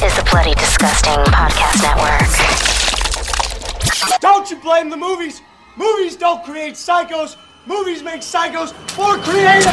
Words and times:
is 0.00 0.16
the 0.16 0.22
Bloody 0.30 0.54
Disgusting 0.54 1.18
Podcast 1.26 1.82
Network. 1.82 2.20
Don't 4.20 4.50
you 4.50 4.56
blame 4.56 4.88
the 4.88 4.96
movies? 4.96 5.42
Movies 5.76 6.16
don't 6.16 6.42
create 6.44 6.74
psychos. 6.74 7.36
Movies 7.64 8.02
make 8.02 8.22
psychos 8.22 8.74
more 8.98 9.18
creative. 9.18 9.70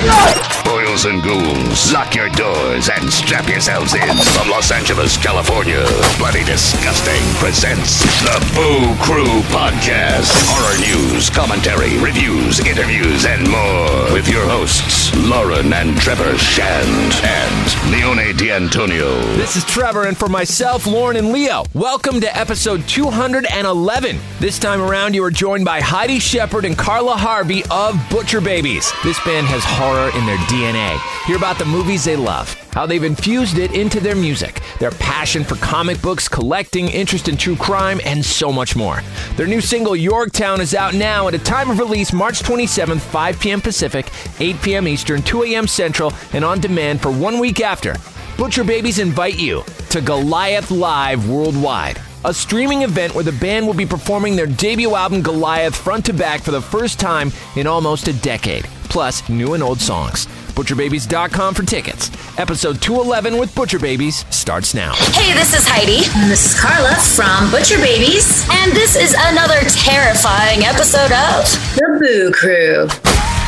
Boils 0.64 1.06
and 1.06 1.24
ghouls, 1.24 1.92
lock 1.92 2.14
your 2.14 2.30
doors 2.30 2.88
and 2.88 3.12
strap 3.12 3.50
yourselves 3.50 3.96
in. 3.96 4.16
From 4.38 4.48
Los 4.52 4.72
Angeles, 4.72 5.18
California, 5.18 5.84
Bloody 6.20 6.44
Disgusting 6.44 7.24
presents 7.42 8.04
the 8.22 8.38
Boo 8.54 8.94
Crew 9.02 9.42
Podcast. 9.50 10.30
Horror 10.46 10.78
news, 10.86 11.32
commentary, 11.32 11.98
reviews, 11.98 12.60
interviews, 12.60 13.26
and 13.26 13.50
more. 13.50 14.14
With 14.14 14.30
your 14.30 14.46
hosts, 14.48 15.12
Lauren 15.26 15.74
and 15.74 15.98
Trevor 15.98 16.38
Shand 16.38 17.14
and 17.24 17.92
Leone 17.92 18.38
D'Antonio. 18.38 19.20
This 19.36 19.56
is 19.56 19.66
Trevor, 19.66 20.06
and 20.06 20.16
for 20.16 20.30
myself, 20.30 20.86
Lauren, 20.86 21.18
and 21.18 21.32
Leo, 21.32 21.64
welcome 21.74 22.22
to 22.22 22.38
episode 22.38 22.88
211. 22.88 24.20
This 24.40 24.60
time 24.60 24.80
around, 24.80 25.16
you 25.16 25.24
are 25.24 25.32
joined 25.32 25.66
by 25.66 25.82
Heidi 25.82 26.20
Shepherd 26.20 26.66
and 26.66 26.78
Carla 26.78 27.16
Harvey 27.18 27.64
of 27.80 28.10
Butcher 28.10 28.42
Babies. 28.42 28.92
This 29.06 29.24
band 29.24 29.48
has 29.48 29.64
horror 29.64 30.10
in 30.18 30.26
their 30.26 30.38
DNA. 30.50 31.00
Hear 31.26 31.38
about 31.38 31.58
the 31.58 31.64
movies 31.64 32.04
they 32.04 32.18
love, 32.18 32.54
how 32.74 32.86
they've 32.86 33.06
infused 33.06 33.58
it 33.58 33.72
into 33.72 34.02
their 34.02 34.18
music, 34.18 34.60
their 34.80 34.92
passion 34.92 35.46
for 35.46 35.56
comic 35.56 36.02
books, 36.02 36.28
collecting, 36.28 36.90
interest 36.90 37.30
in 37.30 37.38
true 37.38 37.56
crime, 37.56 38.02
and 38.04 38.24
so 38.24 38.52
much 38.52 38.76
more. 38.76 39.02
Their 39.38 39.48
new 39.48 39.62
single, 39.62 39.96
Yorktown, 39.96 40.60
is 40.60 40.76
out 40.76 40.94
now 40.94 41.30
at 41.30 41.36
a 41.36 41.40
time 41.40 41.70
of 41.70 41.80
release 41.80 42.12
March 42.12 42.44
27th, 42.44 43.00
5 43.00 43.40
p.m. 43.40 43.62
Pacific, 43.62 44.10
8 44.42 44.62
p.m. 44.62 44.86
Eastern, 44.86 45.22
2 45.22 45.44
a.m. 45.44 45.66
Central, 45.66 46.12
and 46.34 46.44
on 46.44 46.60
demand 46.60 47.02
for 47.02 47.12
one 47.12 47.40
week 47.40 47.62
after. 47.62 47.96
Butcher 48.38 48.66
Babies 48.66 49.00
invite 49.00 49.40
you 49.40 49.64
to 49.92 50.02
Goliath 50.02 50.70
Live 50.70 51.30
Worldwide, 51.30 52.02
a 52.26 52.34
streaming 52.34 52.82
event 52.82 53.16
where 53.16 53.24
the 53.24 53.32
band 53.32 53.66
will 53.66 53.74
be 53.74 53.86
performing 53.86 54.36
their 54.36 54.48
debut 54.48 54.96
album 54.96 55.22
Goliath 55.22 55.76
front 55.76 56.06
to 56.06 56.14
back 56.14 56.42
for 56.42 56.52
the 56.52 56.62
first 56.62 57.00
time 57.00 57.32
in 57.56 57.68
almost 57.68 58.08
a 58.08 58.14
decade, 58.14 58.66
plus 58.90 59.28
new 59.30 59.54
and 59.54 59.64
old 59.64 59.80
songs. 59.80 60.26
ButcherBabies.com 60.56 61.54
for 61.54 61.64
tickets. 61.64 62.12
Episode 62.38 62.82
211 62.82 63.38
with 63.38 63.54
Butcher 63.56 63.80
Babies 63.80 64.26
starts 64.30 64.74
now. 64.74 64.94
Hey, 65.14 65.34
this 65.34 65.54
is 65.54 65.66
Heidi. 65.66 66.04
And 66.20 66.30
this 66.30 66.54
is 66.54 66.60
Carla 66.60 66.96
from 66.96 67.50
Butcher 67.52 67.78
Babies. 67.78 68.46
And 68.52 68.74
this 68.74 68.98
is 68.98 69.16
another 69.18 69.62
terrifying 69.70 70.66
episode 70.66 71.14
of 71.16 71.48
The 71.76 72.00
Boo 72.02 72.32
Crew. 72.34 73.39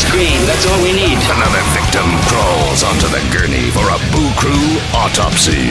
Go 0.00 0.06
ahead, 0.06 0.36
scream. 0.36 0.46
That's 0.46 0.66
all 0.66 0.82
we 0.82 0.92
need. 0.92 1.18
Another 1.18 1.62
victim 1.72 2.06
crawls 2.28 2.82
onto 2.82 3.08
the 3.08 3.20
gurney 3.32 3.70
for 3.70 3.86
a 3.88 3.98
Boo 4.12 4.30
Crew 4.36 4.78
autopsy. 4.94 5.70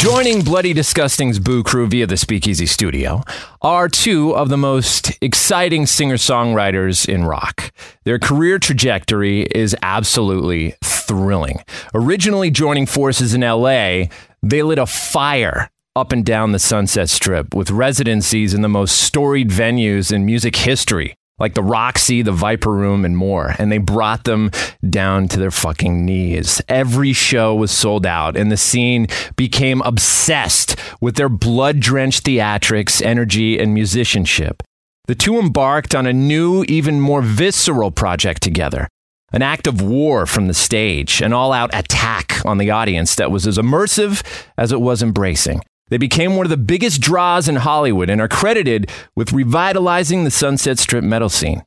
Joining 0.00 0.42
Bloody 0.42 0.72
Disgusting's 0.72 1.38
Boo 1.38 1.62
Crew 1.62 1.86
via 1.86 2.06
the 2.06 2.16
Speakeasy 2.16 2.66
Studio 2.66 3.22
are 3.62 3.88
two 3.88 4.34
of 4.34 4.48
the 4.48 4.56
most 4.56 5.12
exciting 5.22 5.86
singer 5.86 6.16
songwriters 6.16 7.08
in 7.08 7.24
rock. 7.24 7.72
Their 8.04 8.18
career 8.18 8.58
trajectory 8.58 9.42
is 9.42 9.76
absolutely 9.82 10.74
thrilling. 10.84 11.58
Originally 11.94 12.50
joining 12.50 12.86
forces 12.86 13.34
in 13.34 13.40
LA, 13.40 14.04
they 14.42 14.62
lit 14.62 14.78
a 14.78 14.86
fire 14.86 15.70
up 15.94 16.12
and 16.12 16.24
down 16.24 16.52
the 16.52 16.58
Sunset 16.58 17.08
Strip 17.08 17.54
with 17.54 17.70
residencies 17.70 18.52
in 18.52 18.60
the 18.60 18.68
most 18.68 19.00
storied 19.00 19.48
venues 19.48 20.12
in 20.12 20.26
music 20.26 20.56
history 20.56 21.16
like 21.38 21.54
the 21.54 21.62
Roxy, 21.62 22.22
the 22.22 22.32
Viper 22.32 22.72
Room, 22.72 23.04
and 23.04 23.16
more. 23.16 23.54
And 23.58 23.70
they 23.70 23.78
brought 23.78 24.24
them 24.24 24.50
down 24.88 25.28
to 25.28 25.38
their 25.38 25.50
fucking 25.50 26.04
knees. 26.04 26.62
Every 26.68 27.12
show 27.12 27.54
was 27.54 27.70
sold 27.70 28.06
out, 28.06 28.36
and 28.36 28.50
the 28.50 28.56
scene 28.56 29.06
became 29.36 29.82
obsessed 29.82 30.76
with 31.00 31.16
their 31.16 31.28
blood 31.28 31.80
drenched 31.80 32.24
theatrics, 32.24 33.02
energy, 33.02 33.58
and 33.58 33.74
musicianship. 33.74 34.62
The 35.06 35.14
two 35.14 35.38
embarked 35.38 35.94
on 35.94 36.06
a 36.06 36.12
new, 36.12 36.64
even 36.68 37.00
more 37.00 37.22
visceral 37.22 37.90
project 37.90 38.42
together. 38.42 38.88
An 39.32 39.42
act 39.42 39.66
of 39.66 39.82
war 39.82 40.24
from 40.24 40.46
the 40.46 40.54
stage, 40.54 41.20
an 41.20 41.32
all 41.32 41.52
out 41.52 41.70
attack 41.74 42.44
on 42.44 42.58
the 42.58 42.70
audience 42.70 43.16
that 43.16 43.30
was 43.30 43.46
as 43.46 43.58
immersive 43.58 44.22
as 44.56 44.72
it 44.72 44.80
was 44.80 45.02
embracing. 45.02 45.60
They 45.88 45.98
became 45.98 46.34
one 46.34 46.46
of 46.46 46.50
the 46.50 46.56
biggest 46.56 47.00
draws 47.00 47.48
in 47.48 47.56
Hollywood 47.56 48.10
and 48.10 48.20
are 48.20 48.26
credited 48.26 48.90
with 49.14 49.32
revitalizing 49.32 50.24
the 50.24 50.32
Sunset 50.32 50.80
Strip 50.80 51.04
metal 51.04 51.28
scene. 51.28 51.62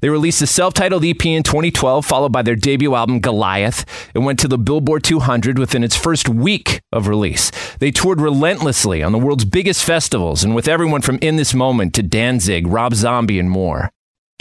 They 0.00 0.08
released 0.08 0.42
a 0.42 0.46
self 0.46 0.74
titled 0.74 1.04
EP 1.04 1.24
in 1.24 1.44
2012, 1.44 2.04
followed 2.04 2.32
by 2.32 2.42
their 2.42 2.56
debut 2.56 2.94
album, 2.96 3.20
Goliath. 3.20 3.84
It 4.14 4.20
went 4.20 4.40
to 4.40 4.48
the 4.48 4.58
Billboard 4.58 5.04
200 5.04 5.58
within 5.58 5.84
its 5.84 5.94
first 5.94 6.28
week 6.28 6.80
of 6.90 7.06
release. 7.06 7.52
They 7.78 7.92
toured 7.92 8.20
relentlessly 8.20 9.04
on 9.04 9.12
the 9.12 9.18
world's 9.18 9.44
biggest 9.44 9.84
festivals 9.84 10.42
and 10.42 10.54
with 10.54 10.66
everyone 10.66 11.02
from 11.02 11.18
In 11.20 11.36
This 11.36 11.54
Moment 11.54 11.94
to 11.94 12.02
Danzig, 12.02 12.66
Rob 12.66 12.94
Zombie, 12.94 13.38
and 13.38 13.50
more. 13.50 13.90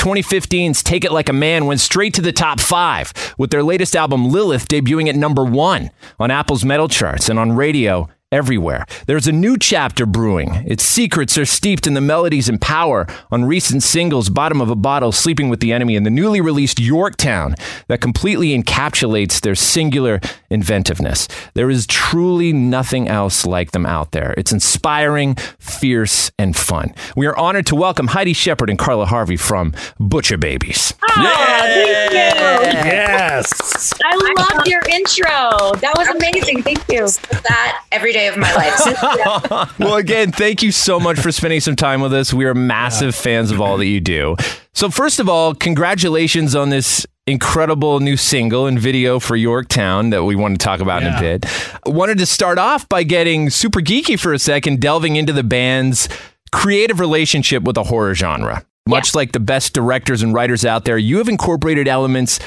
2015's 0.01 0.81
Take 0.81 1.03
It 1.03 1.11
Like 1.11 1.29
a 1.29 1.33
Man 1.33 1.65
went 1.65 1.81
straight 1.81 2.13
to 2.15 2.21
the 2.21 2.31
top 2.31 2.59
five, 2.59 3.11
with 3.37 3.51
their 3.51 3.63
latest 3.63 3.95
album, 3.97 4.29
Lilith, 4.29 4.67
debuting 4.69 5.09
at 5.09 5.15
number 5.15 5.43
one 5.43 5.91
on 6.19 6.31
Apple's 6.31 6.63
metal 6.63 6.87
charts 6.87 7.27
and 7.29 7.37
on 7.37 7.51
radio 7.51 8.07
everywhere. 8.31 8.85
There's 9.07 9.27
a 9.27 9.31
new 9.31 9.57
chapter 9.57 10.05
brewing. 10.05 10.51
Its 10.67 10.83
secrets 10.83 11.37
are 11.37 11.45
steeped 11.45 11.87
in 11.87 11.95
the 11.95 12.01
melodies 12.01 12.47
and 12.47 12.61
power 12.61 13.07
on 13.31 13.45
recent 13.45 13.81
singles 13.81 14.29
Bottom 14.29 14.61
of 14.61 14.69
a 14.69 14.75
Bottle, 14.75 15.11
Sleeping 15.11 15.49
with 15.49 15.61
the 15.61 15.73
Enemy, 15.73 15.95
and 15.95 16.05
the 16.05 16.11
newly 16.11 16.39
released 16.39 16.79
Yorktown 16.79 17.55
that 17.87 18.01
completely 18.01 18.49
encapsulates 18.57 19.41
their 19.41 19.55
singular 19.55 20.19
inventiveness. 20.51 21.27
There 21.55 21.71
is 21.71 21.87
truly 21.87 22.53
nothing 22.53 23.07
else 23.07 23.45
like 23.47 23.71
them 23.71 23.85
out 23.87 24.11
there. 24.11 24.35
It's 24.37 24.51
inspiring, 24.51 25.35
fierce, 25.57 26.31
and 26.37 26.55
fun. 26.55 26.93
We 27.15 27.25
are 27.25 27.37
honored 27.37 27.65
to 27.67 27.75
welcome 27.75 28.07
Heidi 28.07 28.33
Shepherd 28.33 28.69
and 28.69 28.77
Carla 28.77 29.07
Harvey 29.07 29.37
from 29.37 29.73
Butcher 29.99 30.37
Babies. 30.37 30.93
Ah, 31.03 31.61
thank 31.63 32.11
you. 32.11 32.79
Yes. 32.89 33.93
I 34.05 34.15
love 34.15 34.67
your 34.67 34.81
intro. 34.91 35.73
That 35.79 35.93
was 35.97 36.07
amazing. 36.09 36.61
Thank 36.61 36.87
you. 36.89 37.07
That 37.07 37.83
every 37.91 38.13
day 38.13 38.18
of 38.27 38.37
my 38.37 38.53
life. 38.53 39.79
well, 39.79 39.95
again, 39.95 40.31
thank 40.31 40.61
you 40.63 40.71
so 40.71 40.99
much 40.99 41.19
for 41.19 41.31
spending 41.31 41.59
some 41.59 41.75
time 41.75 42.01
with 42.01 42.13
us. 42.13 42.33
We 42.33 42.45
are 42.45 42.53
massive 42.53 43.15
fans 43.15 43.51
of 43.51 43.61
all 43.61 43.77
that 43.77 43.87
you 43.87 43.99
do. 43.99 44.35
So, 44.73 44.89
first 44.89 45.19
of 45.19 45.27
all, 45.27 45.53
congratulations 45.53 46.55
on 46.55 46.69
this 46.69 47.05
incredible 47.27 47.99
new 47.99 48.17
single 48.17 48.65
and 48.65 48.79
video 48.79 49.19
for 49.19 49.35
Yorktown 49.35 50.09
that 50.09 50.23
we 50.23 50.35
want 50.35 50.59
to 50.59 50.63
talk 50.63 50.79
about 50.79 51.03
in 51.03 51.13
a 51.13 51.19
bit. 51.19 51.45
I 51.85 51.89
wanted 51.89 52.17
to 52.17 52.25
start 52.25 52.57
off 52.57 52.89
by 52.89 53.03
getting 53.03 53.49
super 53.49 53.81
geeky 53.81 54.19
for 54.19 54.33
a 54.33 54.39
second, 54.39 54.81
delving 54.81 55.15
into 55.15 55.31
the 55.31 55.43
band's 55.43 56.09
creative 56.51 56.99
relationship 56.99 57.63
with 57.63 57.75
the 57.75 57.83
horror 57.83 58.15
genre. 58.15 58.65
Much 58.87 59.13
like 59.13 59.33
the 59.33 59.39
best 59.39 59.73
directors 59.73 60.23
and 60.23 60.33
writers 60.33 60.65
out 60.65 60.85
there, 60.85 60.97
you 60.97 61.19
have 61.19 61.29
incorporated 61.29 61.87
elements 61.87 62.39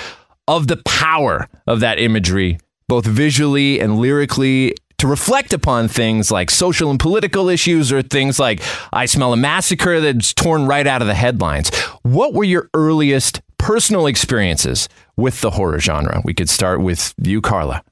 of 0.48 0.66
the 0.66 0.78
power 0.78 1.48
of 1.68 1.80
that 1.80 2.00
imagery, 2.00 2.58
both 2.88 3.06
visually 3.06 3.78
and 3.78 3.98
lyrically, 3.98 4.74
to 5.02 5.08
reflect 5.08 5.52
upon 5.52 5.88
things 5.88 6.30
like 6.30 6.48
social 6.48 6.88
and 6.88 7.00
political 7.00 7.48
issues 7.48 7.92
or 7.92 8.02
things 8.02 8.38
like 8.38 8.62
I 8.92 9.06
Smell 9.06 9.32
a 9.32 9.36
Massacre 9.36 10.00
that's 10.00 10.32
torn 10.32 10.66
right 10.66 10.86
out 10.86 11.02
of 11.02 11.08
the 11.08 11.14
headlines. 11.14 11.76
What 12.02 12.34
were 12.34 12.44
your 12.44 12.70
earliest 12.72 13.40
personal 13.58 14.06
experiences 14.06 14.88
with 15.16 15.40
the 15.40 15.50
horror 15.50 15.80
genre? 15.80 16.22
We 16.24 16.34
could 16.34 16.48
start 16.48 16.82
with 16.82 17.14
you, 17.20 17.40
Carla. 17.40 17.82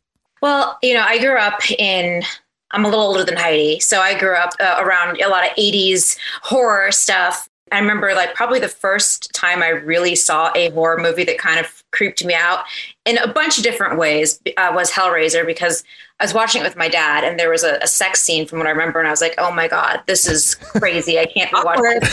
well, 0.40 0.78
you 0.82 0.94
know, 0.94 1.02
I 1.04 1.18
grew 1.18 1.36
up 1.36 1.68
in. 1.72 2.22
I'm 2.70 2.84
a 2.84 2.88
little 2.88 3.04
older 3.04 3.24
than 3.24 3.36
Heidi, 3.36 3.80
so 3.80 4.00
I 4.00 4.16
grew 4.16 4.36
up 4.36 4.50
uh, 4.60 4.76
around 4.78 5.20
a 5.20 5.28
lot 5.28 5.44
of 5.44 5.50
80s 5.56 6.16
horror 6.42 6.92
stuff. 6.92 7.48
I 7.72 7.80
remember 7.80 8.14
like 8.14 8.36
probably 8.36 8.60
the 8.60 8.68
first 8.68 9.32
time 9.34 9.64
I 9.64 9.70
really 9.70 10.14
saw 10.14 10.52
a 10.54 10.70
horror 10.70 10.98
movie 10.98 11.24
that 11.24 11.38
kind 11.38 11.58
of 11.58 11.82
creeped 11.90 12.24
me 12.24 12.34
out 12.34 12.64
in 13.10 13.18
a 13.18 13.26
bunch 13.26 13.58
of 13.58 13.64
different 13.64 13.98
ways 13.98 14.40
uh, 14.56 14.70
was 14.72 14.92
Hellraiser 14.92 15.44
because 15.44 15.82
I 16.20 16.24
was 16.24 16.32
watching 16.34 16.60
it 16.60 16.64
with 16.64 16.76
my 16.76 16.88
dad 16.88 17.24
and 17.24 17.38
there 17.38 17.50
was 17.50 17.64
a, 17.64 17.78
a 17.82 17.86
sex 17.86 18.22
scene 18.22 18.46
from 18.46 18.58
what 18.58 18.68
I 18.68 18.70
remember 18.70 19.00
and 19.00 19.08
I 19.08 19.10
was 19.10 19.20
like, 19.20 19.34
oh 19.38 19.50
my 19.50 19.68
god, 19.68 20.02
this 20.06 20.28
is 20.28 20.54
crazy. 20.54 21.18
I 21.18 21.26
can't 21.26 21.50
be 21.50 21.58
watching 21.64 21.98
this. 21.98 22.10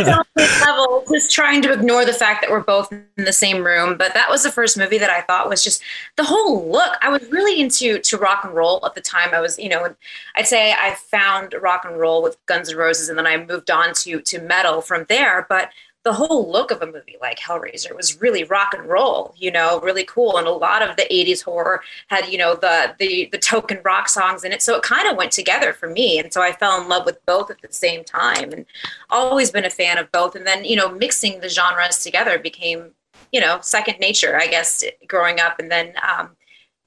so 0.06 0.22
level, 0.64 1.04
just 1.10 1.32
trying 1.32 1.62
to 1.62 1.72
ignore 1.72 2.04
the 2.04 2.12
fact 2.12 2.42
that 2.42 2.50
we're 2.50 2.60
both 2.60 2.92
in 2.92 3.04
the 3.16 3.32
same 3.32 3.64
room. 3.64 3.96
But 3.96 4.14
that 4.14 4.30
was 4.30 4.42
the 4.42 4.52
first 4.52 4.78
movie 4.78 4.98
that 4.98 5.10
I 5.10 5.20
thought 5.22 5.48
was 5.48 5.62
just 5.62 5.82
the 6.16 6.24
whole 6.24 6.70
look. 6.70 6.96
I 7.02 7.08
was 7.08 7.22
really 7.30 7.60
into 7.60 7.98
to 7.98 8.16
rock 8.16 8.44
and 8.44 8.54
roll 8.54 8.84
at 8.84 8.94
the 8.94 9.00
time. 9.00 9.30
I 9.32 9.40
was, 9.40 9.58
you 9.58 9.68
know, 9.68 9.94
I'd 10.36 10.46
say 10.46 10.72
I 10.72 10.94
found 10.94 11.54
rock 11.60 11.84
and 11.84 11.98
roll 11.98 12.22
with 12.22 12.36
Guns 12.46 12.70
N' 12.70 12.76
Roses, 12.76 13.08
and 13.08 13.18
then 13.18 13.26
I 13.26 13.44
moved 13.44 13.70
on 13.70 13.94
to 13.94 14.20
to 14.20 14.40
metal 14.40 14.80
from 14.80 15.06
there. 15.08 15.46
But 15.48 15.70
the 16.02 16.12
whole 16.14 16.50
look 16.50 16.70
of 16.70 16.80
a 16.80 16.86
movie 16.86 17.16
like 17.20 17.38
Hellraiser 17.38 17.94
was 17.94 18.20
really 18.20 18.44
rock 18.44 18.72
and 18.72 18.88
roll, 18.88 19.34
you 19.36 19.50
know, 19.50 19.80
really 19.80 20.04
cool. 20.04 20.38
And 20.38 20.46
a 20.46 20.50
lot 20.50 20.82
of 20.82 20.96
the 20.96 21.06
80s 21.10 21.42
horror 21.42 21.82
had, 22.08 22.28
you 22.28 22.38
know, 22.38 22.54
the 22.54 22.94
the 22.98 23.28
the 23.32 23.38
token 23.38 23.80
rock 23.84 24.08
songs 24.08 24.42
in 24.42 24.52
it. 24.52 24.62
So 24.62 24.76
it 24.76 24.82
kind 24.82 25.08
of 25.08 25.16
went 25.16 25.32
together 25.32 25.74
for 25.74 25.90
me. 25.90 26.18
And 26.18 26.32
so 26.32 26.40
I 26.40 26.52
fell 26.52 26.80
in 26.80 26.88
love 26.88 27.04
with 27.04 27.24
both 27.26 27.50
at 27.50 27.60
the 27.60 27.72
same 27.72 28.02
time 28.02 28.52
and 28.52 28.64
always 29.10 29.50
been 29.50 29.66
a 29.66 29.70
fan 29.70 29.98
of 29.98 30.10
both. 30.10 30.34
And 30.34 30.46
then, 30.46 30.64
you 30.64 30.76
know, 30.76 30.90
mixing 30.90 31.40
the 31.40 31.50
genres 31.50 32.02
together 32.02 32.38
became, 32.38 32.92
you 33.30 33.40
know, 33.40 33.58
second 33.60 33.98
nature, 34.00 34.38
I 34.40 34.46
guess, 34.46 34.82
growing 35.06 35.38
up. 35.38 35.58
And 35.58 35.70
then 35.70 35.92
um, 36.02 36.30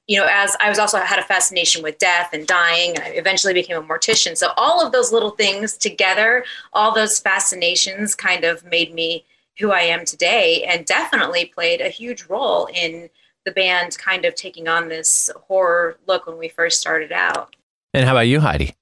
you 0.06 0.20
know, 0.20 0.26
as 0.30 0.56
I 0.60 0.68
was 0.68 0.78
also 0.78 0.98
had 0.98 1.18
a 1.18 1.22
fascination 1.22 1.82
with 1.82 1.98
death 1.98 2.30
and 2.32 2.46
dying, 2.46 2.94
and 2.94 3.04
I 3.04 3.08
eventually 3.08 3.54
became 3.54 3.76
a 3.76 3.82
mortician. 3.82 4.36
So 4.36 4.48
all 4.56 4.84
of 4.84 4.92
those 4.92 5.12
little 5.12 5.30
things 5.30 5.76
together, 5.76 6.44
all 6.72 6.94
those 6.94 7.18
fascinations 7.18 8.14
kind 8.14 8.44
of 8.44 8.64
made 8.64 8.94
me 8.94 9.24
who 9.58 9.70
I 9.72 9.80
am 9.80 10.04
today 10.04 10.64
and 10.64 10.84
definitely 10.84 11.46
played 11.46 11.80
a 11.80 11.88
huge 11.88 12.24
role 12.24 12.66
in 12.74 13.08
the 13.44 13.52
band 13.52 13.96
kind 13.98 14.24
of 14.24 14.34
taking 14.34 14.68
on 14.68 14.88
this 14.88 15.30
horror 15.46 15.96
look 16.06 16.26
when 16.26 16.38
we 16.38 16.48
first 16.48 16.80
started 16.80 17.12
out. 17.12 17.54
And 17.92 18.04
how 18.04 18.12
about 18.12 18.20
you, 18.26 18.40
Heidi? 18.40 18.74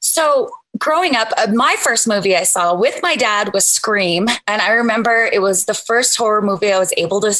So 0.00 0.50
growing 0.78 1.16
up, 1.16 1.28
uh, 1.36 1.48
my 1.52 1.76
first 1.78 2.08
movie 2.08 2.36
I 2.36 2.42
saw 2.42 2.74
with 2.74 3.00
my 3.02 3.16
dad 3.16 3.52
was 3.52 3.66
Scream. 3.66 4.28
And 4.46 4.62
I 4.62 4.70
remember 4.70 5.28
it 5.32 5.42
was 5.42 5.64
the 5.64 5.74
first 5.74 6.16
horror 6.16 6.42
movie 6.42 6.72
I 6.72 6.78
was 6.78 6.92
able 6.96 7.20
to 7.22 7.34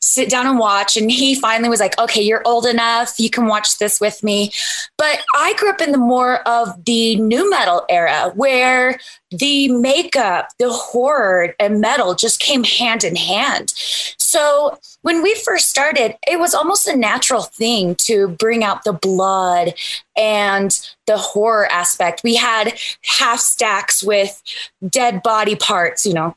sit 0.00 0.28
down 0.30 0.46
and 0.46 0.58
watch. 0.58 0.96
And 0.96 1.10
he 1.10 1.34
finally 1.34 1.68
was 1.68 1.80
like, 1.80 1.98
okay, 1.98 2.22
you're 2.22 2.42
old 2.44 2.66
enough. 2.66 3.18
You 3.18 3.30
can 3.30 3.46
watch 3.46 3.78
this 3.78 4.00
with 4.00 4.22
me. 4.22 4.52
But 4.98 5.24
I 5.34 5.54
grew 5.54 5.70
up 5.70 5.80
in 5.80 5.92
the 5.92 5.98
more 5.98 6.46
of 6.48 6.84
the 6.84 7.16
nu 7.16 7.48
metal 7.50 7.84
era 7.88 8.32
where 8.34 8.98
the 9.30 9.68
makeup, 9.68 10.48
the 10.58 10.70
horror, 10.70 11.54
and 11.58 11.80
metal 11.80 12.14
just 12.14 12.40
came 12.40 12.64
hand 12.64 13.04
in 13.04 13.16
hand. 13.16 13.72
So 14.18 14.78
when 15.04 15.22
we 15.22 15.34
first 15.34 15.68
started, 15.68 16.16
it 16.26 16.40
was 16.40 16.54
almost 16.54 16.88
a 16.88 16.96
natural 16.96 17.42
thing 17.42 17.94
to 18.06 18.28
bring 18.28 18.64
out 18.64 18.84
the 18.84 18.94
blood 18.94 19.74
and 20.16 20.90
the 21.06 21.18
horror 21.18 21.70
aspect. 21.70 22.22
We 22.24 22.36
had 22.36 22.80
half 23.02 23.38
stacks 23.38 24.02
with 24.02 24.42
dead 24.88 25.22
body 25.22 25.56
parts, 25.56 26.06
you 26.06 26.14
know. 26.14 26.34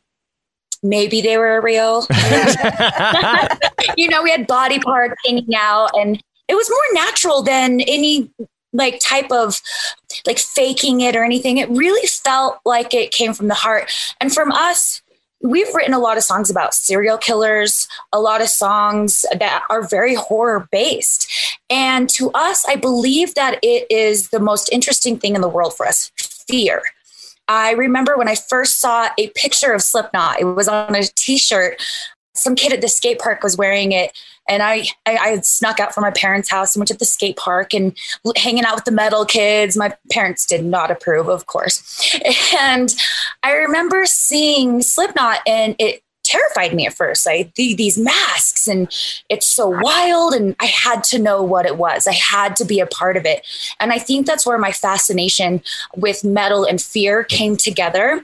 Maybe 0.84 1.22
they 1.22 1.38
were 1.38 1.62
real. 1.62 2.06
you 3.98 4.10
know, 4.10 4.22
we 4.22 4.32
had 4.32 4.46
body 4.48 4.80
parts 4.80 5.16
hanging 5.26 5.56
out 5.56 5.92
and 5.98 6.22
it 6.50 6.56
was 6.56 6.70
more 6.70 7.06
natural 7.06 7.44
than 7.44 7.80
any 7.80 8.30
like 8.74 9.00
type 9.00 9.32
of 9.32 9.62
like 10.26 10.40
faking 10.40 11.00
it 11.00 11.16
or 11.16 11.24
anything. 11.24 11.58
It 11.58 11.70
really 11.70 12.06
felt 12.06 12.60
like 12.66 12.94
it 12.94 13.12
came 13.12 13.34
from 13.34 13.48
the 13.48 13.54
heart. 13.54 13.94
And 14.20 14.34
from 14.34 14.52
us, 14.52 15.02
we've 15.42 15.74
written 15.74 15.94
a 15.94 16.00
lot 16.00 16.18
of 16.18 16.24
songs 16.24 16.50
about 16.50 16.74
serial 16.74 17.18
killers, 17.18 17.88
a 18.12 18.20
lot 18.20 18.42
of 18.42 18.50
songs 18.50 19.26
that 19.40 19.64
are 19.70 19.88
very 19.88 20.16
horror 20.16 20.68
based. 20.72 21.32
And 21.70 22.10
to 22.12 22.32
us, 22.32 22.66
I 22.68 22.76
believe 22.76 23.36
that 23.36 23.60
it 23.62 23.86
is 23.90 24.30
the 24.30 24.40
most 24.40 24.72
interesting 24.72 25.18
thing 25.20 25.36
in 25.36 25.42
the 25.42 25.50
world 25.50 25.76
for 25.76 25.86
us 25.86 26.12
fear. 26.48 26.82
I 27.48 27.72
remember 27.72 28.18
when 28.18 28.28
I 28.28 28.36
first 28.36 28.80
saw 28.82 29.10
a 29.18 29.30
picture 29.30 29.72
of 29.72 29.82
Slipknot, 29.82 30.42
it 30.42 30.46
was 30.46 30.68
on 30.68 30.96
a 30.96 31.04
t 31.04 31.38
shirt. 31.38 31.82
Some 32.38 32.56
kid 32.56 32.74
at 32.74 32.82
the 32.82 32.88
skate 32.88 33.20
park 33.20 33.44
was 33.44 33.58
wearing 33.58 33.92
it 33.92 34.12
and 34.48 34.64
I, 34.64 34.86
I, 35.06 35.18
I 35.18 35.40
snuck 35.42 35.80
out 35.80 35.94
from 35.94 36.04
my 36.04 36.12
parents' 36.12 36.50
house 36.50 36.76
and 36.76 36.82
went 36.82 36.88
to 36.90 36.98
the 36.98 37.06
skate 37.06 37.38
park 37.38 37.74
and 37.74 37.98
hanging 38.36 38.64
out 38.64 38.76
with 38.76 38.86
the 38.86 38.92
metal 38.92 39.26
kids. 39.26 39.76
My 39.76 39.96
parents 40.12 40.46
did 40.46 40.64
not 40.64 40.92
approve, 40.92 41.28
of 41.28 41.46
course. 41.46 42.16
And 42.60 42.94
I 43.44 43.54
remember 43.54 44.06
seeing 44.06 44.82
Slipknot, 44.82 45.42
and 45.46 45.76
it 45.80 46.02
terrified 46.24 46.74
me 46.74 46.86
at 46.86 46.94
first. 46.94 47.26
The, 47.26 47.76
these 47.76 47.98
masks, 47.98 48.68
and 48.68 48.92
it's 49.30 49.48
so 49.48 49.68
wild, 49.68 50.34
and 50.34 50.56
I 50.60 50.66
had 50.66 51.04
to 51.06 51.20
know 51.20 51.44
what 51.44 51.66
it 51.66 51.78
was. 51.78 52.08
I 52.08 52.14
had 52.14 52.56
to 52.58 52.66
be 52.66 52.80
a 52.80 52.88
part 52.88 53.18
of 53.18 53.26
it, 53.26 53.46
and 53.80 53.92
I 53.92 54.00
think 54.00 54.26
that's 54.26 54.46
where 54.46 54.58
my 54.58 54.72
fascination 54.72 55.62
with 55.96 56.24
metal 56.24 56.64
and 56.64 56.82
fear 56.82 57.24
came 57.24 57.58
together. 57.58 58.24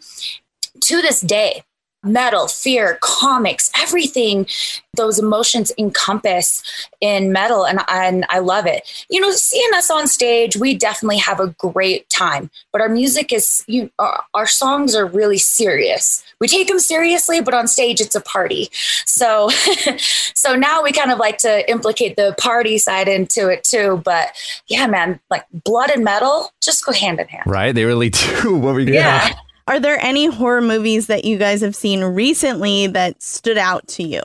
To 0.85 1.01
this 1.01 1.21
day, 1.21 1.63
metal, 2.03 2.47
fear, 2.47 2.97
comics, 3.01 3.71
everything 3.75 4.45
those 4.95 5.17
emotions 5.17 5.71
encompass 5.77 6.61
in 7.01 7.31
metal. 7.31 7.65
And, 7.65 7.79
and 7.87 8.25
I 8.29 8.39
love 8.39 8.67
it. 8.67 9.05
You 9.09 9.21
know, 9.21 9.31
seeing 9.31 9.69
us 9.73 9.89
on 9.89 10.07
stage, 10.07 10.55
we 10.55 10.75
definitely 10.75 11.17
have 11.17 11.39
a 11.39 11.47
great 11.47 12.07
time, 12.09 12.51
but 12.71 12.81
our 12.81 12.89
music 12.89 13.33
is, 13.33 13.63
you, 13.67 13.89
our, 13.97 14.23
our 14.35 14.45
songs 14.45 14.95
are 14.95 15.05
really 15.05 15.39
serious. 15.39 16.23
We 16.39 16.47
take 16.47 16.67
them 16.67 16.79
seriously, 16.79 17.41
but 17.41 17.53
on 17.53 17.67
stage, 17.67 18.01
it's 18.01 18.15
a 18.15 18.21
party. 18.21 18.69
So, 19.05 19.49
so 20.35 20.55
now 20.55 20.83
we 20.83 20.91
kind 20.91 21.11
of 21.11 21.17
like 21.17 21.39
to 21.39 21.69
implicate 21.69 22.15
the 22.15 22.35
party 22.37 22.77
side 22.77 23.07
into 23.07 23.49
it 23.49 23.63
too. 23.63 24.01
But 24.05 24.35
yeah, 24.67 24.85
man, 24.85 25.19
like 25.31 25.45
blood 25.51 25.89
and 25.89 26.03
metal 26.03 26.51
just 26.61 26.85
go 26.85 26.91
hand 26.91 27.19
in 27.19 27.27
hand. 27.27 27.43
Right. 27.47 27.73
They 27.73 27.85
really 27.85 28.09
do. 28.41 28.57
What 28.57 28.75
we 28.75 28.93
yeah. 28.93 29.33
Are 29.67 29.79
there 29.79 29.97
any 29.99 30.25
horror 30.25 30.61
movies 30.61 31.07
that 31.07 31.23
you 31.25 31.37
guys 31.37 31.61
have 31.61 31.75
seen 31.75 32.03
recently 32.03 32.87
that 32.87 33.21
stood 33.21 33.57
out 33.57 33.87
to 33.89 34.03
you? 34.03 34.21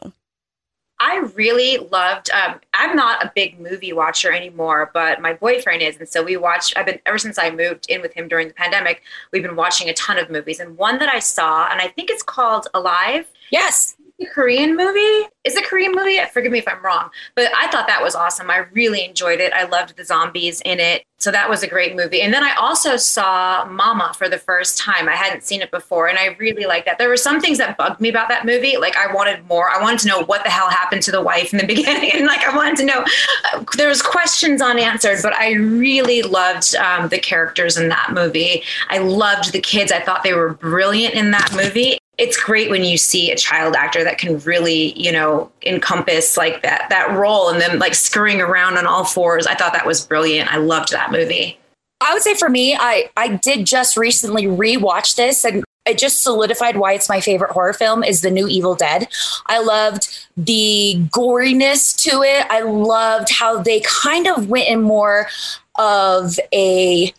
I 1.00 1.19
really 1.37 1.79
loved. 1.93 2.29
Um, 2.31 2.58
I'm 2.75 2.96
not 2.96 3.25
a 3.25 3.31
big 3.32 3.61
movie 3.61 3.93
watcher 3.93 4.32
anymore, 4.32 4.90
but 4.93 5.20
my 5.20 5.32
boyfriend 5.32 5.81
is, 5.81 5.96
and 5.96 6.08
so 6.08 6.25
we 6.25 6.37
watched. 6.37 6.76
I've 6.76 6.87
been 6.87 6.99
ever 7.06 7.19
since 7.19 7.38
I 7.38 7.50
moved 7.50 7.87
in 7.88 8.02
with 8.02 8.12
him 8.14 8.26
during 8.26 8.49
the 8.49 8.55
pandemic. 8.55 9.02
We've 9.32 9.44
been 9.44 9.55
watching 9.55 9.88
a 9.88 9.94
ton 9.94 10.19
of 10.19 10.29
movies, 10.29 10.58
and 10.58 10.76
one 10.76 10.99
that 10.99 11.08
I 11.08 11.20
saw, 11.20 11.69
and 11.70 11.81
I 11.81 11.87
think 11.87 12.11
it's 12.11 12.25
called 12.25 12.67
Alive. 12.75 13.29
Yes, 13.50 13.94
Korean 14.26 14.76
movie. 14.76 15.29
Is 15.44 15.56
a 15.56 15.62
Korean 15.62 15.93
movie? 15.93 16.19
Forgive 16.32 16.53
me 16.53 16.59
if 16.59 16.69
I'm 16.69 16.82
wrong, 16.85 17.11
but 17.35 17.50
I 17.56 17.69
thought 17.70 17.87
that 17.87 18.03
was 18.03 18.15
awesome. 18.15 18.50
I 18.50 18.59
really 18.73 19.05
enjoyed 19.05 19.41
it. 19.41 19.53
I 19.53 19.65
loved 19.65 19.97
the 19.97 20.05
zombies 20.05 20.61
in 20.62 20.81
it. 20.81 21.05
So 21.19 21.31
that 21.32 21.49
was 21.49 21.62
a 21.62 21.67
great 21.67 21.97
movie. 21.97 22.20
And 22.20 22.32
then 22.32 22.44
I 22.44 22.55
also 22.55 22.97
saw 22.97 23.65
Mama 23.65 24.12
for 24.17 24.29
the 24.29 24.38
first 24.38 24.79
time. 24.79 25.09
I 25.09 25.17
hadn't 25.17 25.43
seen 25.43 25.62
it 25.62 25.70
before, 25.70 26.06
and 26.09 26.19
I 26.19 26.37
really 26.38 26.67
liked 26.67 26.87
that. 26.87 26.99
There 26.99 27.09
were 27.09 27.17
some 27.17 27.41
things 27.41 27.59
that 27.59 27.76
bugged 27.76 28.00
me 28.00 28.09
about 28.09 28.29
that 28.29 28.44
movie. 28.44 28.76
Like 28.76 28.97
I 28.97 29.12
wanted 29.12 29.47
more. 29.49 29.70
I 29.70 29.81
wanted 29.81 30.00
to 30.00 30.09
know 30.09 30.25
what 30.25 30.44
the 30.44 30.50
hell 30.50 30.69
happened 30.69 31.03
to 31.03 31.11
the 31.11 31.23
wife 31.23 31.53
in 31.53 31.59
the 31.59 31.67
beginning, 31.75 32.12
and 32.14 32.26
like 32.26 32.41
I 32.41 32.55
wanted 32.55 32.76
to 32.79 32.85
know. 32.85 33.05
Uh, 33.53 33.64
there 33.76 33.88
was 33.88 34.03
questions 34.03 34.61
unanswered, 34.61 35.19
but 35.23 35.35
I 35.35 35.55
really 35.55 36.23
loved 36.23 36.75
um, 36.76 37.09
the 37.09 37.19
characters 37.19 37.76
in 37.76 37.88
that 37.88 38.12
movie. 38.12 38.62
I 38.88 38.99
loved 38.99 39.53
the 39.53 39.61
kids. 39.61 39.91
I 39.91 40.00
thought 40.00 40.23
they 40.23 40.35
were 40.35 40.55
brilliant 40.55 41.14
in 41.14 41.31
that 41.31 41.53
movie 41.55 41.99
it's 42.19 42.37
great 42.37 42.69
when 42.69 42.82
you 42.85 42.99
see 42.99 43.31
a 43.31 43.37
child 43.37 43.76
actor 43.76 44.03
that 44.03 44.19
can 44.19 44.38
really, 44.41 44.93
you 45.00 45.12
know, 45.12 45.50
encompass 45.65 46.37
like 46.37 46.62
that 46.62 46.88
that 46.91 47.11
role 47.17 47.49
and 47.49 47.61
then 47.61 47.79
like 47.79 47.94
scurrying 47.94 48.41
around 48.41 48.76
on 48.76 48.87
all 48.87 49.05
fours. 49.05 49.47
I 49.47 49.54
thought 49.54 49.73
that 49.73 49.87
was 49.87 50.04
brilliant. 50.04 50.52
I 50.52 50.57
loved 50.57 50.90
that 50.90 51.12
movie. 51.12 51.59
I 52.00 52.12
would 52.12 52.23
say 52.23 52.35
for 52.35 52.49
me, 52.49 52.76
I 52.78 53.09
I 53.16 53.28
did 53.37 53.66
just 53.66 53.97
recently 53.97 54.45
rewatch 54.45 55.14
this 55.14 55.45
and 55.45 55.64
it 55.87 55.97
just 55.97 56.23
solidified 56.23 56.76
why 56.76 56.92
it's 56.92 57.09
my 57.09 57.21
favorite 57.21 57.52
horror 57.52 57.73
film 57.73 58.04
is 58.04 58.21
the 58.21 58.31
new 58.31 58.47
Evil 58.47 58.75
Dead. 58.75 59.09
I 59.47 59.61
loved 59.61 60.26
the 60.37 60.97
goriness 61.09 61.97
to 62.02 62.23
it. 62.23 62.47
I 62.50 62.61
loved 62.61 63.31
how 63.31 63.62
they 63.62 63.81
kind 63.81 64.26
of 64.26 64.50
went 64.50 64.69
in 64.69 64.83
more 64.83 65.28
of 65.76 66.38
a 66.52 67.14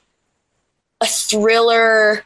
a 1.02 1.06
thriller 1.06 2.26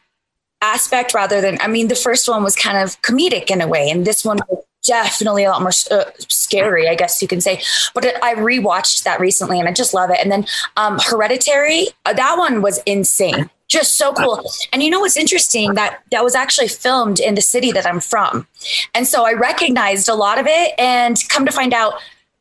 aspect 0.64 1.14
rather 1.14 1.42
than 1.42 1.58
i 1.62 1.68
mean 1.68 1.90
the 1.90 1.96
first 1.96 2.28
one 2.30 2.44
was 2.44 2.56
kind 2.56 2.78
of 2.78 3.00
comedic 3.02 3.52
in 3.52 3.62
a 3.62 3.68
way 3.68 3.90
and 3.90 4.06
this 4.06 4.24
one 4.24 4.40
was 4.50 4.64
definitely 4.86 5.44
a 5.44 5.50
lot 5.50 5.62
more 5.62 5.72
uh, 5.92 6.06
scary 6.18 6.88
i 6.88 6.96
guess 6.96 7.22
you 7.22 7.28
can 7.28 7.42
say. 7.42 7.62
But 7.94 8.06
it, 8.06 8.16
i 8.22 8.36
rewatched 8.36 9.04
that 9.04 9.20
recently 9.20 9.60
and 9.60 9.68
i 9.68 9.72
just 9.72 9.94
love 9.94 10.10
it. 10.10 10.20
And 10.22 10.32
then 10.32 10.46
um, 10.78 11.00
hereditary 11.00 11.88
uh, 12.06 12.14
that 12.14 12.38
one 12.38 12.62
was 12.62 12.80
insane. 12.86 13.50
Just 13.70 13.98
so 13.98 14.14
cool. 14.14 14.52
And 14.72 14.84
you 14.84 14.90
know 14.90 15.00
what's 15.00 15.18
interesting? 15.18 15.74
That 15.74 16.02
that 16.12 16.24
was 16.24 16.36
actually 16.36 16.68
filmed 16.68 17.20
in 17.20 17.36
the 17.36 17.42
city 17.42 17.72
that 17.72 17.86
i'm 17.86 18.00
from. 18.00 18.46
And 18.94 19.08
so 19.08 19.26
i 19.26 19.34
recognized 19.34 20.10
a 20.10 20.16
lot 20.16 20.38
of 20.38 20.46
it 20.48 20.74
and 20.78 21.18
come 21.30 21.46
to 21.46 21.52
find 21.52 21.74
out 21.74 21.94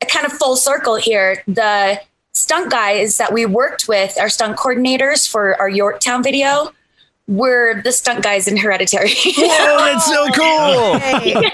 a 0.03 0.07
kind 0.07 0.27
of 0.27 0.33
full 0.33 0.57
circle 0.57 0.97
here 0.97 1.43
the 1.47 2.01
stunt 2.35 2.71
guys 2.71 3.19
that 3.19 3.33
we 3.33 3.47
worked 3.47 3.89
with 3.89 4.19
our 4.19 4.29
stunt 4.29 4.57
coordinators 4.57 5.31
for 5.31 5.55
our 5.61 5.69
yorktown 5.69 6.23
video 6.23 6.73
were 7.29 7.81
the 7.83 7.93
stunt 7.93 8.23
guys 8.23 8.49
in 8.49 8.57
Hereditary. 8.57 9.11
Whoa, 9.37 9.79
that's 9.79 10.07
so 10.07 10.27
cool. 10.35 10.99
yeah. 11.25 11.51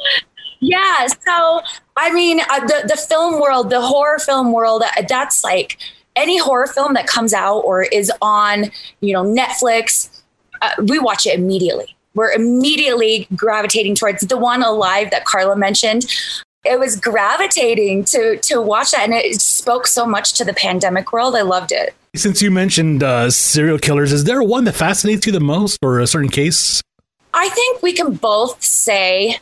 yeah. 0.60 1.06
So, 1.06 1.60
I 1.96 2.12
mean, 2.12 2.40
uh, 2.40 2.60
the, 2.60 2.84
the 2.88 2.96
film 2.96 3.40
world, 3.40 3.70
the 3.70 3.80
horror 3.80 4.18
film 4.18 4.52
world, 4.52 4.82
uh, 4.82 5.02
that's 5.08 5.44
like 5.44 5.78
any 6.16 6.38
horror 6.38 6.66
film 6.66 6.94
that 6.94 7.06
comes 7.06 7.32
out 7.32 7.60
or 7.60 7.82
is 7.84 8.10
on, 8.22 8.70
you 9.00 9.12
know, 9.12 9.24
Netflix, 9.24 10.08
uh, 10.62 10.70
we 10.88 10.98
watch 10.98 11.26
it 11.26 11.38
immediately. 11.38 11.96
We're 12.14 12.30
immediately 12.32 13.26
gravitating 13.34 13.96
towards 13.96 14.22
the 14.22 14.36
one 14.36 14.62
alive 14.62 15.10
that 15.10 15.24
Carla 15.24 15.56
mentioned 15.56 16.06
it 16.64 16.78
was 16.78 16.96
gravitating 16.96 18.04
to 18.04 18.36
to 18.38 18.60
watch 18.60 18.90
that 18.92 19.04
and 19.04 19.12
it 19.12 19.40
spoke 19.40 19.86
so 19.86 20.06
much 20.06 20.32
to 20.32 20.44
the 20.44 20.54
pandemic 20.54 21.12
world 21.12 21.34
i 21.34 21.42
loved 21.42 21.72
it 21.72 21.94
since 22.14 22.40
you 22.40 22.50
mentioned 22.50 23.02
uh, 23.02 23.30
serial 23.30 23.78
killers 23.78 24.12
is 24.12 24.24
there 24.24 24.42
one 24.42 24.64
that 24.64 24.74
fascinates 24.74 25.26
you 25.26 25.32
the 25.32 25.40
most 25.40 25.78
or 25.82 26.00
a 26.00 26.06
certain 26.06 26.30
case 26.30 26.82
I 27.34 27.48
think 27.48 27.82
we 27.82 27.92
can 27.92 28.14
both 28.14 28.62
say 28.62 29.40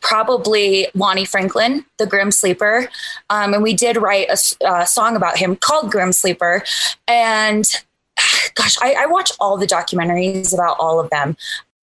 probably 0.00 0.88
Lonnie 0.94 1.24
Franklin, 1.24 1.84
the 1.98 2.06
Grim 2.06 2.32
Sleeper. 2.32 2.88
Um, 3.30 3.54
and 3.54 3.62
we 3.62 3.74
did 3.74 3.96
write 3.96 4.28
a 4.28 4.66
uh, 4.66 4.84
song 4.84 5.16
about 5.16 5.38
him 5.38 5.56
called 5.56 5.90
Grim 5.90 6.12
Sleeper. 6.12 6.64
And 7.06 7.64
gosh, 8.54 8.76
I, 8.82 8.94
I 8.98 9.06
watch 9.06 9.30
all 9.38 9.56
the 9.56 9.66
documentaries 9.66 10.52
about 10.52 10.76
all 10.80 10.98
of 10.98 11.10
them. 11.10 11.36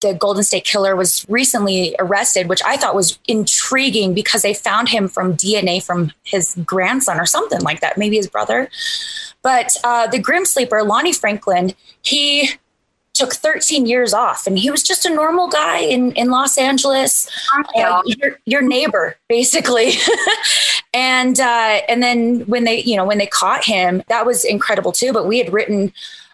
The 0.04 0.14
Golden 0.14 0.44
State 0.44 0.66
Killer 0.66 0.96
was 0.96 1.26
recently 1.28 1.96
arrested, 1.98 2.48
which 2.48 2.62
I 2.66 2.78
thought 2.78 2.94
was 2.94 3.18
intriguing 3.28 4.14
because 4.14 4.44
they 4.44 4.54
found 4.54 4.90
him 4.90 5.08
from 5.08 5.36
DNA 5.36 5.82
from 5.82 6.12
his 6.24 6.56
grandson 6.66 7.20
or 7.20 7.26
something 7.26 7.62
like 7.62 7.80
that, 7.80 7.98
maybe 7.98 8.18
his 8.18 8.28
brother. 8.28 8.70
But 9.42 9.72
uh, 9.84 10.08
the 10.08 10.20
Grim 10.20 10.46
Sleeper, 10.46 10.84
Lonnie 10.84 11.14
Franklin, 11.14 11.74
he 12.02 12.52
took 13.14 13.34
13 13.34 13.86
years 13.86 14.14
off 14.14 14.48
and 14.48 14.58
he 14.58 14.72
was 14.72 14.82
just 14.82 15.06
a 15.06 15.10
normal 15.10 15.48
guy 15.48 15.80
in, 15.80 16.12
in 16.14 16.30
Los 16.32 16.58
Angeles, 16.58 17.30
uh, 17.76 18.02
your, 18.06 18.40
your 18.46 18.62
neighbor 18.62 19.16
basically. 19.30 19.92
and, 20.94 21.40
uh, 21.40 21.82
and 21.88 22.02
then 22.02 22.42
when 22.42 22.64
they, 22.64 22.82
you 22.82 22.98
know, 22.98 23.06
when 23.06 23.20
they 23.20 23.28
caught 23.28 23.64
him, 23.66 24.02
that 24.10 24.26
was 24.26 24.44
incredible 24.44 24.92
too. 24.92 25.14
But 25.14 25.28
we 25.28 25.38
had 25.38 25.54
written 25.54 25.94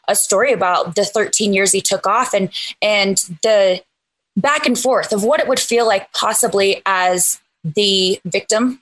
a 0.10 0.16
story 0.16 0.52
about 0.52 0.96
the 0.96 1.06
13 1.06 1.54
years 1.54 1.72
he 1.72 1.82
took 1.82 2.06
off 2.06 2.34
and, 2.34 2.50
and 2.82 3.18
the 3.44 3.82
back 4.36 4.66
and 4.66 4.78
forth 4.78 5.14
of 5.14 5.24
what 5.24 5.40
it 5.40 5.48
would 5.48 5.60
feel 5.60 5.88
like 5.88 6.12
possibly 6.14 6.82
as 6.86 7.40
the 7.64 8.20
victim 8.26 8.82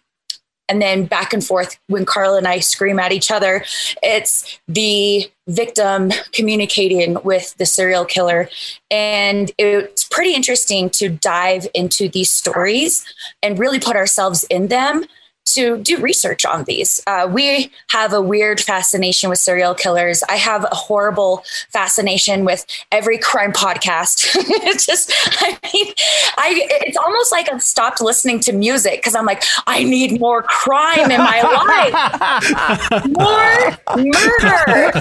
and 0.70 0.82
then 0.82 1.06
back 1.06 1.34
and 1.34 1.44
forth 1.44 1.80
when 1.88 2.06
Carl 2.06 2.36
and 2.36 2.48
I 2.48 2.60
scream 2.60 3.00
at 3.00 3.12
each 3.12 3.32
other. 3.32 3.64
It's 4.04 4.60
the 4.68 5.30
victim 5.48 6.12
communicating 6.34 7.18
with 7.24 7.56
the 7.56 7.66
serial 7.66 8.06
killer. 8.06 8.50
And 8.92 9.52
it's 9.58 10.04
pretty 10.06 10.34
interesting 10.34 10.90
to 10.92 11.10
dive 11.10 11.68
into 11.74 12.10
these 12.10 12.32
stories 12.32 13.06
and 13.42 13.58
really 13.58 13.80
put 13.80 13.96
ourselves 13.96 14.44
in 14.50 14.68
them 14.68 15.06
to 15.54 15.78
do 15.78 15.98
research 15.98 16.46
on 16.46 16.64
these. 16.66 17.02
Uh, 17.08 17.28
we 17.32 17.72
have 17.90 18.14
a 18.14 18.22
weird 18.22 18.60
fascination 18.60 19.30
with 19.30 19.40
serial 19.40 19.74
killers. 19.74 20.24
I 20.30 20.36
have 20.36 20.64
a 20.66 20.76
horrible 20.76 21.44
fascination 21.70 22.46
with 22.46 22.66
every 22.92 23.18
crime 23.18 23.54
podcast. 23.54 24.28
it's 24.36 24.86
just, 24.86 25.12
I 25.42 25.58
mean, 25.74 25.94
I 26.38 26.68
it's 26.86 26.98
almost 26.98 27.32
like 27.32 27.52
I've 27.52 27.64
stopped 27.64 28.02
listening 28.02 28.40
to 28.42 28.54
music 28.54 29.00
because 29.00 29.16
I'm 29.16 29.26
like, 29.26 29.44
I 29.66 29.84
need 29.84 30.20
more 30.20 30.44
crime 30.44 31.12
in 31.12 31.20
my 31.20 31.42
life, 31.42 33.06
more 33.18 33.78
murder. 33.96 34.92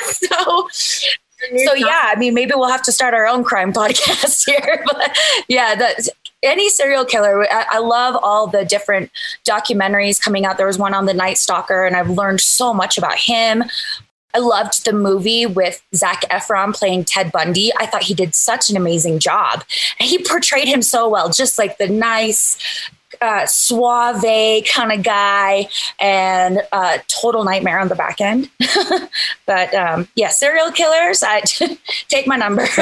so 0.04 0.68
so 1.64 1.74
yeah, 1.74 2.10
I 2.12 2.14
mean, 2.16 2.34
maybe 2.34 2.52
we'll 2.54 2.68
have 2.68 2.82
to 2.84 2.92
start 2.92 3.14
our 3.14 3.26
own 3.26 3.44
crime 3.44 3.72
podcast 3.72 4.46
here. 4.46 4.82
But 4.86 5.16
yeah, 5.48 5.74
that 5.74 6.08
any 6.42 6.68
serial 6.68 7.04
killer, 7.04 7.50
I, 7.50 7.66
I, 7.72 7.78
love 7.78 8.16
all 8.22 8.46
the 8.46 8.64
different 8.64 9.10
documentaries 9.44 10.20
coming 10.20 10.44
out. 10.44 10.58
There 10.58 10.66
was 10.66 10.78
one 10.78 10.94
on 10.94 11.06
the 11.06 11.14
Night 11.14 11.38
Stalker, 11.38 11.84
and 11.84 11.96
I've 11.96 12.10
learned 12.10 12.40
so 12.40 12.72
much 12.74 12.98
about 12.98 13.18
him. 13.18 13.64
I 14.34 14.38
loved 14.38 14.84
the 14.84 14.92
movie 14.92 15.46
with 15.46 15.82
Zac 15.94 16.22
Efron 16.30 16.74
playing 16.74 17.06
Ted 17.06 17.32
Bundy. 17.32 17.72
I 17.78 17.86
thought 17.86 18.02
he 18.02 18.12
did 18.12 18.34
such 18.34 18.68
an 18.68 18.76
amazing 18.76 19.18
job. 19.18 19.64
He 19.98 20.22
portrayed 20.22 20.68
him 20.68 20.82
so 20.82 21.08
well, 21.08 21.30
just 21.30 21.56
like 21.56 21.78
the 21.78 21.88
nice, 21.88 22.58
uh, 23.20 23.46
suave 23.46 24.22
kind 24.66 24.92
of 24.92 25.02
guy 25.02 25.68
and 26.00 26.62
uh, 26.72 26.98
total 27.08 27.44
nightmare 27.44 27.78
on 27.78 27.88
the 27.88 27.94
back 27.94 28.20
end. 28.20 28.50
but 29.46 29.74
um, 29.74 30.08
yeah, 30.14 30.28
serial 30.28 30.70
killers, 30.70 31.22
I 31.22 31.40
take 32.08 32.26
my 32.26 32.36
number. 32.36 32.66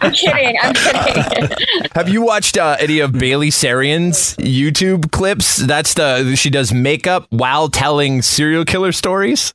I'm 0.00 0.12
kidding. 0.12 0.56
I'm 0.62 0.74
kidding. 0.74 1.56
Have 1.94 2.08
you 2.08 2.22
watched 2.22 2.56
uh, 2.56 2.76
any 2.80 3.00
of 3.00 3.12
Bailey 3.12 3.50
Sarian's 3.50 4.36
YouTube 4.36 5.10
clips? 5.12 5.56
That's 5.56 5.94
the 5.94 6.34
she 6.36 6.50
does 6.50 6.72
makeup 6.72 7.26
while 7.30 7.68
telling 7.68 8.22
serial 8.22 8.64
killer 8.64 8.92
stories. 8.92 9.52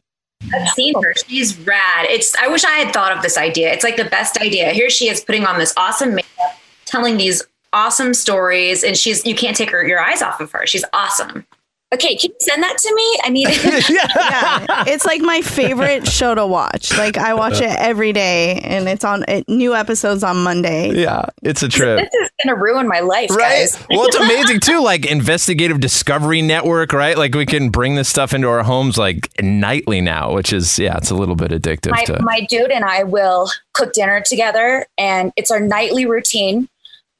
I've 0.54 0.70
seen 0.70 0.94
her. 1.02 1.14
She's 1.28 1.58
rad. 1.60 2.06
It's. 2.10 2.36
I 2.36 2.48
wish 2.48 2.64
I 2.66 2.72
had 2.72 2.94
thought 2.94 3.16
of 3.16 3.22
this 3.22 3.38
idea. 3.38 3.72
It's 3.72 3.84
like 3.84 3.98
the 3.98 4.06
best 4.06 4.38
idea. 4.40 4.72
Here 4.72 4.90
she 4.90 5.10
is 5.10 5.22
putting 5.22 5.46
on 5.46 5.58
this 5.58 5.74
awesome 5.78 6.16
makeup, 6.16 6.60
telling 6.86 7.18
these 7.18 7.44
awesome 7.76 8.14
stories, 8.16 8.84
and 8.84 8.98
she's 8.98 9.24
you 9.26 9.36
can't 9.36 9.56
take 9.56 9.70
her 9.70 9.86
your 9.86 10.00
eyes 10.00 10.24
off 10.24 10.40
of 10.40 10.52
her. 10.54 10.66
She's 10.66 10.86
awesome. 10.94 11.46
Okay, 11.94 12.16
can 12.16 12.32
you 12.32 12.36
send 12.40 12.64
that 12.64 12.78
to 12.80 12.96
me? 12.96 13.20
I 13.24 13.30
need 13.30 13.48
it. 13.48 13.90
yeah. 13.90 14.84
It's 14.88 15.06
like 15.06 15.22
my 15.22 15.42
favorite 15.42 16.08
show 16.08 16.34
to 16.34 16.46
watch. 16.46 16.98
Like 16.98 17.16
I 17.18 17.34
watch 17.36 17.62
it 17.62 17.74
every 17.78 18.12
day 18.12 18.60
and 18.64 18.90
it's 18.90 19.06
on 19.06 19.24
it, 19.28 19.48
new 19.48 19.76
episodes 19.76 20.24
on 20.24 20.44
Monday. 20.44 20.92
Yeah, 20.94 21.28
it's 21.44 21.62
a 21.62 21.70
trip. 21.70 22.00
This 22.00 22.14
is 22.22 22.32
going 22.44 22.56
to 22.56 22.62
ruin 22.62 22.88
my 22.88 23.02
life, 23.02 23.30
right? 23.30 23.70
Guys. 23.70 23.86
well, 23.90 24.08
it's 24.08 24.16
amazing 24.20 24.62
too 24.62 24.82
like 24.82 25.06
investigative 25.06 25.80
discovery 25.80 26.42
network, 26.42 26.92
right? 26.92 27.18
Like 27.18 27.36
we 27.36 27.46
can 27.46 27.70
bring 27.70 27.96
this 27.96 28.10
stuff 28.10 28.34
into 28.34 28.50
our 28.50 28.64
homes 28.64 28.98
like 28.98 29.30
nightly 29.42 30.02
now, 30.02 30.34
which 30.34 30.52
is 30.52 30.80
yeah, 30.80 30.98
it's 30.98 31.12
a 31.12 31.16
little 31.16 31.36
bit 31.36 31.52
addictive 31.52 31.92
my, 31.92 32.04
to 32.06 32.22
my 32.24 32.42
dude 32.42 32.72
and 32.72 32.84
I 32.84 33.04
will 33.04 33.50
cook 33.74 33.94
dinner 33.94 34.22
together 34.22 34.88
and 34.98 35.32
it's 35.38 35.52
our 35.52 35.60
nightly 35.60 36.06
routine. 36.06 36.68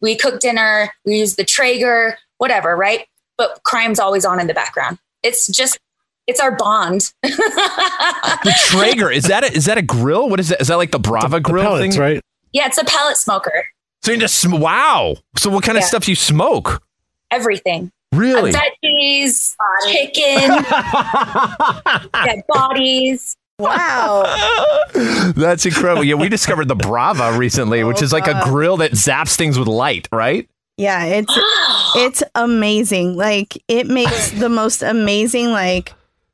We 0.02 0.16
cook 0.18 0.40
dinner, 0.40 0.92
we 1.06 1.18
use 1.20 1.36
the 1.36 1.44
Traeger, 1.44 2.18
whatever, 2.38 2.76
right? 2.76 3.08
But 3.38 3.62
crime's 3.64 4.00
always 4.00 4.26
on 4.26 4.40
in 4.40 4.48
the 4.48 4.54
background. 4.54 4.98
It's 5.24 5.48
just 5.48 5.80
it's 6.28 6.40
our 6.40 6.52
bond. 6.56 7.14
the 7.24 8.54
Traeger 8.68 9.12
is 9.12 9.26
that 9.26 9.44
a, 9.44 9.52
is 9.54 9.66
that 9.66 9.78
a 9.78 9.82
grill? 9.82 10.30
What 10.30 10.40
is 10.40 10.50
that? 10.50 10.62
Is 10.62 10.68
that 10.68 10.76
like 10.78 10.92
the 10.92 11.00
Brava 11.00 11.40
grill 11.40 11.64
pellets, 11.64 11.96
thing? 11.96 12.02
right? 12.02 12.22
Yeah, 12.52 12.68
it's 12.68 12.78
a 12.78 12.86
pellet 12.86 13.18
smoker. 13.18 13.66
So 14.04 14.12
you 14.12 14.18
just 14.20 14.48
wow. 14.48 15.16
So 15.38 15.50
what 15.50 15.64
kind 15.64 15.78
of 15.78 15.82
Yeah. 15.84 15.88
stuff 15.88 16.04
do 16.06 16.12
you 16.12 16.16
smoke? 16.16 16.82
Everything. 17.32 17.92
Really? 18.14 18.54
Veggies, 18.54 19.56
chicken, 19.92 20.50
dead 22.24 22.44
bodies. 22.48 23.36
Wow. 23.60 24.24
That's 25.36 25.66
incredible. 25.66 26.04
Yeah, 26.04 26.16
we 26.16 26.30
discovered 26.30 26.68
the 26.68 26.76
Brava 26.76 27.38
recently, 27.38 27.84
which 27.84 28.02
Oh, 28.02 28.06
is 28.06 28.14
like 28.14 28.28
a 28.28 28.42
grill 28.44 28.78
that 28.78 28.92
zaps 28.92 29.36
things 29.36 29.58
with 29.58 29.68
light, 29.68 30.08
right? 30.12 30.50
Yeah, 30.78 31.06
it's 31.06 31.34
it's 31.96 32.24
amazing. 32.36 33.16
Like 33.16 33.62
it 33.68 33.88
makes 33.88 34.32
the 34.40 34.50
most 34.50 34.84
amazing 34.84 35.52
like 35.52 35.94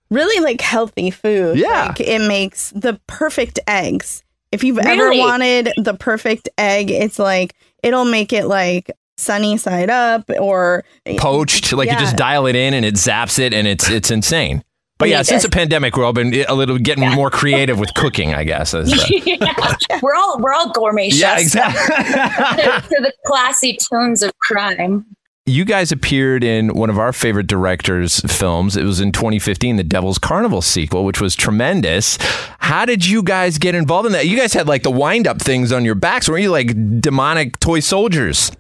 really 0.10 0.44
like 0.44 0.62
healthy 0.62 1.12
food. 1.12 1.58
Yeah. 1.58 1.88
Like 1.90 2.00
it 2.00 2.28
makes 2.28 2.72
the 2.72 3.00
perfect 3.08 3.60
eggs. 3.68 4.24
If 4.52 4.64
you've 4.64 4.80
ever 4.80 5.12
wanted 5.12 5.72
the 5.78 5.94
perfect 5.94 6.50
egg, 6.58 6.90
it's 6.92 7.20
like 7.20 7.56
it'll 7.84 8.06
make 8.06 8.34
it 8.34 8.48
like 8.48 8.92
sunny 9.18 9.58
side 9.58 9.90
up 9.92 10.30
or 10.40 10.84
Poached, 11.18 11.72
like 11.72 11.90
you 11.90 11.98
just 11.98 12.18
dial 12.18 12.48
it 12.48 12.56
in 12.56 12.74
and 12.74 12.84
it 12.84 12.96
zaps 12.96 13.38
it, 13.38 13.54
and 13.54 13.68
it's 13.68 13.90
it's 13.90 14.10
insane. 14.12 14.64
But 15.02 15.10
yeah, 15.10 15.22
since 15.24 15.44
the 15.44 15.50
pandemic, 15.50 15.96
we've 15.98 16.06
all 16.06 16.14
been 16.14 16.34
eh, 16.34 16.46
a 16.48 16.56
little 16.56 16.78
getting 16.78 17.10
more 17.12 17.30
creative 17.30 17.78
with 17.80 17.94
cooking, 17.96 18.34
I 18.34 18.44
guess. 18.46 18.72
the- 18.72 20.00
We're 20.02 20.16
all 20.16 20.40
we're 20.40 20.54
all 20.54 20.72
gourmet 20.72 21.10
chefs. 21.10 21.20
yeah, 21.22 21.40
exactly. 21.40 21.96
to, 22.64 22.82
to 22.88 23.02
the 23.02 23.12
classy 23.26 23.78
tunes 23.92 24.22
of 24.24 24.32
crime. 24.40 25.06
you 25.48 25.66
guys 25.66 25.92
appeared 25.92 26.44
in 26.44 26.74
one 26.76 26.90
of 26.92 26.98
our 27.00 27.12
favorite 27.12 27.48
directors' 27.48 28.20
films. 28.22 28.78
It 28.78 28.84
was 28.84 29.00
in 29.02 29.12
2015, 29.12 29.76
the 29.78 29.84
Devil's 29.84 30.18
Carnival 30.20 30.62
sequel, 30.62 31.04
which 31.04 31.20
was 31.20 31.36
tremendous. 31.36 32.18
How 32.60 32.86
did 32.86 33.06
you 33.06 33.24
guys 33.24 33.58
get 33.58 33.74
involved 33.76 34.06
in 34.06 34.12
that? 34.14 34.28
You 34.28 34.38
guys 34.38 34.54
had 34.54 34.68
like 34.68 34.84
the 34.84 34.92
wind 34.92 35.28
up 35.28 35.42
things 35.42 35.72
on 35.72 35.84
your 35.84 35.96
backs. 35.96 36.30
Were 36.30 36.38
you 36.38 36.52
like 36.52 37.02
demonic 37.02 37.60
toy 37.60 37.80
soldiers? 37.80 38.52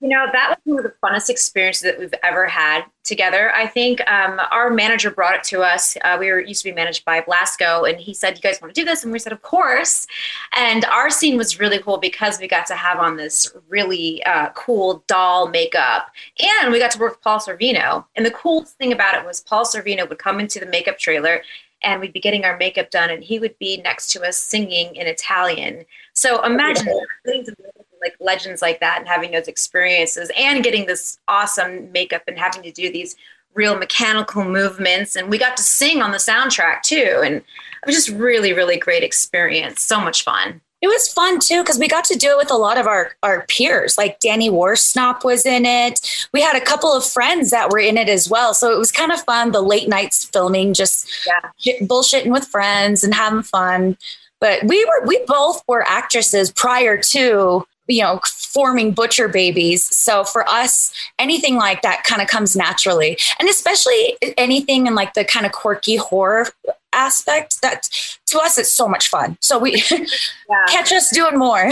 You 0.00 0.08
know, 0.08 0.26
that 0.30 0.50
was 0.50 0.58
one 0.64 0.78
of 0.78 0.84
the 0.84 0.94
funnest 1.02 1.30
experiences 1.30 1.82
that 1.84 1.98
we've 1.98 2.12
ever 2.22 2.44
had 2.46 2.84
together. 3.02 3.50
I 3.54 3.66
think 3.66 4.06
um, 4.10 4.38
our 4.50 4.68
manager 4.68 5.10
brought 5.10 5.36
it 5.36 5.44
to 5.44 5.62
us. 5.62 5.96
Uh, 6.04 6.18
we 6.20 6.30
were 6.30 6.38
used 6.38 6.62
to 6.64 6.68
be 6.70 6.74
managed 6.74 7.02
by 7.06 7.22
Blasko, 7.22 7.88
and 7.88 7.98
he 7.98 8.12
said, 8.12 8.36
"You 8.36 8.42
guys 8.42 8.60
want 8.60 8.74
to 8.74 8.78
do 8.78 8.84
this?" 8.84 9.04
And 9.04 9.12
we 9.12 9.18
said, 9.18 9.32
"Of 9.32 9.40
course." 9.40 10.06
And 10.54 10.84
our 10.84 11.08
scene 11.08 11.38
was 11.38 11.58
really 11.58 11.78
cool 11.78 11.96
because 11.96 12.38
we 12.38 12.46
got 12.46 12.66
to 12.66 12.74
have 12.74 12.98
on 12.98 13.16
this 13.16 13.50
really 13.68 14.22
uh, 14.24 14.50
cool 14.50 15.02
doll 15.06 15.48
makeup, 15.48 16.10
and 16.38 16.70
we 16.70 16.78
got 16.78 16.90
to 16.90 16.98
work 16.98 17.12
with 17.12 17.22
Paul 17.22 17.38
Sorvino. 17.38 18.04
And 18.16 18.26
the 18.26 18.30
coolest 18.30 18.76
thing 18.76 18.92
about 18.92 19.14
it 19.14 19.24
was 19.24 19.40
Paul 19.40 19.64
Sorvino 19.64 20.06
would 20.06 20.18
come 20.18 20.40
into 20.40 20.60
the 20.60 20.66
makeup 20.66 20.98
trailer. 20.98 21.42
And 21.82 22.00
we'd 22.00 22.14
be 22.14 22.20
getting 22.20 22.46
our 22.46 22.56
makeup 22.56 22.90
done, 22.90 23.10
and 23.10 23.22
he 23.22 23.38
would 23.38 23.56
be 23.58 23.76
next 23.76 24.10
to 24.12 24.26
us 24.26 24.38
singing 24.38 24.96
in 24.96 25.06
Italian. 25.06 25.84
So 26.14 26.42
imagine 26.42 26.86
getting 27.24 27.44
to 27.44 27.54
work 27.62 27.72
with, 27.75 27.75
like 28.06 28.16
legends 28.20 28.62
like 28.62 28.78
that 28.80 28.98
and 28.98 29.08
having 29.08 29.32
those 29.32 29.48
experiences 29.48 30.30
and 30.36 30.62
getting 30.64 30.86
this 30.86 31.18
awesome 31.28 31.90
makeup 31.92 32.22
and 32.28 32.38
having 32.38 32.62
to 32.62 32.70
do 32.72 32.90
these 32.92 33.16
real 33.54 33.76
mechanical 33.78 34.44
movements 34.44 35.16
and 35.16 35.28
we 35.30 35.38
got 35.38 35.56
to 35.56 35.62
sing 35.62 36.02
on 36.02 36.10
the 36.12 36.18
soundtrack 36.18 36.82
too 36.82 37.22
and 37.24 37.36
it 37.36 37.86
was 37.86 37.94
just 37.96 38.10
really 38.10 38.52
really 38.52 38.76
great 38.76 39.02
experience 39.02 39.82
so 39.82 39.98
much 40.00 40.22
fun 40.24 40.60
It 40.82 40.88
was 40.88 41.08
fun 41.10 41.40
too 41.40 41.62
because 41.62 41.78
we 41.78 41.88
got 41.88 42.04
to 42.04 42.18
do 42.18 42.28
it 42.32 42.36
with 42.36 42.50
a 42.50 42.56
lot 42.66 42.76
of 42.76 42.86
our 42.86 43.04
our 43.22 43.46
peers. 43.48 43.96
Like 43.96 44.20
Danny 44.20 44.50
Worsnop 44.50 45.24
was 45.24 45.46
in 45.46 45.64
it. 45.64 45.94
We 46.34 46.42
had 46.42 46.54
a 46.54 46.60
couple 46.70 46.92
of 46.92 47.02
friends 47.16 47.50
that 47.50 47.70
were 47.70 47.78
in 47.90 47.96
it 47.96 48.10
as 48.10 48.28
well. 48.28 48.52
So 48.52 48.70
it 48.74 48.78
was 48.78 48.92
kind 48.92 49.10
of 49.10 49.20
fun. 49.24 49.52
The 49.52 49.62
late 49.62 49.88
nights 49.88 50.18
filming, 50.34 50.74
just 50.74 51.08
Yeah. 51.26 51.78
bullshitting 51.90 52.30
with 52.36 52.46
friends 52.56 53.02
and 53.04 53.14
having 53.14 53.42
fun. 53.42 53.96
But 54.38 54.64
we 54.64 54.78
were 54.84 55.00
we 55.06 55.16
both 55.26 55.62
were 55.66 55.82
actresses 56.00 56.52
prior 56.52 57.00
to 57.14 57.64
you 57.88 58.02
know 58.02 58.20
forming 58.26 58.92
butcher 58.92 59.28
babies 59.28 59.84
so 59.84 60.24
for 60.24 60.48
us 60.48 60.92
anything 61.18 61.56
like 61.56 61.82
that 61.82 62.02
kind 62.04 62.22
of 62.22 62.28
comes 62.28 62.56
naturally 62.56 63.18
and 63.38 63.48
especially 63.48 64.16
anything 64.36 64.86
in 64.86 64.94
like 64.94 65.14
the 65.14 65.24
kind 65.24 65.46
of 65.46 65.52
quirky 65.52 65.96
horror 65.96 66.46
aspect 66.92 67.60
that 67.62 67.88
to 68.26 68.38
us 68.38 68.58
it's 68.58 68.72
so 68.72 68.88
much 68.88 69.08
fun 69.08 69.36
so 69.40 69.58
we 69.58 69.82
Yeah. 69.90 70.64
catch 70.68 70.92
us 70.92 71.10
doing 71.12 71.38
more 71.38 71.66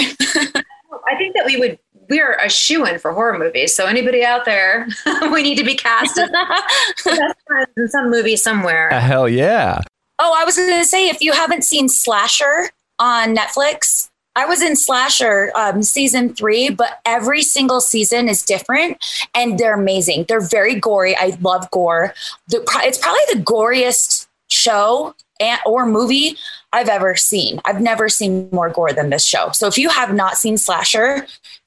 I 1.06 1.16
think 1.16 1.35
that 1.35 1.44
we 1.47 1.56
would 1.56 1.78
we're 2.09 2.35
a 2.35 2.50
shoe 2.50 2.85
in 2.85 2.99
for 2.99 3.12
horror 3.12 3.38
movies. 3.38 3.75
So 3.75 3.87
anybody 3.87 4.23
out 4.23 4.44
there, 4.44 4.87
we 5.33 5.42
need 5.42 5.56
to 5.56 5.64
be 5.64 5.75
cast 5.75 6.18
as 6.18 6.28
best 6.30 7.37
friends 7.47 7.71
in 7.78 7.88
some 7.88 8.11
movie 8.11 8.37
somewhere. 8.37 8.90
Hell 8.90 9.26
yeah. 9.28 9.80
Oh, 10.18 10.35
I 10.37 10.44
was 10.44 10.56
going 10.56 10.78
to 10.78 10.85
say, 10.85 11.09
if 11.09 11.23
you 11.23 11.33
haven't 11.33 11.64
seen 11.64 11.88
Slasher 11.88 12.68
on 12.99 13.35
Netflix, 13.35 14.11
I 14.36 14.46
was 14.46 14.60
in 14.62 14.74
Slasher 14.76 15.52
um, 15.54 15.82
season 15.82 16.34
three, 16.34 16.68
but 16.70 17.00
every 17.04 17.42
single 17.42 17.80
season 17.80 18.28
is 18.28 18.42
different 18.42 19.04
and 19.34 19.58
they're 19.58 19.74
amazing. 19.74 20.24
They're 20.28 20.40
very 20.40 20.74
gory. 20.74 21.16
I 21.16 21.36
love 21.40 21.70
gore. 21.70 22.14
The, 22.48 22.64
it's 22.82 22.98
probably 22.98 23.20
the 23.32 23.40
goriest 23.40 24.26
show 24.50 25.14
and, 25.40 25.60
or 25.64 25.86
movie 25.86 26.36
I've 26.72 26.88
ever 26.88 27.14
seen. 27.14 27.60
I've 27.64 27.80
never 27.80 28.08
seen 28.08 28.48
more 28.50 28.70
gore 28.70 28.92
than 28.92 29.10
this 29.10 29.24
show. 29.24 29.50
So 29.52 29.66
if 29.68 29.78
you 29.78 29.88
have 29.88 30.12
not 30.12 30.36
seen 30.36 30.56
Slasher, 30.58 31.26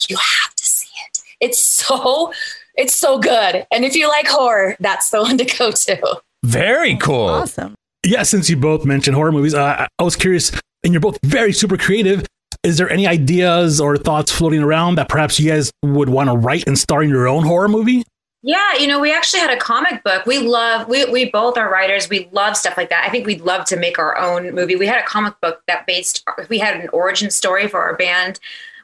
you 0.09 0.17
have 0.17 0.53
to 0.55 0.65
see 0.65 0.89
it. 1.07 1.19
It's 1.39 1.63
so, 1.63 2.33
it's 2.75 2.93
so 2.97 3.17
good. 3.17 3.65
And 3.71 3.85
if 3.85 3.95
you 3.95 4.09
like 4.09 4.27
horror, 4.27 4.75
that's 4.81 5.09
the 5.09 5.21
one 5.21 5.37
to 5.37 5.45
go 5.45 5.71
to. 5.71 6.21
Very 6.43 6.97
cool. 6.97 7.27
Awesome. 7.29 7.75
Yeah, 8.05 8.23
since 8.23 8.49
you 8.49 8.57
both 8.57 8.85
mentioned 8.85 9.15
horror 9.15 9.31
movies, 9.31 9.53
uh, 9.53 9.63
I- 9.63 9.87
I 9.99 10.03
was 10.03 10.15
curious, 10.15 10.51
and 10.83 10.93
you're 10.93 10.99
both 11.01 11.17
very 11.23 11.51
super 11.53 11.77
creative. 11.77 12.25
Is 12.67 12.75
there 12.75 12.89
any 12.89 13.07
ideas 13.07 13.79
or 13.79 13.95
thoughts 13.95 14.29
floating 14.29 14.61
around 14.61 14.95
that 14.95 15.07
perhaps 15.07 15.39
you 15.39 15.49
guys 15.49 15.71
would 15.83 16.09
want 16.09 16.29
to 16.29 16.35
write 16.35 16.67
and 16.67 16.77
star 16.77 17.01
in 17.01 17.09
your 17.09 17.25
own 17.25 17.45
horror 17.45 17.69
movie? 17.69 18.03
Yeah, 18.43 18.73
you 18.73 18.87
know, 18.87 18.99
we 18.99 19.13
actually 19.13 19.39
had 19.39 19.51
a 19.51 19.57
comic 19.57 20.03
book. 20.03 20.25
We 20.25 20.39
love, 20.39 20.89
we, 20.89 21.05
we 21.05 21.29
both 21.29 21.57
are 21.57 21.71
writers. 21.71 22.09
We 22.09 22.27
love 22.33 22.57
stuff 22.57 22.75
like 22.75 22.89
that. 22.89 23.05
I 23.05 23.09
think 23.09 23.25
we'd 23.25 23.39
love 23.39 23.63
to 23.67 23.77
make 23.77 23.97
our 23.99 24.17
own 24.17 24.53
movie. 24.53 24.75
We 24.75 24.85
had 24.85 24.99
a 24.99 25.05
comic 25.05 25.39
book 25.39 25.61
that 25.67 25.87
based, 25.87 26.25
we 26.49 26.59
had 26.59 26.75
an 26.75 26.89
origin 26.89 27.31
story 27.31 27.69
for 27.69 27.79
our 27.79 27.95
band 27.95 28.37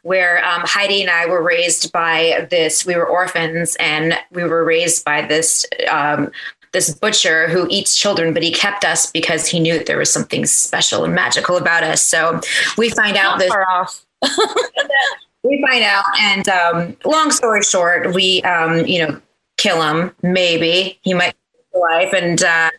where 0.03 0.37
um, 0.45 0.61
Heidi 0.63 1.01
and 1.01 1.09
I 1.09 1.25
were 1.25 1.43
raised 1.43 1.91
by 1.91 2.47
this, 2.49 2.85
we 2.85 2.95
were 2.95 3.05
orphans 3.05 3.75
and 3.81 4.17
we 4.31 4.45
were 4.45 4.63
raised 4.63 5.03
by 5.03 5.23
this, 5.23 5.65
um, 5.89 6.31
this 6.73 6.93
butcher 6.93 7.47
who 7.47 7.67
eats 7.69 7.95
children, 7.95 8.33
but 8.33 8.43
he 8.43 8.51
kept 8.51 8.83
us 8.83 9.09
because 9.09 9.47
he 9.47 9.59
knew 9.59 9.77
that 9.77 9.85
there 9.85 9.97
was 9.97 10.11
something 10.11 10.45
special 10.45 11.05
and 11.05 11.15
magical 11.15 11.55
about 11.55 11.83
us. 11.83 12.03
So 12.03 12.41
we 12.77 12.89
find 12.89 13.15
out 13.15 13.39
this 13.39 13.51
we 15.43 15.63
find 15.69 15.83
out 15.83 16.03
and 16.19 16.49
um, 16.49 16.97
long 17.05 17.31
story 17.31 17.61
short 17.61 18.13
we 18.13 18.41
um, 18.43 18.85
you 18.85 19.05
know 19.05 19.21
kill 19.57 19.81
him 19.81 20.13
maybe. 20.21 20.99
He 21.03 21.13
might 21.13 21.35
life 21.73 22.13
and 22.13 22.41
uh, 22.43 22.69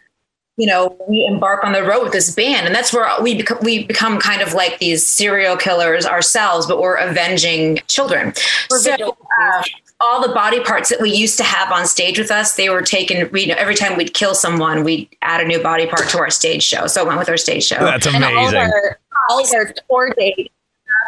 you 0.56 0.66
know 0.66 0.96
we 1.08 1.24
embark 1.26 1.64
on 1.64 1.72
the 1.72 1.84
road 1.84 2.02
with 2.02 2.12
this 2.12 2.34
band. 2.34 2.66
And 2.66 2.74
that's 2.74 2.92
where 2.92 3.08
we 3.22 3.36
become 3.36 3.58
we 3.62 3.84
become 3.84 4.18
kind 4.18 4.42
of 4.42 4.54
like 4.54 4.80
these 4.80 5.06
serial 5.06 5.56
killers 5.56 6.04
ourselves 6.04 6.66
but 6.66 6.80
we're 6.80 6.96
avenging 6.96 7.78
children. 7.86 8.34
So 8.70 9.16
uh, 9.40 9.62
all 10.04 10.20
the 10.20 10.32
body 10.34 10.60
parts 10.60 10.90
that 10.90 11.00
we 11.00 11.10
used 11.10 11.36
to 11.38 11.44
have 11.44 11.72
on 11.72 11.86
stage 11.86 12.18
with 12.18 12.30
us 12.30 12.56
they 12.56 12.68
were 12.68 12.82
taken 12.82 13.28
we, 13.32 13.42
you 13.42 13.46
know, 13.48 13.54
every 13.56 13.74
time 13.74 13.96
we'd 13.96 14.14
kill 14.14 14.34
someone 14.34 14.84
we'd 14.84 15.08
add 15.22 15.40
a 15.40 15.44
new 15.46 15.62
body 15.62 15.86
part 15.86 16.08
to 16.08 16.18
our 16.18 16.30
stage 16.30 16.62
show 16.62 16.86
so 16.86 17.02
it 17.02 17.06
went 17.06 17.18
with 17.18 17.28
our 17.28 17.36
stage 17.36 17.64
show 17.64 17.78
That's 17.80 18.06
and 18.06 18.22
all 18.22 18.32
amazing. 18.32 18.52
their 18.52 18.98
all 19.28 19.46
their 19.50 19.72
tour 19.88 20.14
dates. 20.16 20.50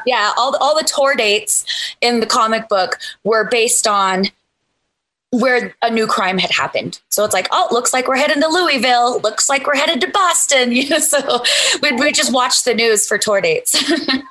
Yeah, 0.05 0.33
all 0.37 0.53
the, 0.53 0.59
all 0.59 0.77
the 0.77 0.85
tour 0.85 1.15
dates 1.17 1.65
in 2.01 2.21
the 2.21 2.27
comic 2.27 2.69
book 2.69 2.99
were 3.25 3.49
based 3.49 3.87
on 3.87 4.27
where 5.31 5.75
a 5.83 5.91
new 5.91 6.07
crime 6.07 6.39
had 6.39 6.51
happened. 6.51 7.01
So 7.09 7.25
it's 7.25 7.35
like, 7.35 7.49
oh, 7.51 7.69
looks 7.73 7.93
like 7.93 8.07
we're 8.07 8.17
headed 8.17 8.41
to 8.41 8.49
Louisville. 8.49 9.21
Looks 9.21 9.49
like 9.49 9.67
we're 9.67 9.77
headed 9.77 10.01
to 10.03 10.11
Boston. 10.11 10.73
You 10.77 10.89
know, 10.89 10.99
so 10.99 11.43
we 11.83 11.93
we 11.93 12.13
just 12.13 12.33
watch 12.33 12.63
the 12.65 12.75
news 12.75 13.07
for 13.07 13.19
tour 13.19 13.41
dates. 13.41 13.75
yeah 13.91 14.23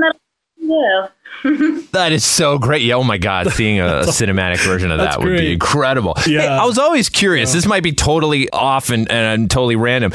That 0.00 0.16
is 2.12 2.24
so 2.24 2.58
great. 2.58 2.82
Yeah, 2.82 2.94
oh 2.94 3.04
my 3.04 3.18
God. 3.18 3.50
Seeing 3.50 3.80
a, 3.80 3.84
cinematic 4.06 4.64
version 4.64 4.90
of 4.90 4.98
that 4.98 5.18
would 5.18 5.26
great. 5.26 5.40
be 5.40 5.52
incredible. 5.52 6.14
Yeah. 6.26 6.40
Hey, 6.42 6.48
I 6.48 6.64
was 6.64 6.78
always 6.78 7.08
curious. 7.08 7.52
This 7.52 7.66
might 7.66 7.82
be 7.82 7.92
totally 7.92 8.48
off 8.50 8.90
and, 8.90 9.10
and 9.10 9.50
totally 9.50 9.76
random. 9.76 10.12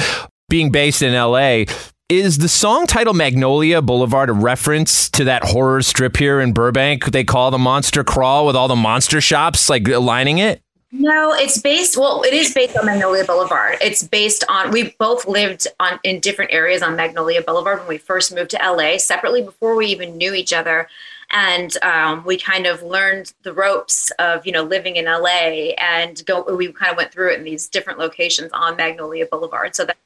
Being 0.50 0.72
based 0.72 1.02
in 1.02 1.14
LA, 1.14 1.66
is 2.10 2.38
the 2.38 2.48
song 2.48 2.88
title 2.88 3.14
Magnolia 3.14 3.82
Boulevard 3.82 4.30
a 4.30 4.34
reference 4.34 5.10
to 5.10 5.26
that 5.26 5.44
horror 5.44 5.82
strip 5.82 6.16
here 6.16 6.40
in 6.40 6.54
Burbank 6.54 7.06
they 7.06 7.26
call 7.26 7.52
the 7.52 7.58
Monster 7.58 8.06
Crawl 8.06 8.46
with 8.46 8.56
all 8.56 8.70
the 8.70 8.78
monster 8.78 9.20
shops 9.20 9.70
like 9.70 9.86
lining 9.88 10.38
it? 10.38 10.62
No, 10.92 11.34
it's 11.34 11.60
based. 11.60 11.98
Well, 11.98 12.24
it 12.24 12.34
is 12.34 12.54
based 12.54 12.78
on 12.78 12.86
Magnolia 12.86 13.26
Boulevard. 13.26 13.78
It's 13.82 14.04
based 14.04 14.46
on. 14.48 14.72
We 14.72 14.96
both 14.98 15.28
lived 15.28 15.68
on 15.82 16.00
in 16.04 16.22
different 16.22 16.54
areas 16.54 16.82
on 16.82 16.96
Magnolia 16.96 17.42
Boulevard 17.42 17.80
when 17.80 17.90
we 17.90 17.98
first 17.98 18.34
moved 18.34 18.52
to 18.52 18.58
LA 18.58 18.98
separately 18.98 19.42
before 19.42 19.76
we 19.76 19.88
even 19.88 20.16
knew 20.16 20.34
each 20.34 20.54
other, 20.54 20.88
and 21.32 21.76
um, 21.84 22.24
we 22.24 22.38
kind 22.38 22.66
of 22.66 22.84
learned 22.84 23.34
the 23.44 23.52
ropes 23.52 24.12
of 24.12 24.46
you 24.46 24.54
know 24.54 24.64
living 24.64 24.96
in 24.96 25.06
LA 25.06 25.74
and 25.78 26.26
go. 26.26 26.44
We 26.56 26.72
kind 26.72 26.92
of 26.92 26.98
went 26.98 27.12
through 27.12 27.34
it 27.34 27.40
in 27.40 27.44
these 27.44 27.68
different 27.68 28.00
locations 28.00 28.52
on 28.54 28.78
Magnolia 28.78 29.26
Boulevard. 29.26 29.76
So 29.76 29.84
that 29.84 29.98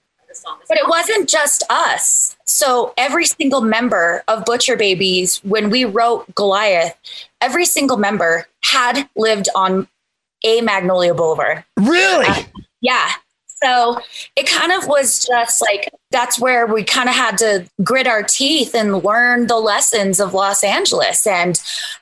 But 0.67 0.77
it 0.77 0.89
wasn't 0.89 1.29
just 1.29 1.63
us. 1.69 2.35
So 2.45 2.95
every 2.97 3.25
single 3.25 3.61
member 3.61 4.23
of 4.27 4.45
Butcher 4.45 4.75
Babies, 4.77 5.41
when 5.43 5.69
we 5.69 5.85
wrote 5.85 6.33
Goliath, 6.33 6.97
every 7.39 7.65
single 7.65 7.97
member 7.97 8.47
had 8.61 9.07
lived 9.15 9.47
on 9.53 9.87
a 10.43 10.61
Magnolia 10.61 11.13
Boulevard. 11.13 11.63
Really? 11.77 12.27
Uh, 12.27 12.43
yeah. 12.81 13.09
So 13.63 13.99
it 14.35 14.49
kind 14.49 14.71
of 14.71 14.87
was 14.87 15.23
just 15.23 15.61
like 15.61 15.89
that's 16.09 16.39
where 16.39 16.65
we 16.65 16.83
kind 16.83 17.07
of 17.07 17.15
had 17.15 17.37
to 17.39 17.69
grit 17.83 18.07
our 18.07 18.23
teeth 18.23 18.73
and 18.73 19.03
learn 19.03 19.47
the 19.47 19.59
lessons 19.59 20.19
of 20.19 20.33
Los 20.33 20.63
Angeles. 20.63 21.27
And 21.27 21.61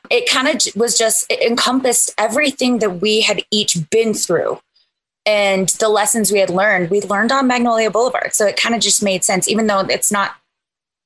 it 0.10 0.30
kind 0.30 0.48
of 0.48 0.76
was 0.76 0.98
just, 0.98 1.26
it 1.30 1.42
encompassed 1.42 2.14
everything 2.18 2.80
that 2.80 3.02
we 3.02 3.22
had 3.22 3.44
each 3.52 3.78
been 3.90 4.14
through 4.14 4.60
and 5.26 5.70
the 5.80 5.90
lessons 5.90 6.32
we 6.32 6.40
had 6.40 6.50
learned. 6.50 6.90
We 6.90 7.02
learned 7.02 7.32
on 7.32 7.48
Magnolia 7.48 7.92
Boulevard. 7.92 8.34
So 8.34 8.48
it 8.48 8.56
kind 8.56 8.74
of 8.74 8.82
just 8.82 9.04
made 9.04 9.24
sense, 9.24 9.48
even 9.48 9.68
though 9.68 9.82
it's 9.82 10.12
not 10.12 10.36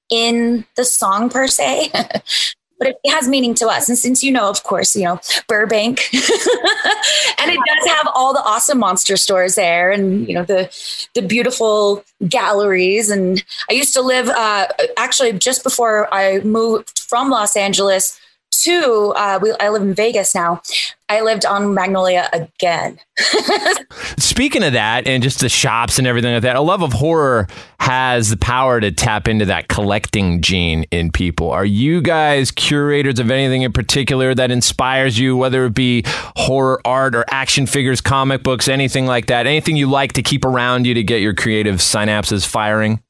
in 0.09 0.65
the 0.75 0.85
song 0.85 1.29
per 1.29 1.47
se. 1.47 1.91
But 2.79 2.87
it 3.03 3.11
has 3.11 3.27
meaning 3.27 3.53
to 3.55 3.67
us. 3.67 3.87
And 3.87 3.97
since 3.97 4.23
you 4.23 4.31
know, 4.31 4.49
of 4.49 4.63
course, 4.63 4.95
you 4.95 5.03
know, 5.03 5.19
Burbank, 5.47 6.09
and 6.13 7.51
it 7.51 7.59
does 7.65 7.87
have 7.87 8.07
all 8.13 8.33
the 8.33 8.43
awesome 8.43 8.79
monster 8.79 9.15
stores 9.15 9.55
there 9.55 9.91
and, 9.91 10.27
you 10.27 10.33
know, 10.33 10.43
the, 10.43 10.69
the 11.13 11.21
beautiful 11.21 12.03
galleries. 12.27 13.09
And 13.09 13.43
I 13.69 13.73
used 13.73 13.93
to 13.93 14.01
live, 14.01 14.27
uh, 14.27 14.67
actually 14.97 15.33
just 15.33 15.63
before 15.63 16.13
I 16.13 16.39
moved 16.39 16.99
from 16.99 17.29
Los 17.29 17.55
Angeles 17.55 18.19
to, 18.61 19.13
uh, 19.15 19.39
we, 19.41 19.51
I 19.59 19.69
live 19.69 19.81
in 19.81 19.93
Vegas 19.93 20.35
now. 20.35 20.61
I 21.09 21.21
lived 21.21 21.45
on 21.45 21.73
Magnolia 21.73 22.29
again. 22.33 22.99
Speaking 24.17 24.63
of 24.63 24.73
that, 24.73 25.07
and 25.07 25.21
just 25.21 25.39
the 25.41 25.49
shops 25.49 25.97
and 25.97 26.07
everything 26.07 26.33
like 26.33 26.43
that, 26.43 26.55
a 26.55 26.61
love 26.61 26.81
of 26.81 26.93
horror 26.93 27.47
has 27.79 28.29
the 28.29 28.37
power 28.37 28.79
to 28.79 28.91
tap 28.91 29.27
into 29.27 29.45
that 29.45 29.67
collecting 29.67 30.41
gene 30.41 30.85
in 30.91 31.11
people. 31.11 31.51
Are 31.51 31.65
you 31.65 32.01
guys 32.01 32.51
curators 32.51 33.19
of 33.19 33.29
anything 33.29 33.61
in 33.61 33.73
particular 33.73 34.33
that 34.33 34.51
inspires 34.51 35.19
you, 35.19 35.35
whether 35.37 35.65
it 35.65 35.73
be 35.73 36.03
horror 36.35 36.81
art 36.85 37.15
or 37.15 37.25
action 37.29 37.65
figures, 37.65 38.01
comic 38.01 38.43
books, 38.43 38.67
anything 38.67 39.05
like 39.05 39.27
that? 39.27 39.45
Anything 39.45 39.75
you 39.75 39.89
like 39.89 40.13
to 40.13 40.23
keep 40.23 40.45
around 40.45 40.87
you 40.87 40.93
to 40.93 41.03
get 41.03 41.21
your 41.21 41.33
creative 41.33 41.75
synapses 41.75 42.47
firing? 42.47 43.03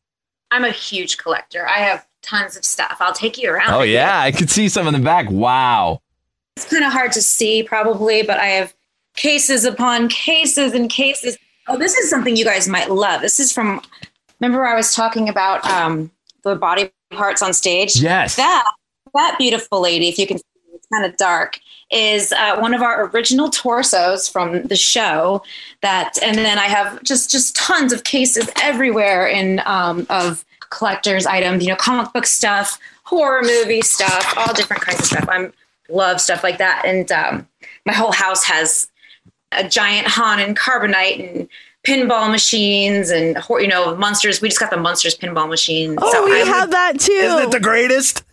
I'm 0.51 0.65
a 0.65 0.71
huge 0.71 1.17
collector. 1.17 1.67
I 1.67 1.79
have 1.79 2.05
tons 2.23 2.57
of 2.57 2.65
stuff. 2.65 2.97
I'll 2.99 3.13
take 3.13 3.37
you 3.37 3.51
around. 3.51 3.73
Oh, 3.73 3.81
yeah. 3.83 4.19
I 4.19 4.31
could 4.31 4.49
see 4.49 4.67
some 4.69 4.87
in 4.87 4.93
the 4.93 4.99
back. 4.99 5.29
Wow. 5.29 6.01
it's 6.55 6.69
kind 6.69 6.83
of 6.83 6.91
hard 6.91 7.11
to 7.13 7.21
see 7.21 7.63
probably, 7.63 8.23
but 8.23 8.39
I 8.39 8.47
have 8.47 8.73
cases 9.15 9.65
upon 9.65 10.09
cases 10.09 10.73
and 10.73 10.89
cases. 10.89 11.37
Oh, 11.67 11.77
this 11.77 11.95
is 11.95 12.09
something 12.09 12.35
you 12.35 12.45
guys 12.45 12.67
might 12.67 12.89
love. 12.89 13.21
This 13.21 13.39
is 13.39 13.51
from, 13.51 13.81
remember 14.39 14.65
I 14.65 14.75
was 14.75 14.95
talking 14.95 15.29
about 15.29 15.65
um, 15.65 16.11
the 16.43 16.55
body 16.55 16.91
parts 17.11 17.41
on 17.41 17.53
stage? 17.53 17.95
Yes. 17.97 18.35
That, 18.35 18.63
that 19.13 19.35
beautiful 19.37 19.81
lady, 19.81 20.09
if 20.09 20.17
you 20.17 20.27
can 20.27 20.37
see, 20.37 20.43
it's 20.73 20.87
kind 20.91 21.05
of 21.05 21.15
dark, 21.17 21.59
is 21.91 22.31
uh, 22.31 22.57
one 22.59 22.73
of 22.73 22.81
our 22.81 23.05
original 23.09 23.49
torsos 23.49 24.27
from 24.27 24.63
the 24.63 24.75
show 24.75 25.43
that, 25.81 26.17
and 26.23 26.37
then 26.37 26.57
I 26.57 26.65
have 26.65 27.01
just, 27.03 27.29
just 27.29 27.55
tons 27.55 27.93
of 27.93 28.03
cases 28.03 28.49
everywhere 28.61 29.27
in, 29.27 29.61
um, 29.65 30.07
of 30.09 30.43
collector's 30.73 31.25
items, 31.25 31.63
you 31.63 31.69
know, 31.69 31.75
comic 31.75 32.11
book 32.13 32.25
stuff, 32.25 32.79
horror 33.03 33.41
movie 33.41 33.81
stuff, 33.81 34.33
all 34.37 34.53
different 34.53 34.81
kinds 34.81 34.99
of 34.99 35.05
stuff. 35.05 35.29
I'm 35.29 35.53
love 35.89 36.19
stuff 36.19 36.43
like 36.43 36.57
that. 36.57 36.83
And 36.85 37.11
um, 37.11 37.47
my 37.85 37.93
whole 37.93 38.11
house 38.11 38.43
has 38.45 38.89
a 39.51 39.67
giant 39.67 40.07
Han 40.07 40.39
and 40.39 40.57
carbonite 40.57 41.29
and 41.29 41.49
pinball 41.85 42.31
machines 42.31 43.09
and 43.09 43.37
you 43.49 43.67
know 43.67 43.95
monsters. 43.95 44.41
We 44.41 44.49
just 44.49 44.59
got 44.59 44.71
the 44.71 44.77
monsters 44.77 45.17
pinball 45.17 45.49
machine. 45.49 45.95
Oh, 46.01 46.25
we 46.25 46.41
I 46.41 46.45
have 46.45 46.71
that 46.71 46.99
too. 46.99 47.11
Isn't 47.11 47.43
it 47.43 47.51
the 47.51 47.59
greatest? 47.59 48.23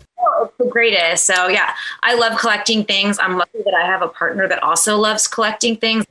it's 0.42 0.57
the 0.59 0.66
greatest. 0.66 1.24
So 1.24 1.48
yeah, 1.48 1.74
I 2.03 2.14
love 2.14 2.38
collecting 2.38 2.85
things. 2.85 3.18
I'm 3.18 3.37
lucky 3.37 3.62
that 3.64 3.74
I 3.74 3.87
have 3.87 4.03
a 4.03 4.09
partner 4.09 4.48
that 4.48 4.62
also 4.62 4.96
loves 4.96 5.26
collecting 5.26 5.76
things. 5.76 6.05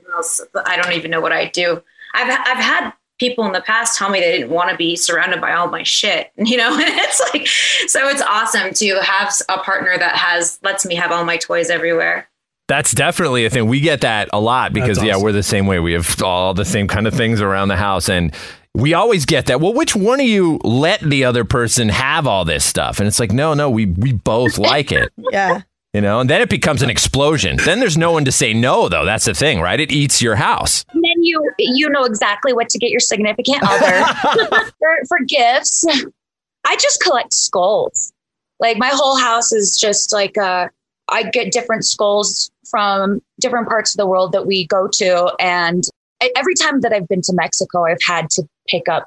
I 0.65 0.76
don't 0.76 0.94
even 0.94 1.12
know 1.12 1.22
what 1.22 1.32
I 1.32 1.46
do. 1.46 1.82
I've 2.13 2.30
I've 2.30 2.63
had 2.63 2.92
people 3.19 3.45
in 3.45 3.51
the 3.51 3.62
past 3.62 3.97
tell 3.97 4.10
me 4.10 4.19
they 4.19 4.32
didn't 4.32 4.49
want 4.49 4.71
to 4.71 4.77
be 4.77 4.95
surrounded 4.95 5.39
by 5.41 5.53
all 5.53 5.67
my 5.67 5.84
shit. 5.84 6.32
You 6.38 6.58
know, 6.58 6.73
And 6.73 6.84
it's 6.88 7.21
like 7.34 7.47
so 7.47 8.08
it's 8.08 8.21
awesome 8.21 8.73
to 8.73 9.01
have 9.01 9.34
a 9.49 9.60
partner 9.60 9.97
that 9.97 10.15
has 10.15 10.58
lets 10.63 10.86
me 10.86 10.95
have 10.95 11.12
all 11.12 11.23
my 11.25 11.38
toys 11.38 11.69
everywhere. 11.69 12.27
That's 12.67 12.91
definitely 12.91 13.45
a 13.45 13.49
thing. 13.49 13.67
We 13.67 13.79
get 13.79 14.01
that 14.01 14.29
a 14.32 14.39
lot 14.39 14.73
because 14.73 14.97
That's 14.97 15.08
yeah, 15.08 15.17
we're 15.17 15.32
the 15.32 15.43
same 15.43 15.67
way. 15.67 15.79
We 15.79 15.93
have 15.93 16.21
all 16.23 16.53
the 16.53 16.65
same 16.65 16.88
kind 16.88 17.08
of 17.08 17.13
things 17.13 17.41
around 17.41 17.67
the 17.67 17.75
house 17.75 18.10
and 18.10 18.34
we 18.75 18.93
always 18.93 19.25
get 19.25 19.47
that. 19.47 19.60
Well, 19.62 19.73
which 19.73 19.95
one 19.95 20.19
of 20.19 20.27
you 20.27 20.60
let 20.63 21.01
the 21.01 21.25
other 21.25 21.43
person 21.43 21.89
have 21.89 22.27
all 22.27 22.45
this 22.45 22.63
stuff? 22.63 22.99
And 22.99 23.08
it's 23.08 23.19
like, 23.19 23.32
no, 23.32 23.53
no, 23.53 23.69
we 23.69 23.88
we 23.88 24.13
both 24.13 24.58
like 24.58 24.91
it. 24.91 25.12
yeah. 25.32 25.62
You 25.93 26.01
know, 26.01 26.19
and 26.19 26.29
then 26.29 26.39
it 26.39 26.49
becomes 26.51 26.84
an 26.84 26.91
explosion. 26.91 27.58
Then 27.65 27.79
there's 27.79 27.97
no 27.97 28.12
one 28.12 28.23
to 28.25 28.32
say 28.32 28.53
no, 28.53 28.89
though. 28.89 29.05
That's 29.05 29.25
the 29.25 29.34
thing, 29.34 29.60
right? 29.60 29.79
It 29.79 29.91
eats 29.91 30.21
your 30.21 30.36
house. 30.36 30.86
You 31.21 31.51
you 31.58 31.89
know 31.89 32.03
exactly 32.03 32.53
what 32.53 32.69
to 32.69 32.77
get 32.77 32.91
your 32.91 32.99
significant 32.99 33.60
other 33.63 34.05
for, 34.79 34.97
for 35.08 35.19
gifts. 35.27 35.86
I 36.65 36.75
just 36.77 37.01
collect 37.01 37.34
skulls. 37.34 38.13
Like 38.60 38.77
my 38.77 38.89
whole 38.89 39.17
house 39.17 39.51
is 39.51 39.77
just 39.79 40.13
like 40.13 40.38
uh 40.38 40.67
I 41.12 41.23
get 41.23 41.51
different 41.51 41.86
skulls 41.86 42.51
from 42.69 43.21
different 43.39 43.67
parts 43.67 43.93
of 43.93 43.97
the 43.97 44.05
world 44.08 44.32
that 44.34 44.45
we 44.45 44.67
go 44.67 44.88
to 44.88 45.34
and 45.39 45.84
every 46.36 46.53
time 46.53 46.82
that 46.82 46.93
I've 46.93 47.08
been 47.08 47.21
to 47.23 47.34
Mexico 47.34 47.86
I've 47.86 48.01
had 48.05 48.29
to 48.32 48.43
pick 48.67 48.88
up 48.88 49.05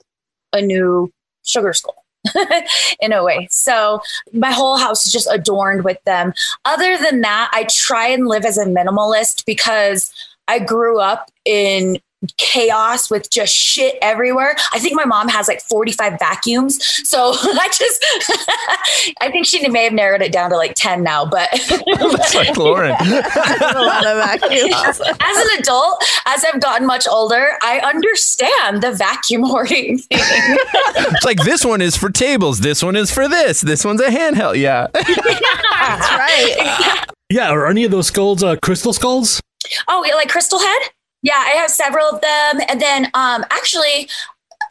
a 0.53 0.61
new 0.61 1.12
sugar 1.44 1.72
skull. 1.72 2.03
in 3.01 3.12
a 3.12 3.25
way. 3.25 3.48
So 3.51 4.01
my 4.33 4.53
whole 4.53 4.77
house 4.77 5.05
is 5.07 5.12
just 5.12 5.29
adorned 5.31 5.85
with 5.85 5.98
them. 6.05 6.33
Other 6.64 6.96
than 6.96 7.20
that, 7.22 7.51
I 7.53 7.66
try 7.68 8.07
and 8.09 8.29
live 8.29 8.44
as 8.44 8.59
a 8.59 8.64
minimalist 8.64 9.44
because 9.44 10.12
I 10.48 10.59
grew 10.59 10.98
up 11.00 11.31
in 11.44 11.98
chaos 12.37 13.11
with 13.11 13.31
just 13.31 13.55
shit 13.55 13.96
everywhere. 14.00 14.55
I 14.72 14.78
think 14.78 14.94
my 14.94 15.05
mom 15.05 15.28
has 15.28 15.48
like 15.48 15.61
45 15.61 16.18
vacuums. 16.18 16.78
So 17.09 17.33
I 17.35 17.68
just, 17.72 19.16
I 19.20 19.31
think 19.31 19.46
she 19.46 19.66
may 19.68 19.85
have 19.85 19.92
narrowed 19.92 20.22
it 20.22 20.33
down 20.33 20.50
to 20.50 20.57
like 20.57 20.74
10 20.76 21.02
now, 21.02 21.24
but 21.24 21.48
That's 21.68 22.35
like 22.35 22.57
Lauren. 22.57 22.92
a 22.92 23.83
lot 23.83 24.07
of 24.07 24.18
vacuums. 24.18 25.00
as 25.20 25.37
an 25.37 25.59
adult, 25.59 26.05
as 26.26 26.44
I've 26.44 26.61
gotten 26.61 26.87
much 26.87 27.07
older, 27.09 27.52
I 27.62 27.81
understand 27.81 28.83
the 28.83 28.92
vacuum 28.92 29.42
hoarding 29.42 29.98
thing. 29.98 30.18
it's 30.20 31.24
like 31.24 31.42
this 31.42 31.64
one 31.64 31.81
is 31.81 31.96
for 31.96 32.11
tables. 32.11 32.61
This 32.61 32.83
one 32.83 32.94
is 32.96 33.11
for 33.11 33.26
this. 33.28 33.61
This 33.62 33.85
one's 33.85 34.00
a 34.00 34.09
handheld. 34.09 34.59
Yeah. 34.59 34.87
That's 34.92 36.11
right. 36.12 37.07
Yeah, 37.31 37.50
are 37.50 37.66
any 37.66 37.85
of 37.85 37.90
those 37.90 38.09
skulls 38.09 38.42
uh, 38.42 38.57
crystal 38.62 38.92
skulls? 38.92 39.40
Oh, 39.88 40.05
like 40.14 40.29
Crystal 40.29 40.59
Head? 40.59 40.83
Yeah, 41.22 41.35
I 41.37 41.51
have 41.51 41.70
several 41.70 42.07
of 42.07 42.20
them. 42.20 42.61
And 42.68 42.81
then 42.81 43.07
um 43.14 43.44
actually 43.51 44.09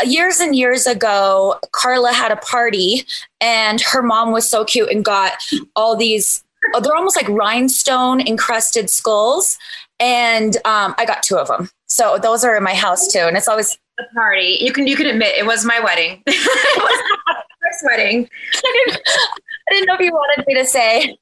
years 0.04 0.39
and 0.39 0.56
years 0.56 0.88
ago, 0.88 1.60
Carla 1.71 2.13
had 2.13 2.32
a 2.32 2.38
party 2.38 3.06
and 3.39 3.82
her 3.82 4.01
mom 4.01 4.32
was 4.32 4.49
so 4.49 4.65
cute 4.65 4.89
and 4.89 5.04
got 5.04 5.34
all 5.75 5.95
these 5.95 6.43
they're 6.82 6.95
almost 6.95 7.15
like 7.15 7.27
rhinestone 7.27 8.25
encrusted 8.25 8.89
skulls. 8.89 9.58
And 9.99 10.56
um, 10.65 10.95
I 10.97 11.06
got 11.06 11.23
two 11.23 11.38
of 11.38 11.47
them. 11.47 11.69
So 11.88 12.17
those 12.21 12.43
are 12.43 12.56
in 12.56 12.63
my 12.63 12.73
house 12.73 13.08
too. 13.08 13.19
And 13.19 13.36
it's 13.36 13.47
always 13.47 13.77
a 13.99 14.04
party. 14.13 14.58
You 14.62 14.71
can 14.71 14.88
you 14.88 14.95
can 14.95 15.08
admit 15.08 15.36
it 15.38 15.45
was 15.45 15.65
my 15.65 15.80
wedding. 15.80 16.23
it 16.27 16.84
was 16.84 17.04
my 17.27 17.34
first 17.36 17.86
wedding. 17.86 18.30
I 18.56 18.84
didn't, 18.86 19.01
I 19.08 19.71
didn't 19.71 19.88
know 19.88 19.95
if 19.95 20.01
you 20.01 20.12
wanted 20.12 20.45
me 20.47 20.56
to 20.56 20.65
say. 20.65 21.17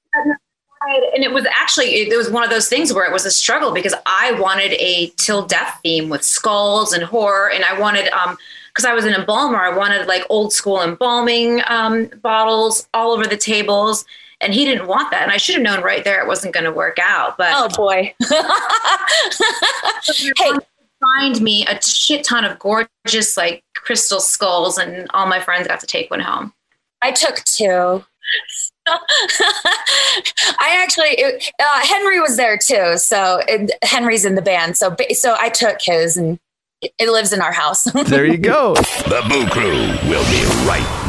And 0.81 1.23
it 1.23 1.31
was 1.31 1.45
actually 1.45 1.87
it, 1.87 2.15
was 2.15 2.29
one 2.29 2.43
of 2.43 2.49
those 2.49 2.69
things 2.69 2.93
where 2.93 3.05
it 3.05 3.11
was 3.11 3.25
a 3.25 3.31
struggle 3.31 3.73
because 3.73 3.93
I 4.05 4.31
wanted 4.39 4.73
a 4.73 5.07
till 5.17 5.45
death 5.45 5.79
theme 5.83 6.09
with 6.09 6.23
skulls 6.23 6.93
and 6.93 7.03
horror, 7.03 7.51
and 7.51 7.65
I 7.65 7.79
wanted 7.79 8.07
um 8.09 8.37
because 8.69 8.85
I 8.85 8.93
was 8.93 9.03
an 9.03 9.13
embalmer, 9.13 9.57
I 9.57 9.75
wanted 9.75 10.07
like 10.07 10.23
old 10.29 10.53
school 10.53 10.81
embalming 10.81 11.61
um, 11.67 12.09
bottles 12.21 12.87
all 12.93 13.11
over 13.11 13.27
the 13.27 13.35
tables, 13.35 14.05
and 14.39 14.53
he 14.53 14.63
didn't 14.63 14.87
want 14.87 15.11
that, 15.11 15.23
and 15.23 15.31
I 15.31 15.37
should 15.37 15.55
have 15.55 15.63
known 15.63 15.83
right 15.83 16.03
there 16.03 16.21
it 16.21 16.27
wasn't 16.27 16.53
going 16.53 16.63
to 16.63 16.71
work 16.71 16.97
out. 17.01 17.37
But 17.37 17.51
Oh 17.53 17.67
boy. 17.75 18.13
hey, 20.37 20.51
find 21.01 21.41
me 21.41 21.65
a 21.65 21.81
shit 21.81 22.23
ton 22.23 22.45
of 22.45 22.57
gorgeous 22.59 23.35
like 23.35 23.63
crystal 23.75 24.21
skulls, 24.21 24.77
and 24.77 25.09
all 25.13 25.27
my 25.27 25.41
friends 25.41 25.67
got 25.67 25.81
to 25.81 25.87
take 25.87 26.09
one 26.09 26.21
home. 26.21 26.53
I 27.01 27.11
took 27.11 27.43
two. 27.43 28.05
I 30.59 30.79
actually, 30.81 31.09
it, 31.09 31.51
uh, 31.59 31.79
Henry 31.85 32.19
was 32.19 32.37
there 32.37 32.57
too. 32.57 32.97
So 32.97 33.41
it, 33.47 33.71
Henry's 33.83 34.25
in 34.25 34.35
the 34.35 34.41
band. 34.41 34.77
So, 34.77 34.95
so 35.13 35.35
I 35.37 35.49
took 35.49 35.81
his 35.81 36.17
and 36.17 36.39
it, 36.81 36.91
it 36.97 37.09
lives 37.09 37.33
in 37.33 37.41
our 37.41 37.51
house. 37.51 37.83
There 37.83 38.25
you 38.25 38.37
go. 38.37 38.75
The 38.75 39.25
Boo 39.29 39.47
Crew 39.47 39.87
will 40.09 40.25
be 40.31 40.67
right 40.67 40.83
back. 40.83 41.08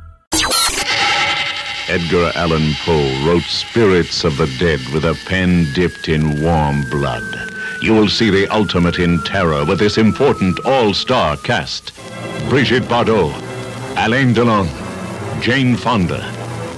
Edgar 1.91 2.31
Allan 2.35 2.73
Poe 2.85 3.27
wrote 3.27 3.43
Spirits 3.43 4.23
of 4.23 4.37
the 4.37 4.47
Dead 4.57 4.79
with 4.93 5.03
a 5.03 5.13
pen 5.25 5.67
dipped 5.73 6.07
in 6.07 6.41
warm 6.41 6.89
blood. 6.89 7.51
You 7.81 7.93
will 7.93 8.07
see 8.07 8.29
the 8.29 8.47
ultimate 8.47 8.97
in 8.97 9.21
terror 9.23 9.65
with 9.65 9.79
this 9.79 9.97
important 9.97 10.57
all-star 10.65 11.35
cast. 11.35 11.91
Brigitte 12.47 12.83
Bardot, 12.83 13.33
Alain 13.97 14.33
Delon, 14.33 14.69
Jane 15.41 15.75
Fonda, 15.75 16.21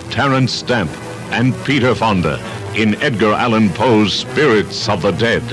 Terence 0.10 0.52
Stamp, 0.52 0.90
and 1.32 1.54
Peter 1.64 1.94
Fonda 1.94 2.40
in 2.76 2.96
Edgar 2.96 3.34
Allan 3.34 3.70
Poe's 3.70 4.16
Spirits 4.16 4.90
of 4.90 5.04
the 5.04 5.12
Dead. 5.12 5.44